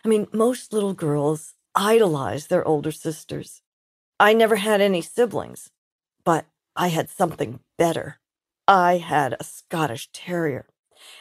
I 0.06 0.08
mean, 0.08 0.28
most 0.32 0.72
little 0.72 0.94
girls 0.94 1.56
idolize 1.76 2.48
their 2.48 2.68
older 2.68 2.92
sisters. 2.92 3.62
I 4.20 4.34
never 4.34 4.58
had 4.58 4.82
any 4.82 5.02
siblings, 5.02 5.70
but 6.24 6.46
I 6.76 6.90
had 6.90 7.10
something 7.10 7.60
better. 7.78 8.20
I 8.68 8.98
had 8.98 9.36
a 9.40 9.44
Scottish 9.44 10.10
Terrier. 10.14 10.68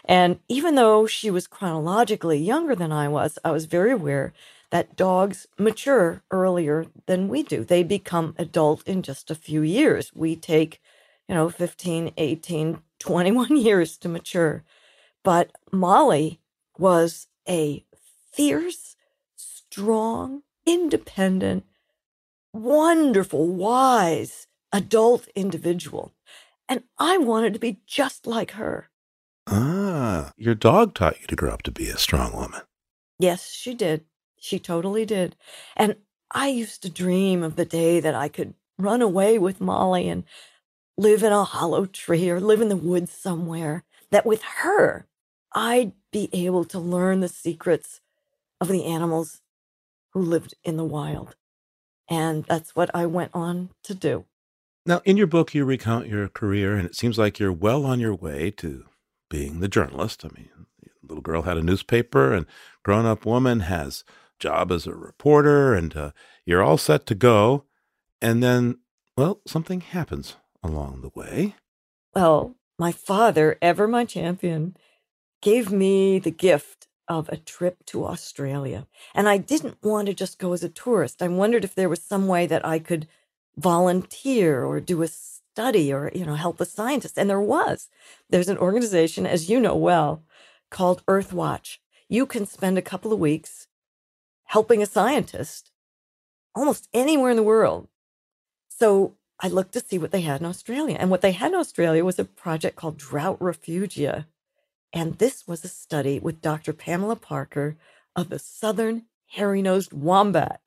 And 0.05 0.41
even 0.49 0.75
though 0.75 1.07
she 1.07 1.31
was 1.31 1.47
chronologically 1.47 2.39
younger 2.39 2.75
than 2.75 2.93
I 2.93 3.09
was, 3.09 3.39
I 3.45 3.53
was 3.53 3.67
very 3.67 3.93
aware 3.93 4.33
that 4.71 4.97
dogs 4.97 5.47
mature 5.59 6.23
earlier 6.31 6.87
than 7.07 7.29
we 7.29 7.43
do. 7.43 7.64
They 7.64 7.83
become 7.83 8.35
adult 8.39 8.87
in 8.87 9.03
just 9.03 9.31
a 9.31 9.35
few 9.35 9.62
years. 9.62 10.12
We 10.14 10.37
take, 10.37 10.81
you 11.29 11.35
know, 11.35 11.49
15, 11.49 12.12
18, 12.16 12.79
21 12.99 13.57
years 13.57 13.97
to 13.99 14.09
mature. 14.09 14.64
But 15.25 15.53
Molly 15.73 16.41
was 16.79 17.27
a 17.49 17.85
fierce, 18.33 18.97
strong, 19.37 20.43
independent, 20.66 21.64
wonderful, 22.53 23.49
wise 23.49 24.47
adult 24.73 25.29
individual. 25.35 26.12
And 26.69 26.83
I 26.99 27.16
wanted 27.19 27.55
to 27.55 27.59
be 27.59 27.81
just 27.87 28.27
like 28.27 28.53
her. 28.53 28.91
Ah, 29.47 30.33
your 30.37 30.55
dog 30.55 30.95
taught 30.95 31.21
you 31.21 31.27
to 31.27 31.37
grow 31.37 31.53
up 31.53 31.62
to 31.62 31.71
be 31.71 31.89
a 31.89 31.97
strong 31.97 32.35
woman. 32.37 32.61
Yes, 33.19 33.51
she 33.51 33.75
did. 33.75 34.05
She 34.41 34.59
totally 34.59 35.05
did. 35.05 35.36
And 35.76 35.97
I 36.30 36.49
used 36.49 36.82
to 36.82 36.91
dream 36.91 37.43
of 37.43 37.57
the 37.57 37.64
day 37.64 38.01
that 38.01 38.14
I 38.14 38.28
could 38.28 38.55
run 38.78 39.03
away 39.03 39.39
with 39.39 39.61
Molly 39.61 40.09
and 40.09 40.24
live 40.97 41.22
in 41.22 41.32
a 41.32 41.45
hollow 41.45 41.86
tree 41.86 42.28
or 42.30 42.41
live 42.41 42.61
in 42.61 42.68
the 42.68 42.76
woods 42.76 43.12
somewhere. 43.12 43.84
That 44.11 44.26
with 44.26 44.43
her, 44.43 45.07
I'd 45.55 45.93
be 46.12 46.30
able 46.32 46.64
to 46.66 46.78
learn 46.78 47.20
the 47.20 47.28
secrets 47.28 48.01
of 48.61 48.68
the 48.68 48.84
animals 48.84 49.41
who 50.12 50.20
lived 50.20 50.55
in 50.64 50.76
the 50.76 50.84
wild. 50.84 51.36
And 52.09 52.45
that's 52.45 52.74
what 52.74 52.91
I 52.95 53.07
went 53.07 53.30
on 53.34 53.70
to 53.84 53.95
do. 53.95 54.24
Now, 54.86 55.03
in 55.05 55.18
your 55.18 55.26
book, 55.26 55.55
you 55.55 55.66
recount 55.66 56.07
your 56.07 56.28
career, 56.28 56.74
and 56.74 56.86
it 56.86 56.95
seems 56.95 57.18
like 57.18 57.39
you're 57.39 57.53
well 57.53 57.84
on 57.84 58.01
your 58.01 58.14
way 58.14 58.51
to 58.53 58.86
being 59.28 59.61
the 59.61 59.68
journalist. 59.68 60.24
I 60.24 60.28
mean, 60.34 60.49
little 61.07 61.20
girl 61.20 61.43
had 61.43 61.59
a 61.59 61.62
newspaper, 61.62 62.32
and 62.32 62.47
grown 62.82 63.05
up 63.05 63.26
woman 63.26 63.61
has 63.61 64.05
job 64.39 64.72
as 64.72 64.86
a 64.86 64.95
reporter, 64.95 65.74
and 65.74 65.97
uh, 65.97 66.11
you're 66.45 66.62
all 66.62 66.78
set 66.78 67.07
to 67.07 67.14
go. 67.14 67.64
And 68.20 68.43
then, 68.43 68.78
well, 69.16 69.41
something 69.47 69.80
happens 69.80 70.36
along 70.62 71.01
the 71.01 71.11
way. 71.14 71.55
Well, 72.14 72.57
my 72.78 72.93
father, 72.93 73.59
ever 73.61 73.86
my 73.86 74.05
champion, 74.05 74.76
gave 75.41 75.70
me 75.70 76.18
the 76.18 76.30
gift 76.30 76.89
of 77.07 77.28
a 77.28 77.36
trip 77.36 77.84
to 77.86 78.05
Australia. 78.05 78.86
And 79.14 79.28
I 79.28 79.39
didn't 79.39 79.78
want 79.82 80.07
to 80.07 80.14
just 80.14 80.39
go 80.39 80.53
as 80.53 80.62
a 80.62 80.68
tourist. 80.68 81.22
I 81.22 81.28
wondered 81.28 81.64
if 81.64 81.74
there 81.74 81.89
was 81.89 82.03
some 82.03 82.26
way 82.26 82.47
that 82.47 82.66
I 82.66 82.78
could 82.78 83.09
volunteer 83.57 84.64
or 84.64 84.80
do 84.80 85.03
a 85.03 85.09
study 85.09 85.93
or, 85.93 86.12
you 86.14 86.26
know, 86.26 86.34
help 86.34 86.61
a 86.61 86.64
scientist. 86.64 87.18
And 87.18 87.28
there 87.30 87.41
was. 87.41 87.89
There's 88.28 88.49
an 88.49 88.59
organization, 88.59 89.26
as 89.26 89.49
you 89.49 89.59
know 89.59 89.74
well, 89.74 90.22
called 90.70 91.05
Earthwatch. 91.07 91.78
You 92.09 92.26
can 92.26 92.47
spend 92.47 92.78
a 92.78 92.82
couple 92.82 93.12
of 93.12 93.18
weeks 93.18 93.68
helping 94.49 94.83
a 94.83 94.87
scientist 94.87 95.71
almost 96.55 96.89
anywhere 96.93 97.31
in 97.31 97.37
the 97.37 97.43
world. 97.43 97.89
So 98.69 99.15
I 99.41 99.49
looked 99.49 99.73
to 99.73 99.81
see 99.81 99.99
what 99.99 100.11
they 100.11 100.23
had 100.23 100.41
in 100.41 100.47
Australia. 100.47 100.97
And 100.99 101.11
what 101.11 101.21
they 101.21 101.33
had 101.33 101.53
in 101.53 101.59
Australia 101.59 102.05
was 102.05 102.19
a 102.19 102.25
project 102.25 102.77
called 102.77 102.99
Drought 102.99 103.39
Refugia. 103.39 104.27
And 104.93 105.19
this 105.19 105.47
was 105.47 105.65
a 105.65 105.69
study 105.69 106.19
with 106.19 106.41
Dr. 106.41 106.73
Pamela 106.73 107.17
Parker 107.17 107.77
of 108.17 108.31
the 108.31 108.39
southern 108.39 109.05
hairy 109.27 109.63
nosed 109.63 109.93
wombat. 109.93 110.61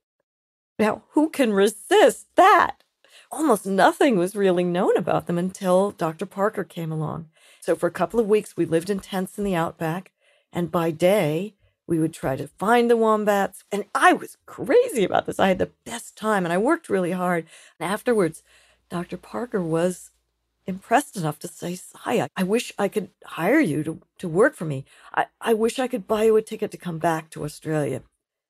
Now, 0.77 1.03
who 1.11 1.29
can 1.29 1.51
resist 1.51 2.27
that? 2.35 2.83
Almost 3.31 3.65
nothing 3.65 4.17
was 4.17 4.35
really 4.35 4.63
known 4.63 4.95
about 4.95 5.25
them 5.25 5.37
until 5.37 5.91
Dr. 5.91 6.25
Parker 6.25 6.63
came 6.63 6.91
along. 6.91 7.29
So, 7.61 7.75
for 7.75 7.87
a 7.87 7.91
couple 7.91 8.19
of 8.19 8.27
weeks, 8.27 8.55
we 8.55 8.65
lived 8.65 8.89
in 8.89 8.99
tents 8.99 9.37
in 9.37 9.43
the 9.43 9.55
outback. 9.55 10.11
And 10.53 10.71
by 10.71 10.91
day, 10.91 11.55
we 11.87 11.99
would 11.99 12.13
try 12.13 12.35
to 12.35 12.47
find 12.47 12.89
the 12.89 12.97
wombats. 12.97 13.63
And 13.71 13.85
I 13.93 14.13
was 14.13 14.37
crazy 14.45 15.03
about 15.03 15.25
this. 15.25 15.39
I 15.39 15.49
had 15.49 15.59
the 15.59 15.71
best 15.85 16.15
time 16.15 16.45
and 16.45 16.53
I 16.53 16.57
worked 16.57 16.89
really 16.89 17.11
hard. 17.11 17.45
And 17.79 17.91
afterwards, 17.91 18.43
Dr. 18.89 19.17
Parker 19.17 19.61
was 19.61 20.11
impressed 20.65 21.17
enough 21.17 21.39
to 21.39 21.47
say, 21.47 21.75
Saya, 21.75 22.27
I 22.35 22.43
wish 22.43 22.71
I 22.77 22.87
could 22.87 23.09
hire 23.25 23.59
you 23.59 23.83
to, 23.83 24.01
to 24.19 24.27
work 24.27 24.55
for 24.55 24.65
me. 24.65 24.85
I, 25.13 25.25
I 25.39 25.53
wish 25.53 25.79
I 25.79 25.87
could 25.87 26.07
buy 26.07 26.23
you 26.23 26.37
a 26.37 26.41
ticket 26.41 26.71
to 26.71 26.77
come 26.77 26.97
back 26.97 27.29
to 27.31 27.43
Australia, 27.43 28.03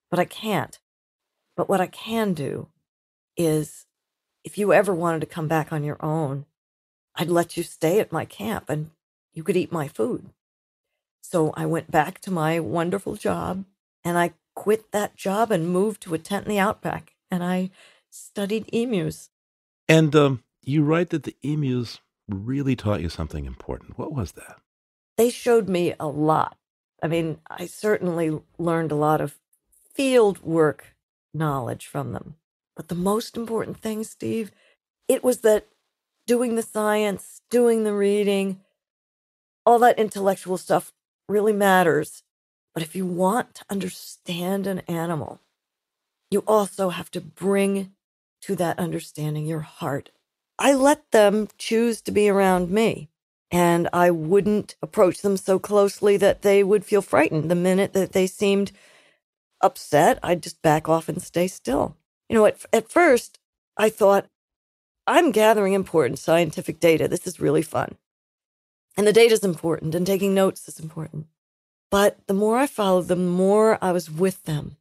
but 0.10 0.20
I 0.20 0.26
can't. 0.26 0.80
But 1.56 1.70
what 1.70 1.82
I 1.82 1.88
can 1.88 2.34
do 2.34 2.68
is 3.38 3.86
if 4.44 4.58
you 4.58 4.74
ever 4.74 4.94
wanted 4.94 5.22
to 5.22 5.26
come 5.28 5.48
back 5.48 5.72
on 5.72 5.84
your 5.84 6.04
own, 6.04 6.46
I'd 7.16 7.30
let 7.30 7.58
you 7.58 7.64
stay 7.64 8.00
at 8.00 8.12
my 8.12 8.26
camp 8.26 8.70
and 8.70 8.92
you 9.34 9.44
could 9.44 9.58
eat 9.58 9.72
my 9.72 9.88
food. 9.88 10.30
So 11.22 11.54
I 11.56 11.66
went 11.66 11.90
back 11.90 12.20
to 12.22 12.32
my 12.32 12.60
wonderful 12.60 13.16
job 13.16 13.66
and 14.04 14.18
I 14.18 14.34
quit 14.56 14.92
that 14.92 15.16
job 15.16 15.52
and 15.52 15.70
moved 15.70 16.02
to 16.04 16.14
a 16.14 16.18
tent 16.18 16.46
in 16.46 16.50
the 16.50 16.60
outback 16.60 17.14
and 17.30 17.44
I 17.44 17.70
studied 18.10 18.70
emus. 18.74 19.30
And 19.88 20.16
um, 20.16 20.44
you 20.62 20.84
write 20.84 21.10
that 21.12 21.24
the 21.24 21.36
emus 21.42 22.00
really 22.28 22.76
taught 22.76 23.02
you 23.02 23.10
something 23.10 23.46
important. 23.46 23.98
What 23.98 24.14
was 24.14 24.34
that? 24.34 24.58
They 25.18 25.30
showed 25.30 25.70
me 25.70 25.94
a 26.00 26.08
lot. 26.08 26.58
I 27.04 27.08
mean, 27.08 27.40
I 27.50 27.66
certainly 27.66 28.40
learned 28.58 28.92
a 28.92 28.96
lot 28.96 29.22
of 29.22 29.40
field 29.94 30.42
work 30.42 30.96
knowledge 31.34 31.88
from 31.88 32.14
them. 32.14 32.36
But 32.76 32.88
the 32.88 32.96
most 32.96 33.36
important 33.36 33.78
thing, 33.78 34.04
Steve, 34.04 34.52
it 35.08 35.24
was 35.24 35.40
that 35.40 35.68
doing 36.26 36.56
the 36.56 36.62
science, 36.62 37.42
doing 37.50 37.84
the 37.84 37.94
reading, 37.94 38.62
all 39.66 39.80
that 39.80 40.00
intellectual 40.00 40.58
stuff 40.58 40.92
really 41.32 41.54
matters. 41.54 42.24
But 42.74 42.84
if 42.84 42.96
you 42.96 43.06
want 43.06 43.56
to 43.56 43.66
understand 43.70 44.68
an 44.68 44.80
animal, 44.88 45.42
you 46.30 46.44
also 46.48 46.90
have 46.90 47.12
to 47.12 47.22
bring 47.22 47.94
to 48.42 48.56
that 48.56 48.80
understanding 48.80 49.46
your 49.46 49.62
heart. 49.62 50.12
I 50.58 50.74
let 50.74 51.12
them 51.12 51.48
choose 51.58 52.02
to 52.02 52.12
be 52.12 52.30
around 52.30 52.70
me, 52.70 53.10
and 53.52 53.90
I 53.92 54.12
wouldn't 54.12 54.76
approach 54.82 55.22
them 55.22 55.38
so 55.38 55.60
closely 55.60 56.18
that 56.18 56.44
they 56.44 56.64
would 56.64 56.86
feel 56.86 57.02
frightened. 57.02 57.50
The 57.50 57.56
minute 57.56 57.94
that 57.94 58.14
they 58.14 58.28
seemed 58.28 58.72
upset, 59.62 60.20
I'd 60.24 60.44
just 60.44 60.62
back 60.62 60.88
off 60.88 61.10
and 61.10 61.22
stay 61.22 61.48
still. 61.48 61.98
You 62.30 62.36
know, 62.36 62.46
at, 62.46 62.66
at 62.72 62.90
first, 62.90 63.40
I 63.78 63.90
thought, 63.90 64.28
I'm 65.08 65.32
gathering 65.32 65.74
important 65.74 66.20
scientific 66.20 66.80
data. 66.80 67.08
This 67.08 67.28
is 67.28 67.40
really 67.40 67.64
fun. 67.64 67.96
And 68.98 69.08
the 69.08 69.14
data 69.14 69.34
is 69.34 69.44
important, 69.44 69.96
and 69.96 70.06
taking 70.06 70.34
notes 70.34 70.68
is 70.68 70.80
important. 70.80 71.28
But 71.90 72.18
the 72.28 72.34
more 72.34 72.58
I 72.58 72.68
followed 72.68 73.08
them, 73.08 73.26
the 73.26 73.32
more 73.32 73.78
I 73.82 73.92
was 73.92 74.10
with 74.10 74.44
them. 74.44 74.78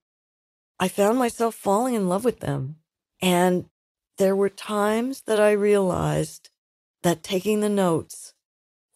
I 0.78 0.88
found 0.88 1.18
myself 1.18 1.54
falling 1.54 1.94
in 1.94 2.08
love 2.08 2.24
with 2.24 2.40
them. 2.40 2.76
And 3.20 3.66
there 4.18 4.36
were 4.36 4.48
times 4.48 5.22
that 5.22 5.40
I 5.40 5.52
realized 5.52 6.50
that 7.02 7.22
taking 7.22 7.60
the 7.60 7.68
notes 7.68 8.34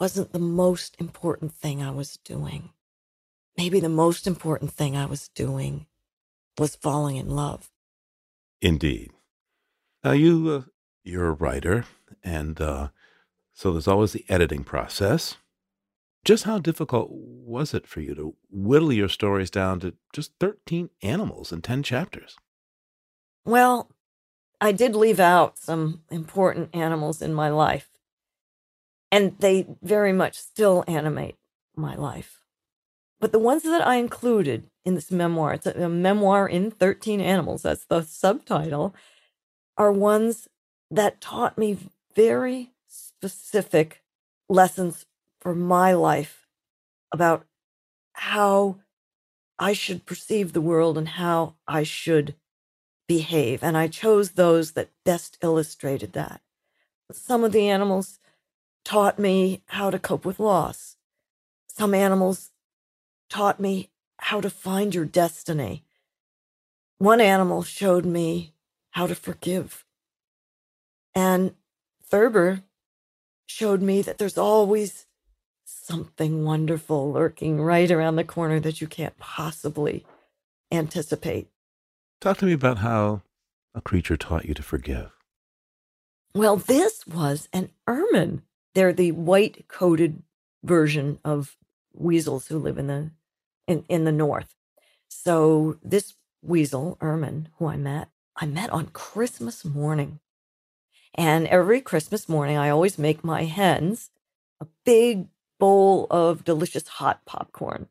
wasn't 0.01 0.33
the 0.33 0.39
most 0.39 0.97
important 0.99 1.53
thing 1.53 1.83
I 1.83 1.91
was 1.91 2.19
doing. 2.25 2.71
Maybe 3.57 3.81
the 3.81 3.89
most 3.89 4.27
important 4.27 4.73
thing 4.73 4.97
I 4.97 5.07
was 5.07 5.29
doing 5.29 5.87
was 6.59 6.77
falling 6.77 7.17
in 7.17 7.31
love. 7.31 7.71
Indeed. 8.61 9.13
Now 10.03 10.13
you 10.13 10.51
uh, 10.51 10.63
you're 11.03 11.29
a 11.29 11.33
writer, 11.33 11.85
and 12.23 12.61
uh, 12.61 12.89
so 13.55 13.73
there's 13.73 13.89
always 13.89 14.13
the 14.13 14.25
editing 14.29 14.65
process. 14.65 15.37
Just 16.25 16.45
how 16.45 16.59
difficult 16.59 17.09
was 17.11 17.73
it 17.73 17.87
for 17.87 18.01
you 18.01 18.15
to 18.15 18.35
whittle 18.51 18.93
your 18.93 19.09
stories 19.09 19.51
down 19.51 19.81
to 19.81 19.95
just 20.13 20.33
13 20.41 20.91
animals 21.03 21.53
in 21.53 21.63
10 21.63 21.83
chapters? 21.83 22.37
Well, 23.45 23.91
I 24.61 24.73
did 24.73 24.97
leave 24.97 25.21
out 25.21 25.59
some 25.59 26.03
important 26.11 26.75
animals 26.75 27.21
in 27.21 27.35
my 27.35 27.51
life, 27.51 27.91
and 29.13 29.37
they 29.39 29.67
very 29.83 30.13
much 30.13 30.39
still 30.39 30.83
animate 30.89 31.37
my 31.77 31.95
life. 31.95 32.41
But 33.21 33.33
the 33.33 33.39
ones 33.39 33.63
that 33.63 33.87
I 33.87 33.97
included 33.97 34.65
in 34.85 34.95
this 34.95 35.11
memoir, 35.11 35.55
it's 35.55 35.67
a, 35.67 35.89
memoir 35.89 36.49
in 36.49 36.71
13 36.71 37.21
animals, 37.21 37.63
that's 37.63 37.85
the 37.85 38.03
subtitle, 38.03 38.95
are 39.77 39.93
ones 39.93 40.49
that 40.91 41.21
taught 41.21 41.59
me 41.59 41.79
very 42.15 42.74
specific 43.29 44.03
lessons 44.49 45.07
for 45.41 45.55
my 45.55 45.93
life 45.93 46.47
about 47.13 47.47
how 48.13 48.77
I 49.59 49.73
should 49.73 50.07
perceive 50.07 50.53
the 50.53 50.61
world 50.61 50.99
and 50.99 51.09
how 51.09 51.55
I 51.67 51.83
should 51.83 52.35
behave. 53.07 53.63
And 53.63 53.77
I 53.77 53.89
chose 53.89 54.33
those 54.33 54.73
that 54.73 54.91
best 55.05 55.39
illustrated 55.43 56.13
that. 56.15 56.41
Some 57.13 57.45
of 57.45 57.53
the 57.53 57.69
animals 57.69 58.19
taught 58.85 59.19
me 59.19 59.63
how 59.67 59.91
to 59.91 59.99
cope 59.99 60.25
with 60.25 60.41
loss. 60.41 60.97
Some 61.69 61.95
animals 61.95 62.51
taught 63.29 63.61
me 63.61 63.91
how 64.19 64.41
to 64.41 64.51
find 64.51 64.95
your 64.95 65.05
destiny. 65.05 65.85
One 66.99 67.21
animal 67.21 67.63
showed 67.63 68.07
me 68.07 68.55
how 68.91 69.07
to 69.07 69.15
forgive. 69.15 69.85
And 71.15 71.55
Thurber 72.05 72.63
showed 73.47 73.83
me 73.83 74.03
that 74.03 74.19
there's 74.19 74.39
always 74.39 75.07
something 75.65 76.45
wonderful 76.45 77.13
lurking 77.13 77.61
right 77.61 77.91
around 77.91 78.17
the 78.17 78.25
corner 78.25 78.61
that 78.61 78.81
you 78.81 78.87
can't 78.87 79.19
possibly 79.19 80.05
anticipate. 80.71 81.49
Talk 82.21 82.39
to 82.39 82.47
me 82.47 82.53
about 82.53 82.79
how 82.79 83.23
a 83.75 83.81
creature 83.81 84.17
taught 84.17 84.47
you 84.47 84.55
to 84.55 84.63
forgive. 84.63 85.11
Well, 86.35 86.57
this 86.57 87.07
was 87.07 87.49
an 87.53 87.71
ermine. 87.87 88.43
They're 88.75 88.93
the 88.93 89.13
white 89.13 89.69
coated 89.69 90.23
version 90.63 91.19
of 91.25 91.57
weasels 91.93 92.49
who 92.49 92.59
live 92.59 92.79
in 92.79 92.87
the 92.89 93.11
in, 93.67 93.85
in 93.89 94.05
the 94.05 94.13
north. 94.13 94.55
So 95.09 95.79
this 95.83 96.15
weasel, 96.43 96.99
ermine, 97.01 97.49
who 97.59 97.67
I 97.67 97.77
met, 97.77 98.09
I 98.37 98.47
met 98.47 98.71
on 98.71 98.87
Christmas 98.87 99.65
morning. 99.65 100.21
And 101.15 101.47
every 101.47 101.81
Christmas 101.81 102.29
morning, 102.29 102.57
I 102.57 102.71
always 102.71 102.99
make 102.99 103.23
my 103.23 103.45
hens 103.45 104.11
a 104.61 104.67
big 104.85 105.29
bowl 105.61 106.07
of 106.11 106.45
delicious 106.45 106.89
hot 106.89 107.25
popcorn. 107.25 107.89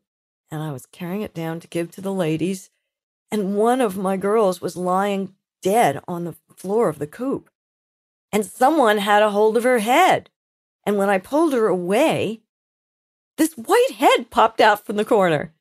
And 0.50 0.62
I 0.62 0.72
was 0.72 0.86
carrying 0.86 1.22
it 1.22 1.34
down 1.34 1.60
to 1.60 1.68
give 1.68 1.90
to 1.92 2.00
the 2.00 2.12
ladies. 2.12 2.70
And 3.30 3.56
one 3.56 3.80
of 3.80 3.96
my 3.96 4.16
girls 4.16 4.60
was 4.60 4.76
lying 4.76 5.34
dead 5.62 6.00
on 6.06 6.24
the 6.24 6.36
floor 6.54 6.88
of 6.88 6.98
the 6.98 7.06
coop. 7.06 7.50
And 8.30 8.44
someone 8.44 8.98
had 8.98 9.22
a 9.22 9.30
hold 9.30 9.56
of 9.56 9.64
her 9.64 9.78
head. 9.78 10.28
And 10.84 10.98
when 10.98 11.08
I 11.08 11.18
pulled 11.18 11.54
her 11.54 11.66
away, 11.66 12.42
this 13.38 13.54
white 13.54 13.92
head 13.96 14.30
popped 14.30 14.60
out 14.60 14.84
from 14.84 14.96
the 14.96 15.04
corner 15.04 15.54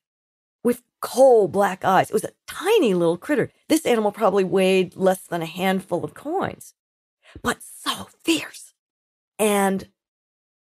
with 0.64 0.84
coal 1.02 1.48
black 1.48 1.86
eyes. 1.86 2.10
It 2.10 2.14
was 2.14 2.26
a 2.26 2.34
tiny 2.48 2.94
little 2.94 3.18
critter. 3.18 3.52
This 3.70 3.86
animal 3.86 4.12
probably 4.12 4.44
weighed 4.44 4.96
less 4.96 5.22
than 5.22 5.42
a 5.42 5.48
handful 5.48 6.04
of 6.04 6.14
coins, 6.14 6.74
but 7.42 7.62
so 7.62 8.08
fierce. 8.24 8.74
And 9.40 9.90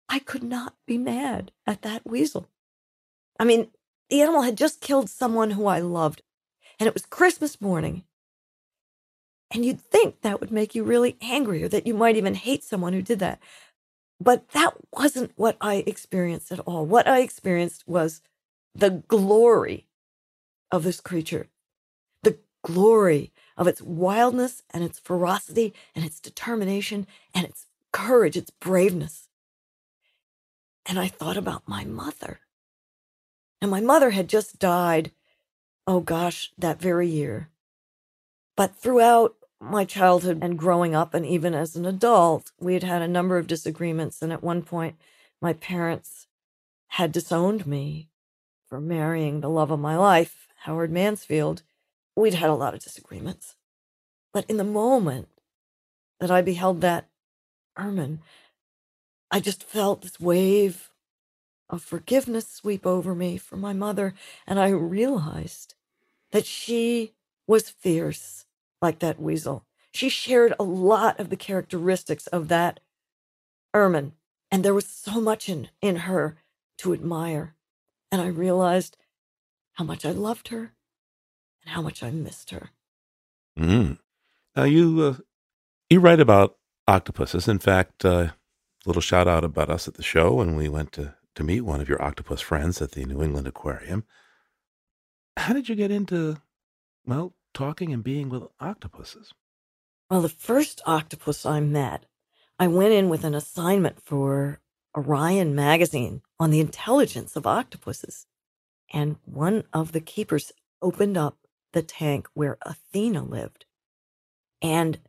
I 0.07 0.19
could 0.19 0.43
not 0.43 0.75
be 0.85 0.97
mad 0.97 1.51
at 1.65 1.81
that 1.81 2.05
weasel. 2.05 2.47
I 3.39 3.45
mean, 3.45 3.69
the 4.09 4.21
animal 4.21 4.41
had 4.41 4.57
just 4.57 4.81
killed 4.81 5.09
someone 5.09 5.51
who 5.51 5.67
I 5.67 5.79
loved, 5.79 6.21
and 6.79 6.87
it 6.87 6.93
was 6.93 7.05
Christmas 7.05 7.61
morning. 7.61 8.03
And 9.53 9.65
you'd 9.65 9.81
think 9.81 10.21
that 10.21 10.39
would 10.39 10.51
make 10.51 10.75
you 10.75 10.83
really 10.83 11.17
angry 11.21 11.63
or 11.63 11.67
that 11.69 11.87
you 11.87 11.93
might 11.93 12.15
even 12.15 12.35
hate 12.35 12.63
someone 12.63 12.93
who 12.93 13.01
did 13.01 13.19
that. 13.19 13.39
But 14.19 14.49
that 14.49 14.73
wasn't 14.93 15.31
what 15.35 15.57
I 15.59 15.83
experienced 15.87 16.51
at 16.51 16.59
all. 16.59 16.85
What 16.85 17.07
I 17.07 17.19
experienced 17.21 17.87
was 17.87 18.21
the 18.75 19.03
glory 19.07 19.87
of 20.71 20.83
this 20.83 21.01
creature, 21.01 21.47
the 22.23 22.37
glory 22.63 23.31
of 23.61 23.67
its 23.67 23.79
wildness 23.79 24.63
and 24.71 24.83
its 24.83 24.97
ferocity 24.97 25.71
and 25.93 26.03
its 26.03 26.19
determination 26.19 27.05
and 27.31 27.45
its 27.45 27.67
courage, 27.91 28.35
its 28.35 28.49
braveness. 28.49 29.29
And 30.87 30.97
I 30.97 31.07
thought 31.07 31.37
about 31.37 31.67
my 31.67 31.85
mother. 31.85 32.39
And 33.61 33.69
my 33.69 33.79
mother 33.79 34.09
had 34.09 34.27
just 34.27 34.57
died, 34.57 35.11
oh 35.85 35.99
gosh, 35.99 36.51
that 36.57 36.81
very 36.81 37.07
year. 37.07 37.49
But 38.57 38.75
throughout 38.75 39.35
my 39.59 39.85
childhood 39.85 40.39
and 40.41 40.57
growing 40.57 40.95
up, 40.95 41.13
and 41.13 41.23
even 41.23 41.53
as 41.53 41.75
an 41.75 41.85
adult, 41.85 42.51
we 42.59 42.73
had 42.73 42.81
had 42.81 43.03
a 43.03 43.07
number 43.07 43.37
of 43.37 43.45
disagreements. 43.45 44.23
And 44.23 44.33
at 44.33 44.41
one 44.41 44.63
point, 44.63 44.95
my 45.39 45.53
parents 45.53 46.25
had 46.87 47.11
disowned 47.11 47.67
me 47.67 48.09
for 48.67 48.81
marrying 48.81 49.41
the 49.41 49.51
love 49.51 49.69
of 49.69 49.79
my 49.79 49.95
life, 49.95 50.47
Howard 50.61 50.91
Mansfield. 50.91 51.61
We'd 52.15 52.33
had 52.33 52.49
a 52.49 52.55
lot 52.55 52.73
of 52.73 52.81
disagreements. 52.81 53.55
But 54.33 54.45
in 54.49 54.57
the 54.57 54.63
moment 54.63 55.29
that 56.19 56.31
I 56.31 56.41
beheld 56.41 56.81
that 56.81 57.09
ermine, 57.77 58.21
I 59.29 59.39
just 59.39 59.63
felt 59.63 60.01
this 60.01 60.19
wave 60.19 60.91
of 61.69 61.81
forgiveness 61.81 62.49
sweep 62.49 62.85
over 62.85 63.15
me 63.15 63.37
for 63.37 63.55
my 63.55 63.73
mother. 63.73 64.13
And 64.45 64.59
I 64.59 64.69
realized 64.69 65.75
that 66.31 66.45
she 66.45 67.13
was 67.47 67.69
fierce 67.69 68.45
like 68.81 68.99
that 68.99 69.21
weasel. 69.21 69.65
She 69.93 70.09
shared 70.09 70.53
a 70.59 70.63
lot 70.63 71.19
of 71.19 71.29
the 71.29 71.37
characteristics 71.37 72.27
of 72.27 72.47
that 72.47 72.79
ermine, 73.73 74.13
and 74.49 74.63
there 74.63 74.73
was 74.73 74.87
so 74.87 75.19
much 75.19 75.49
in, 75.49 75.69
in 75.81 75.97
her 75.97 76.37
to 76.79 76.93
admire. 76.93 77.55
And 78.11 78.21
I 78.21 78.27
realized 78.27 78.97
how 79.73 79.83
much 79.83 80.05
I 80.05 80.11
loved 80.11 80.49
her 80.49 80.73
and 81.61 81.73
how 81.73 81.81
much 81.81 82.03
I 82.03 82.11
missed 82.11 82.51
her. 82.51 82.69
Mm. 83.57 83.97
Now 84.55 84.63
you 84.63 85.01
uh, 85.01 85.21
you 85.89 85.99
write 85.99 86.19
about 86.19 86.57
octopuses. 86.87 87.47
In 87.47 87.59
fact, 87.59 88.05
uh, 88.05 88.09
a 88.09 88.33
little 88.85 89.01
shout 89.01 89.27
out 89.27 89.43
about 89.43 89.69
us 89.69 89.87
at 89.87 89.95
the 89.95 90.03
show 90.03 90.33
when 90.35 90.55
we 90.55 90.69
went 90.69 90.91
to 90.93 91.15
to 91.35 91.43
meet 91.43 91.61
one 91.61 91.81
of 91.81 91.89
your 91.89 92.01
octopus 92.01 92.41
friends 92.41 92.81
at 92.81 92.91
the 92.91 93.05
New 93.05 93.21
England 93.21 93.47
Aquarium. 93.47 94.03
How 95.37 95.53
did 95.53 95.69
you 95.69 95.75
get 95.75 95.91
into 95.91 96.37
well 97.05 97.33
talking 97.53 97.93
and 97.93 98.03
being 98.03 98.29
with 98.29 98.43
octopuses? 98.59 99.33
Well, 100.09 100.21
the 100.21 100.29
first 100.29 100.81
octopus 100.85 101.45
I 101.45 101.61
met, 101.61 102.05
I 102.59 102.67
went 102.67 102.93
in 102.93 103.07
with 103.07 103.23
an 103.23 103.33
assignment 103.33 104.01
for 104.01 104.59
Orion 104.95 105.55
magazine 105.55 106.21
on 106.39 106.51
the 106.51 106.59
intelligence 106.59 107.35
of 107.35 107.47
octopuses. 107.47 108.27
And 108.93 109.15
one 109.23 109.63
of 109.71 109.93
the 109.93 110.01
keepers 110.01 110.51
opened 110.81 111.15
up 111.17 111.37
the 111.73 111.81
tank 111.81 112.27
where 112.33 112.57
Athena 112.63 113.23
lived. 113.23 113.65
And 114.61 114.99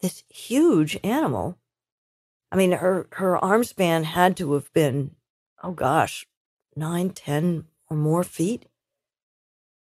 this 0.00 0.24
huge 0.28 0.98
animal, 1.02 1.58
I 2.50 2.56
mean, 2.56 2.72
her, 2.72 3.08
her 3.12 3.36
arm 3.42 3.64
span 3.64 4.04
had 4.04 4.36
to 4.38 4.54
have 4.54 4.72
been, 4.72 5.16
oh 5.62 5.72
gosh, 5.72 6.26
nine, 6.76 7.10
ten 7.10 7.64
or 7.90 7.96
more 7.96 8.24
feet. 8.24 8.66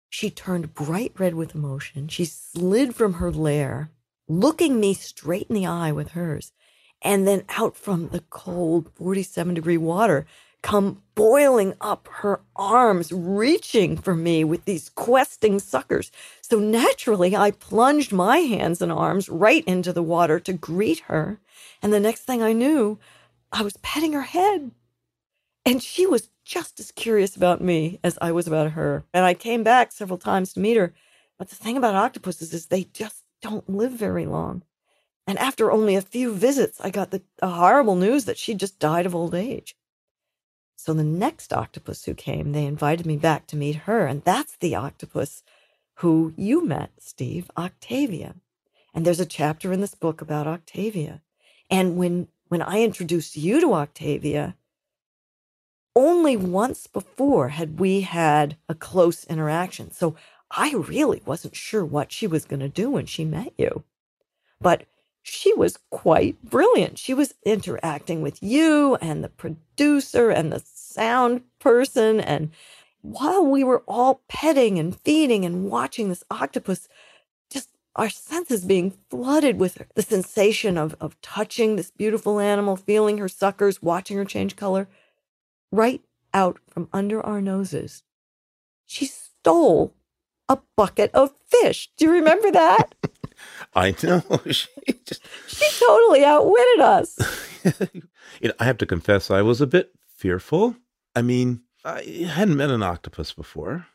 She 0.09 0.29
turned 0.31 0.73
bright 0.73 1.13
red 1.19 1.35
with 1.35 1.53
emotion. 1.53 2.07
She 2.07 2.25
slid 2.25 2.95
from 2.95 3.13
her 3.13 3.31
lair, 3.31 3.91
looking 4.27 4.79
me 4.79 4.93
straight 4.93 5.47
in 5.49 5.55
the 5.55 5.67
eye 5.67 5.91
with 5.91 6.11
hers, 6.11 6.51
and 7.01 7.27
then 7.27 7.43
out 7.49 7.75
from 7.75 8.09
the 8.09 8.21
cold 8.29 8.89
47 8.95 9.53
degree 9.53 9.77
water 9.77 10.25
come 10.62 11.01
boiling 11.16 11.74
up 11.82 12.07
her 12.12 12.41
arms, 12.55 13.12
reaching 13.12 13.97
for 13.97 14.16
me 14.16 14.43
with 14.43 14.66
these 14.66 14.89
questing 14.89 15.60
suckers. 15.60 16.12
So 16.41 16.60
naturally, 16.60 17.36
I 17.36 17.51
plunged 17.51 18.12
my 18.12 18.39
hands 18.39 18.82
and 18.82 18.91
arms 18.91 19.30
right 19.30 19.64
into 19.66 19.93
the 19.93 20.03
water 20.03 20.39
to 20.41 20.53
greet 20.53 20.99
her. 21.01 21.39
And 21.82 21.93
the 21.93 21.99
next 21.99 22.22
thing 22.22 22.41
I 22.41 22.53
knew, 22.53 22.99
I 23.51 23.62
was 23.62 23.78
petting 23.78 24.14
her 24.14 24.22
head. 24.22 24.72
And 25.66 25.82
she 25.82 26.05
was 26.05 26.30
just 26.43 26.80
as 26.80 26.91
curious 26.91 27.36
about 27.36 27.62
me 27.62 27.99
as 28.03 28.18
I 28.22 28.32
was 28.32 28.47
about 28.47 28.72
her. 28.72 29.03
And 29.14 29.26
I 29.26 29.34
came 29.34 29.64
back 29.64 29.91
several 29.91 30.18
times 30.18 30.53
to 30.53 30.60
meet 30.60 30.78
her. 30.78 30.93
But 31.38 31.49
the 31.49 31.55
thing 31.55 31.78
about 31.78 31.95
octopuses 31.95 32.53
is 32.53 32.66
they 32.66 32.86
just 32.86 33.24
don't 33.41 33.70
live 33.70 33.91
very 33.91 34.26
long. 34.26 34.64
And 35.28 35.38
after 35.38 35.72
only 35.72 35.95
a 35.95 36.01
few 36.01 36.34
visits, 36.34 36.82
I 36.82 36.89
got 36.89 37.12
the, 37.12 37.22
the 37.38 37.47
horrible 37.47 37.95
news 37.95 38.26
that 38.26 38.38
she 38.38 38.55
just 38.55 38.80
died 38.80 39.05
of 39.05 39.14
old 39.14 39.36
age. 39.36 39.76
So 40.82 40.93
the 40.93 41.03
next 41.03 41.51
octopus 41.51 42.05
who 42.05 42.13
came, 42.13 42.53
they 42.53 42.65
invited 42.65 43.05
me 43.05 43.17
back 43.17 43.47
to 43.47 43.57
meet 43.57 43.75
her. 43.84 44.07
And 44.07 44.23
that's 44.23 44.55
the 44.55 44.75
octopus 44.75 45.43
who 45.95 46.34
you 46.38 46.65
met, 46.65 46.91
Steve, 46.99 47.51
Octavia. 47.57 48.36
And 48.93 49.05
there's 49.05 49.19
a 49.19 49.25
chapter 49.25 49.73
in 49.73 49.82
this 49.82 49.93
book 49.93 50.21
about 50.21 50.47
Octavia. 50.47 51.21
And 51.69 51.97
when 51.97 52.30
when 52.47 52.61
I 52.61 52.82
introduced 52.82 53.36
you 53.36 53.59
to 53.59 53.73
Octavia, 53.73 54.55
only 55.97 56.38
once 56.38 56.88
before 56.88 57.49
had 57.49 57.77
we 57.77 58.01
had 58.01 58.55
a 58.69 58.73
close 58.73 59.25
interaction. 59.25 59.91
So 59.91 60.15
I 60.49 60.71
really 60.71 61.21
wasn't 61.25 61.57
sure 61.57 61.84
what 61.84 62.13
she 62.13 62.25
was 62.25 62.45
going 62.45 62.61
to 62.61 62.69
do 62.69 62.89
when 62.89 63.05
she 63.05 63.25
met 63.25 63.51
you. 63.57 63.84
But 64.61 64.86
she 65.22 65.53
was 65.53 65.78
quite 65.89 66.41
brilliant. 66.43 66.97
She 66.97 67.13
was 67.13 67.36
interacting 67.43 68.22
with 68.22 68.41
you 68.41 68.95
and 69.01 69.24
the 69.24 69.30
producer 69.30 70.30
and 70.30 70.51
the 70.51 70.61
sound 70.65 71.41
person. 71.59 72.20
And 72.20 72.51
while 73.01 73.45
we 73.45 73.63
were 73.63 73.84
all 73.88 74.22
petting 74.28 74.80
and 74.80 74.95
feeding 74.99 75.45
and 75.45 75.70
watching 75.70 76.09
this 76.09 76.24
octopus, 76.32 76.88
just 77.49 77.70
our 77.95 78.09
senses 78.09 78.65
being 78.65 78.93
flooded 79.09 79.59
with 79.59 79.82
the 79.95 80.01
sensation 80.01 80.78
of, 80.78 80.95
of 80.99 81.20
touching 81.22 81.76
this 81.76 81.91
beautiful 81.91 82.39
animal, 82.39 82.76
feeling 82.76 83.17
her 83.17 83.30
suckers, 83.30 83.82
watching 83.82 84.17
her 84.17 84.26
change 84.26 84.55
color, 84.55 84.88
right 85.72 86.01
out 86.34 86.59
from 86.67 86.89
under 86.93 87.24
our 87.26 87.41
noses, 87.41 88.03
she 88.86 89.05
stole 89.05 89.93
a 90.47 90.57
bucket 90.76 91.11
of 91.13 91.34
fish. 91.45 91.91
Do 91.97 92.05
you 92.05 92.11
remember 92.11 92.51
that? 92.51 92.95
I 93.74 93.95
know. 94.03 94.24
she 94.51 94.67
just 95.05 95.22
she 95.47 95.86
totally 95.86 96.24
outwitted 96.24 96.80
us. 96.80 97.20
you 98.41 98.49
know, 98.49 98.53
I 98.59 98.65
have 98.65 98.78
to 98.80 98.86
confess, 98.86 99.30
I 99.30 99.41
was 99.41 99.61
a 99.61 99.67
bit 99.67 99.91
fearful. 100.15 100.76
I 101.15 101.22
mean, 101.22 101.61
I 101.86 102.01
hadn't 102.01 102.57
met 102.57 102.70
an 102.70 102.84
octopus 102.84 103.34
before. 103.34 103.88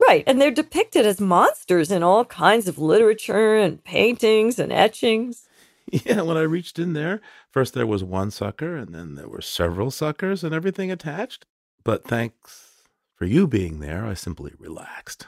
Right. 0.00 0.24
And 0.26 0.40
they're 0.40 0.50
depicted 0.50 1.04
as 1.04 1.20
monsters 1.20 1.90
in 1.90 2.02
all 2.02 2.24
kinds 2.24 2.66
of 2.66 2.78
literature 2.78 3.56
and 3.56 3.82
paintings 3.84 4.58
and 4.58 4.72
etchings. 4.72 5.46
Yeah, 6.04 6.20
when 6.20 6.36
I 6.36 6.42
reached 6.42 6.78
in 6.78 6.92
there, 6.92 7.20
first 7.50 7.74
there 7.74 7.86
was 7.86 8.04
one 8.04 8.30
sucker, 8.30 8.76
and 8.76 8.94
then 8.94 9.16
there 9.16 9.28
were 9.28 9.40
several 9.40 9.90
suckers 9.90 10.44
and 10.44 10.54
everything 10.54 10.88
attached. 10.92 11.46
But 11.82 12.06
thanks 12.06 12.84
for 13.16 13.24
you 13.24 13.48
being 13.48 13.80
there, 13.80 14.06
I 14.06 14.14
simply 14.14 14.52
relaxed. 14.56 15.26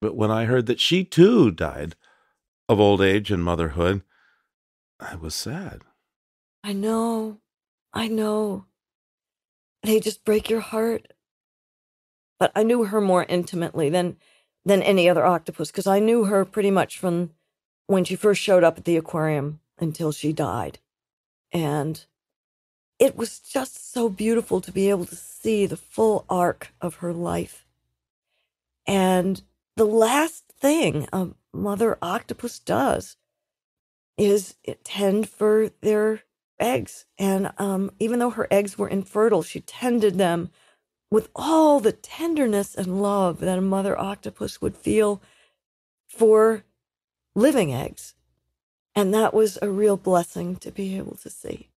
But 0.00 0.14
when 0.14 0.30
I 0.30 0.44
heard 0.44 0.66
that 0.66 0.78
she 0.78 1.02
too 1.02 1.50
died 1.50 1.96
of 2.68 2.80
old 2.80 3.00
age 3.00 3.30
and 3.30 3.42
motherhood, 3.42 4.02
I 4.98 5.14
was 5.16 5.34
sad. 5.34 5.82
I 6.64 6.72
know. 6.72 7.38
I 7.92 8.08
know. 8.08 8.66
They 9.82 10.00
just 10.00 10.24
break 10.24 10.50
your 10.50 10.60
heart. 10.60 11.12
But 12.38 12.52
I 12.54 12.64
knew 12.64 12.84
her 12.84 13.00
more 13.00 13.24
intimately 13.28 13.88
than 13.88 14.16
than 14.64 14.82
any 14.82 15.08
other 15.08 15.24
octopus 15.24 15.70
because 15.70 15.86
I 15.86 16.00
knew 16.00 16.24
her 16.24 16.44
pretty 16.44 16.72
much 16.72 16.98
from 16.98 17.30
when 17.86 18.04
she 18.04 18.16
first 18.16 18.42
showed 18.42 18.64
up 18.64 18.78
at 18.78 18.84
the 18.84 18.96
aquarium 18.96 19.60
until 19.78 20.10
she 20.10 20.32
died. 20.32 20.80
And 21.52 22.04
it 22.98 23.16
was 23.16 23.38
just 23.38 23.92
so 23.92 24.08
beautiful 24.08 24.60
to 24.60 24.72
be 24.72 24.90
able 24.90 25.04
to 25.06 25.14
see 25.14 25.66
the 25.66 25.76
full 25.76 26.24
arc 26.28 26.72
of 26.80 26.96
her 26.96 27.12
life. 27.12 27.64
And 28.86 29.42
the 29.76 29.86
last 29.86 30.44
thing 30.58 31.08
a 31.12 31.28
mother 31.56 31.98
octopus 32.02 32.58
does 32.58 33.16
is 34.16 34.56
tend 34.84 35.28
for 35.28 35.70
their 35.80 36.22
eggs. 36.58 37.04
And 37.18 37.52
um, 37.58 37.90
even 37.98 38.18
though 38.18 38.30
her 38.30 38.48
eggs 38.50 38.78
were 38.78 38.88
infertile, 38.88 39.42
she 39.42 39.60
tended 39.60 40.16
them 40.16 40.50
with 41.10 41.28
all 41.36 41.80
the 41.80 41.92
tenderness 41.92 42.74
and 42.74 43.02
love 43.02 43.40
that 43.40 43.58
a 43.58 43.62
mother 43.62 43.98
octopus 43.98 44.60
would 44.60 44.76
feel 44.76 45.22
for 46.06 46.64
living 47.34 47.72
eggs. 47.72 48.14
And 48.94 49.12
that 49.12 49.34
was 49.34 49.58
a 49.60 49.68
real 49.68 49.96
blessing 49.96 50.56
to 50.56 50.70
be 50.70 50.96
able 50.96 51.16
to 51.16 51.30
see. 51.30 51.68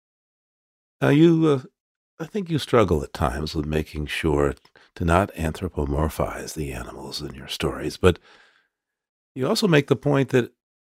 Now, 1.02 1.10
you, 1.10 1.48
uh, 1.48 2.24
I 2.24 2.26
think 2.26 2.50
you 2.50 2.58
struggle 2.60 3.04
at 3.04 3.14
times 3.14 3.56
with 3.56 3.66
making 3.66 4.08
sure 4.08 4.56
to 4.96 5.06
not 5.06 5.34
anthropomorphize 5.36 6.54
the 6.54 6.72
animals 6.72 7.22
in 7.22 7.36
your 7.36 7.48
stories, 7.48 7.98
but 7.98 8.20
you 9.40 9.48
also 9.48 9.70
make 9.70 9.88
the 9.88 9.96
point 9.96 10.30
that 10.30 10.52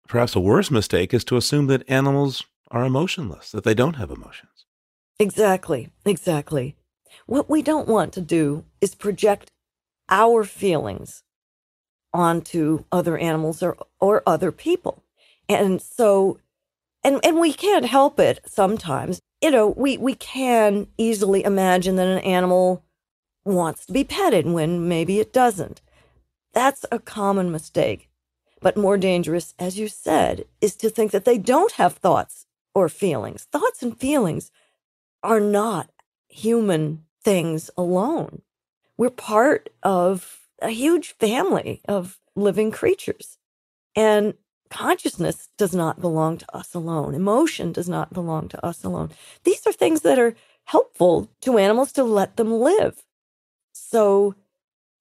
perhaps 0.05 0.35
a 0.35 0.39
worse 0.39 0.69
mistake 0.69 1.13
is 1.13 1.23
to 1.23 1.37
assume 1.37 1.67
that 1.67 1.89
animals 1.89 2.43
are 2.69 2.83
emotionless, 2.83 3.51
that 3.51 3.63
they 3.63 3.73
don't 3.73 3.95
have 3.95 4.11
emotions. 4.11 4.65
Exactly, 5.17 5.89
exactly. 6.05 6.75
What 7.25 7.49
we 7.49 7.61
don't 7.61 7.87
want 7.87 8.11
to 8.13 8.21
do 8.21 8.65
is 8.81 8.95
project 8.95 9.49
our 10.09 10.43
feelings 10.43 11.23
onto 12.13 12.83
other 12.91 13.17
animals 13.17 13.63
or, 13.63 13.77
or 14.01 14.21
other 14.27 14.51
people. 14.51 15.03
And 15.47 15.81
so, 15.81 16.39
and, 17.01 17.21
and 17.23 17.39
we 17.39 17.53
can't 17.53 17.85
help 17.85 18.19
it 18.19 18.41
sometimes. 18.45 19.21
You 19.41 19.51
know, 19.51 19.69
we, 19.69 19.97
we 19.97 20.15
can 20.15 20.87
easily 20.97 21.45
imagine 21.45 21.95
that 21.95 22.07
an 22.07 22.19
animal 22.19 22.83
wants 23.45 23.85
to 23.85 23.93
be 23.93 24.03
petted 24.03 24.45
when 24.47 24.89
maybe 24.89 25.21
it 25.21 25.31
doesn't. 25.31 25.81
That's 26.53 26.85
a 26.91 26.99
common 26.99 27.49
mistake. 27.49 28.09
But 28.64 28.78
more 28.78 28.97
dangerous, 28.97 29.53
as 29.59 29.78
you 29.78 29.89
said, 29.89 30.45
is 30.61 30.76
to 30.78 30.89
think 30.89 31.11
that 31.11 31.26
they 31.26 31.38
don't 31.38 31.74
have 31.74 31.93
thoughts 31.93 32.45
or 32.74 32.88
feelings. 32.88 33.43
Thoughts 33.51 33.84
and 33.84 33.99
feelings 33.99 34.51
are 35.22 35.41
not 35.41 35.89
human 36.30 37.03
things 37.22 37.70
alone. 37.78 38.41
We're 38.97 39.09
part 39.09 39.70
of 39.84 40.47
a 40.61 40.70
huge 40.70 41.14
family 41.18 41.82
of 41.88 42.20
living 42.36 42.72
creatures. 42.72 43.38
And 43.95 44.36
consciousness 44.70 45.49
does 45.57 45.76
not 45.76 45.99
belong 45.99 46.38
to 46.38 46.55
us 46.55 46.74
alone. 46.74 47.14
Emotion 47.14 47.74
does 47.74 47.89
not 47.89 48.14
belong 48.14 48.47
to 48.49 48.66
us 48.66 48.84
alone. 48.84 49.11
These 49.43 49.68
are 49.68 49.74
things 49.74 50.01
that 50.01 50.18
are 50.18 50.36
helpful 50.66 51.30
to 51.41 51.57
animals 51.57 51.91
to 51.93 52.03
let 52.03 52.38
them 52.38 52.51
live. 52.51 53.03
So 53.74 54.36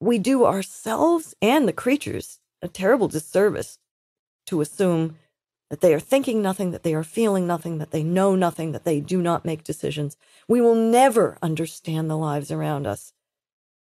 we 0.01 0.19
do 0.19 0.45
ourselves 0.45 1.35
and 1.41 1.69
the 1.69 1.73
creatures 1.73 2.41
a 2.63 2.69
terrible 2.69 3.09
disservice 3.09 3.79
to 4.47 4.61
assume 4.61 5.17
that 5.71 5.81
they 5.81 5.95
are 5.95 6.01
thinking 6.01 6.43
nothing, 6.43 6.71
that 6.71 6.83
they 6.83 6.95
are 6.95 7.03
feeling 7.03 7.47
nothing, 7.47 7.79
that 7.79 7.91
they 7.91 8.03
know 8.03 8.35
nothing, 8.35 8.73
that 8.73 8.85
they 8.85 9.01
do 9.01 9.23
not 9.23 9.45
make 9.45 9.65
decisions. 9.65 10.17
We 10.47 10.61
will 10.61 10.75
never 10.75 11.39
understand 11.43 12.11
the 12.11 12.17
lives 12.17 12.51
around 12.51 12.87
us 12.87 13.13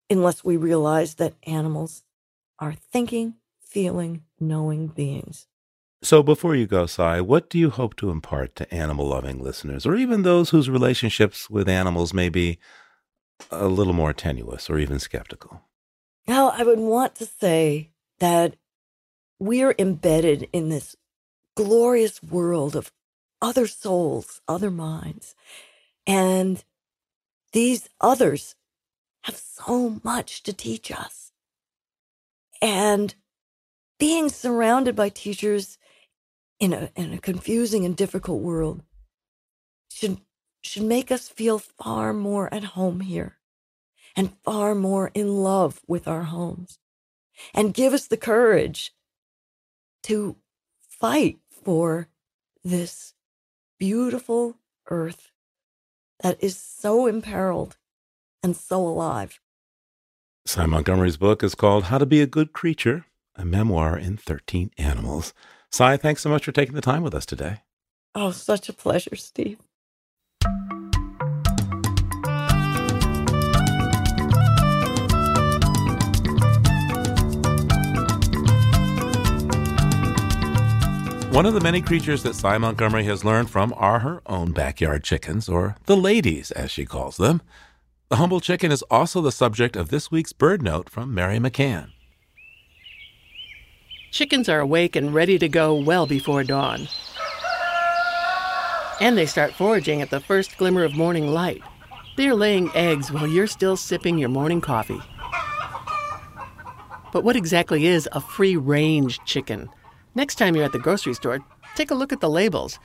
unless 0.09 0.43
we 0.43 0.55
realize 0.55 1.15
that 1.15 1.33
animals 1.47 2.03
are 2.59 2.73
thinking, 2.73 3.35
feeling, 3.59 4.23
knowing 4.39 4.87
beings. 4.87 5.47
So, 6.03 6.21
before 6.21 6.53
you 6.53 6.67
go, 6.67 6.85
Sy, 6.85 7.21
what 7.21 7.49
do 7.49 7.57
you 7.57 7.69
hope 7.69 7.95
to 7.95 8.09
impart 8.09 8.55
to 8.57 8.71
animal 8.73 9.07
loving 9.07 9.41
listeners, 9.41 9.85
or 9.85 9.95
even 9.95 10.21
those 10.21 10.49
whose 10.49 10.69
relationships 10.69 11.49
with 11.49 11.69
animals 11.69 12.13
may 12.13 12.27
be 12.27 12.59
a 13.49 13.67
little 13.67 13.93
more 13.93 14.13
tenuous 14.13 14.69
or 14.69 14.77
even 14.77 14.99
skeptical? 14.99 15.61
Well, 16.27 16.53
I 16.55 16.63
would 16.63 16.79
want 16.79 17.15
to 17.15 17.25
say 17.25 17.92
that 18.23 18.55
we're 19.37 19.75
embedded 19.77 20.47
in 20.53 20.69
this 20.69 20.95
glorious 21.57 22.23
world 22.23 22.73
of 22.73 22.89
other 23.41 23.67
souls, 23.67 24.39
other 24.47 24.71
minds. 24.71 25.35
And 26.07 26.63
these 27.51 27.89
others 27.99 28.55
have 29.23 29.35
so 29.35 29.99
much 30.05 30.41
to 30.43 30.53
teach 30.53 30.89
us. 30.89 31.33
And 32.61 33.13
being 33.99 34.29
surrounded 34.29 34.95
by 34.95 35.09
teachers 35.09 35.77
in 36.61 36.71
a, 36.71 36.91
in 36.95 37.11
a 37.11 37.17
confusing 37.17 37.83
and 37.83 37.93
difficult 37.93 38.41
world 38.41 38.83
should, 39.91 40.21
should 40.61 40.83
make 40.83 41.11
us 41.11 41.27
feel 41.27 41.59
far 41.59 42.13
more 42.13 42.53
at 42.53 42.63
home 42.63 43.01
here 43.01 43.35
and 44.15 44.37
far 44.45 44.73
more 44.73 45.11
in 45.13 45.27
love 45.43 45.81
with 45.89 46.07
our 46.07 46.23
homes 46.23 46.79
and 47.53 47.73
give 47.73 47.93
us 47.93 48.07
the 48.07 48.17
courage 48.17 48.93
to 50.03 50.35
fight 50.87 51.39
for 51.49 52.07
this 52.63 53.13
beautiful 53.79 54.57
earth 54.89 55.31
that 56.21 56.41
is 56.41 56.57
so 56.57 57.05
imperiled 57.07 57.77
and 58.41 58.55
so 58.55 58.85
alive. 58.85 59.39
Sy 60.45 60.65
Montgomery's 60.65 61.17
book 61.17 61.43
is 61.43 61.55
called 61.55 61.85
How 61.85 61.97
to 61.97 62.05
Be 62.05 62.21
a 62.21 62.27
Good 62.27 62.53
Creature, 62.53 63.05
a 63.35 63.45
memoir 63.45 63.97
in 63.97 64.17
13 64.17 64.71
animals. 64.77 65.33
Sy, 65.71 65.97
thanks 65.97 66.21
so 66.21 66.29
much 66.29 66.45
for 66.45 66.51
taking 66.51 66.75
the 66.75 66.81
time 66.81 67.01
with 67.01 67.15
us 67.15 67.25
today. 67.25 67.61
Oh, 68.13 68.31
such 68.31 68.69
a 68.69 68.73
pleasure, 68.73 69.15
Steve. 69.15 69.57
One 81.33 81.47
of 81.47 81.55
the 81.55 81.61
many 81.61 81.81
creatures 81.81 82.21
that 82.21 82.35
Sy 82.35 82.59
Montgomery 82.59 83.05
has 83.05 83.25
learned 83.25 83.49
from 83.49 83.73
are 83.75 83.97
her 83.99 84.21
own 84.27 84.51
backyard 84.51 85.03
chickens, 85.03 85.49
or 85.49 85.75
the 85.87 85.97
ladies, 85.97 86.51
as 86.51 86.69
she 86.69 86.85
calls 86.85 87.17
them. 87.17 87.41
The 88.09 88.17
humble 88.17 88.39
chicken 88.39 88.71
is 88.71 88.83
also 88.83 89.19
the 89.19 89.31
subject 89.31 89.75
of 89.75 89.89
this 89.89 90.11
week's 90.11 90.31
BirdNote 90.31 90.89
from 90.89 91.11
Mary 91.11 91.39
McCann. 91.39 91.89
Chickens 94.11 94.47
are 94.47 94.59
awake 94.59 94.95
and 94.95 95.11
ready 95.11 95.39
to 95.39 95.49
go 95.49 95.73
well 95.73 96.05
before 96.05 96.43
dawn. 96.43 96.87
And 99.01 99.17
they 99.17 99.25
start 99.25 99.55
foraging 99.55 100.03
at 100.03 100.11
the 100.11 100.19
first 100.19 100.55
glimmer 100.59 100.83
of 100.83 100.95
morning 100.95 101.29
light. 101.29 101.63
They're 102.15 102.35
laying 102.35 102.69
eggs 102.75 103.11
while 103.11 103.25
you're 103.25 103.47
still 103.47 103.75
sipping 103.75 104.19
your 104.19 104.29
morning 104.29 104.61
coffee. 104.61 105.01
But 107.11 107.23
what 107.23 107.35
exactly 107.35 107.87
is 107.87 108.07
a 108.11 108.21
free 108.21 108.55
range 108.55 109.19
chicken? 109.25 109.71
Next 110.15 110.35
time 110.35 110.55
you're 110.55 110.65
at 110.65 110.71
the 110.71 110.79
grocery 110.79 111.13
store, 111.15 111.39
take 111.75 111.89
a 111.89 111.95
look 111.95 112.13
at 112.13 112.21
the 112.21 112.29
labels. 112.29 112.79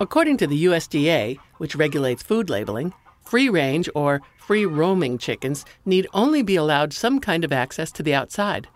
According 0.00 0.38
to 0.38 0.46
the 0.46 0.64
USDA, 0.64 1.38
which 1.58 1.76
regulates 1.76 2.22
food 2.22 2.50
labeling, 2.50 2.92
free 3.22 3.48
range 3.48 3.88
or 3.94 4.20
free 4.36 4.66
roaming 4.66 5.16
chickens 5.16 5.64
need 5.84 6.08
only 6.12 6.42
be 6.42 6.56
allowed 6.56 6.92
some 6.92 7.20
kind 7.20 7.44
of 7.44 7.52
access 7.52 7.92
to 7.92 8.02
the 8.02 8.14
outside. 8.14 8.68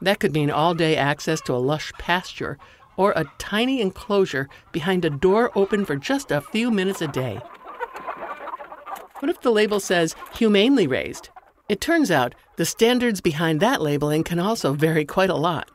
That 0.00 0.20
could 0.20 0.32
mean 0.32 0.50
all 0.50 0.74
day 0.74 0.96
access 0.96 1.40
to 1.42 1.54
a 1.54 1.56
lush 1.56 1.92
pasture 1.98 2.58
or 2.96 3.12
a 3.12 3.30
tiny 3.38 3.80
enclosure 3.80 4.48
behind 4.72 5.04
a 5.04 5.10
door 5.10 5.50
open 5.54 5.84
for 5.84 5.96
just 5.96 6.30
a 6.30 6.40
few 6.40 6.70
minutes 6.70 7.02
a 7.02 7.08
day. 7.08 7.40
What 9.18 9.30
if 9.30 9.40
the 9.40 9.52
label 9.52 9.80
says 9.80 10.14
humanely 10.34 10.86
raised? 10.86 11.28
It 11.68 11.80
turns 11.80 12.10
out 12.10 12.34
the 12.56 12.66
standards 12.66 13.20
behind 13.20 13.60
that 13.60 13.80
labeling 13.80 14.24
can 14.24 14.38
also 14.38 14.74
vary 14.74 15.04
quite 15.04 15.30
a 15.30 15.36
lot. 15.36 15.70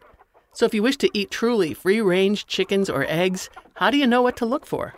So 0.60 0.66
if 0.66 0.74
you 0.74 0.84
wish 0.84 0.97
to 0.97 1.10
eat 1.14 1.32
truly 1.32 1.74
free 1.74 2.01
range 2.01 2.45
chickens 2.45 2.89
or 2.89 3.05
eggs, 3.07 3.49
how 3.76 3.89
do 3.89 3.97
you 3.97 4.05
know 4.05 4.22
what 4.22 4.36
to 4.36 4.45
look 4.45 4.66
for? 4.66 4.93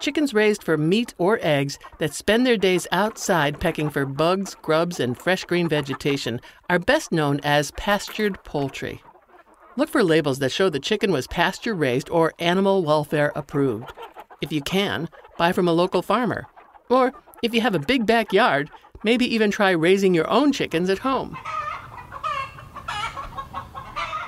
Chickens 0.00 0.34
raised 0.34 0.64
for 0.64 0.76
meat 0.76 1.14
or 1.18 1.38
eggs 1.40 1.78
that 1.98 2.12
spend 2.12 2.44
their 2.44 2.56
days 2.56 2.88
outside 2.90 3.60
pecking 3.60 3.90
for 3.90 4.04
bugs, 4.04 4.56
grubs, 4.62 4.98
and 4.98 5.16
fresh 5.16 5.44
green 5.44 5.68
vegetation 5.68 6.40
are 6.68 6.80
best 6.80 7.12
known 7.12 7.38
as 7.44 7.70
pastured 7.76 8.42
poultry. 8.42 9.04
Look 9.76 9.88
for 9.88 10.02
labels 10.02 10.40
that 10.40 10.50
show 10.50 10.68
the 10.68 10.80
chicken 10.80 11.12
was 11.12 11.28
pasture 11.28 11.76
raised 11.76 12.10
or 12.10 12.34
animal 12.40 12.82
welfare 12.82 13.30
approved. 13.36 13.92
If 14.40 14.50
you 14.50 14.62
can, 14.62 15.08
buy 15.38 15.52
from 15.52 15.68
a 15.68 15.72
local 15.72 16.02
farmer. 16.02 16.48
Or 16.90 17.12
if 17.40 17.54
you 17.54 17.60
have 17.60 17.76
a 17.76 17.78
big 17.78 18.04
backyard, 18.04 18.72
maybe 19.04 19.32
even 19.32 19.52
try 19.52 19.70
raising 19.70 20.12
your 20.12 20.28
own 20.28 20.50
chickens 20.50 20.90
at 20.90 20.98
home. 20.98 21.38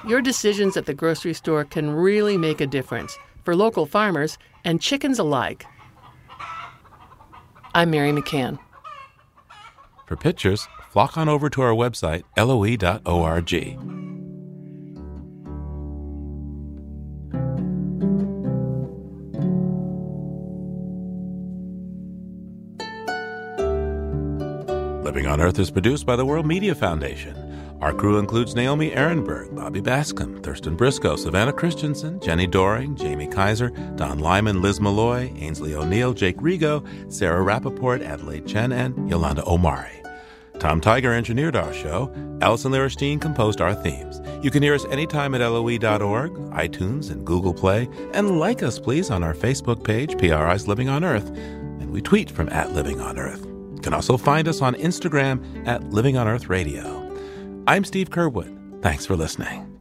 Your 0.06 0.22
decisions 0.22 0.76
at 0.76 0.86
the 0.86 0.94
grocery 0.94 1.34
store 1.34 1.64
can 1.64 1.90
really 1.90 2.38
make 2.38 2.60
a 2.60 2.66
difference 2.66 3.18
for 3.44 3.56
local 3.56 3.84
farmers 3.84 4.38
and 4.64 4.80
chickens 4.80 5.18
alike. 5.18 5.66
I'm 7.74 7.90
Mary 7.90 8.12
McCann. 8.12 8.58
For 10.06 10.16
pictures, 10.16 10.68
flock 10.90 11.18
on 11.18 11.28
over 11.28 11.50
to 11.50 11.62
our 11.62 11.72
website, 11.72 12.22
loe.org. 12.36 13.52
Living 25.04 25.26
on 25.26 25.40
Earth 25.40 25.58
is 25.58 25.70
produced 25.70 26.06
by 26.06 26.16
the 26.16 26.24
World 26.24 26.46
Media 26.46 26.74
Foundation. 26.74 27.47
Our 27.80 27.94
crew 27.94 28.18
includes 28.18 28.56
Naomi 28.56 28.90
Arenberg, 28.90 29.54
Bobby 29.54 29.80
Bascomb, 29.80 30.42
Thurston 30.42 30.74
Briscoe, 30.74 31.14
Savannah 31.14 31.52
Christensen, 31.52 32.18
Jenni 32.18 32.50
Doering, 32.50 32.96
Jamie 32.96 33.28
Kaiser, 33.28 33.70
Don 33.94 34.18
Lyman, 34.18 34.60
Liz 34.60 34.80
Malloy, 34.80 35.32
Ainsley 35.36 35.74
O'Neill, 35.74 36.12
Jake 36.12 36.38
Rigo, 36.38 36.84
Sarah 37.12 37.44
Rappaport, 37.44 38.04
Adelaide 38.04 38.46
Chen, 38.48 38.72
and 38.72 39.08
Yolanda 39.08 39.44
Omari. 39.46 40.02
Tom 40.58 40.80
Tiger 40.80 41.12
engineered 41.12 41.54
our 41.54 41.72
show. 41.72 42.12
Allison 42.40 42.72
Lirish 42.72 42.96
Dean 42.96 43.20
composed 43.20 43.60
our 43.60 43.74
themes. 43.74 44.20
You 44.42 44.50
can 44.50 44.60
hear 44.60 44.74
us 44.74 44.84
anytime 44.86 45.34
at 45.36 45.40
loe.org, 45.40 46.32
iTunes, 46.50 47.10
and 47.10 47.24
Google 47.24 47.54
Play. 47.54 47.88
And 48.12 48.40
like 48.40 48.64
us, 48.64 48.80
please, 48.80 49.08
on 49.08 49.22
our 49.22 49.34
Facebook 49.34 49.84
page, 49.84 50.18
PRI's 50.18 50.66
Living 50.66 50.88
on 50.88 51.04
Earth. 51.04 51.28
And 51.28 51.90
we 51.92 52.02
tweet 52.02 52.28
from 52.28 52.48
at 52.48 52.72
Living 52.72 53.00
on 53.00 53.20
Earth. 53.20 53.46
You 53.46 53.80
can 53.80 53.94
also 53.94 54.16
find 54.16 54.48
us 54.48 54.60
on 54.60 54.74
Instagram 54.74 55.66
at 55.66 55.84
Living 55.90 56.16
on 56.16 56.26
Earth 56.26 56.48
Radio. 56.48 57.07
I'm 57.68 57.84
Steve 57.84 58.08
Curwood. 58.08 58.80
Thanks 58.80 59.04
for 59.04 59.14
listening. 59.14 59.78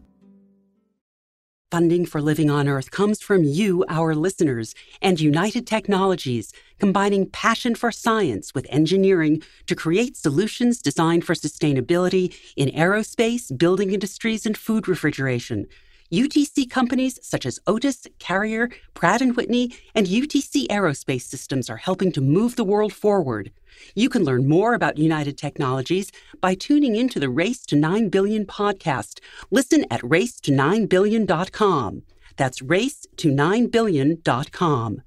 Funding 1.72 2.06
for 2.06 2.22
Living 2.22 2.50
on 2.50 2.68
Earth 2.68 2.92
comes 2.92 3.22
from 3.22 3.46
you, 3.46 3.86
our 3.88 4.14
listeners, 4.14 4.76
and 5.02 5.22
United 5.22 5.66
Technologies, 5.66 6.52
combining 6.80 7.30
passion 7.30 7.76
for 7.76 7.90
science 7.94 8.54
with 8.54 8.68
engineering 8.70 9.42
to 9.68 9.74
create 9.74 10.18
solutions 10.18 10.82
designed 10.82 11.24
for 11.24 11.34
sustainability 11.34 12.36
in 12.58 12.68
aerospace, 12.72 13.58
building 13.58 13.94
industries, 13.94 14.46
and 14.46 14.58
food 14.58 14.90
refrigeration. 14.90 15.66
UTC 16.12 16.70
companies 16.70 17.20
such 17.22 17.46
as 17.46 17.60
Otis, 17.68 18.08
Carrier, 18.20 18.70
Pratt 18.94 19.22
& 19.22 19.36
Whitney, 19.36 19.76
and 19.94 20.08
UTC 20.08 20.68
Aerospace 20.68 21.24
Systems 21.24 21.70
are 21.70 21.78
helping 21.78 22.12
to 22.14 22.22
move 22.22 22.56
the 22.56 22.64
world 22.64 22.94
forward. 22.94 23.52
You 23.94 24.10
can 24.10 24.24
learn 24.24 24.48
more 24.48 24.74
about 24.74 24.98
United 24.98 25.38
Technologies 25.38 26.12
by 26.40 26.56
tuning 26.56 26.96
into 26.96 27.20
the 27.20 27.30
Race 27.30 27.66
to 27.66 27.76
9 27.76 28.10
Billion 28.10 28.46
podcast. 28.46 29.20
Listen 29.52 29.86
at 29.92 30.04
race 30.04 30.40
to9billion.com. 30.40 32.04
That's 32.38 32.62
race 32.62 33.06
to 33.18 33.32
9billion.com. 33.32 35.02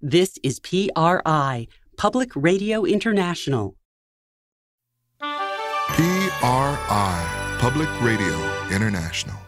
This 0.00 0.38
is 0.42 0.60
PRI, 0.60 1.68
Public 1.96 2.30
Radio 2.34 2.84
International. 2.84 3.76
PRI, 5.88 7.56
Public 7.58 7.88
Radio 8.02 8.68
International. 8.70 9.45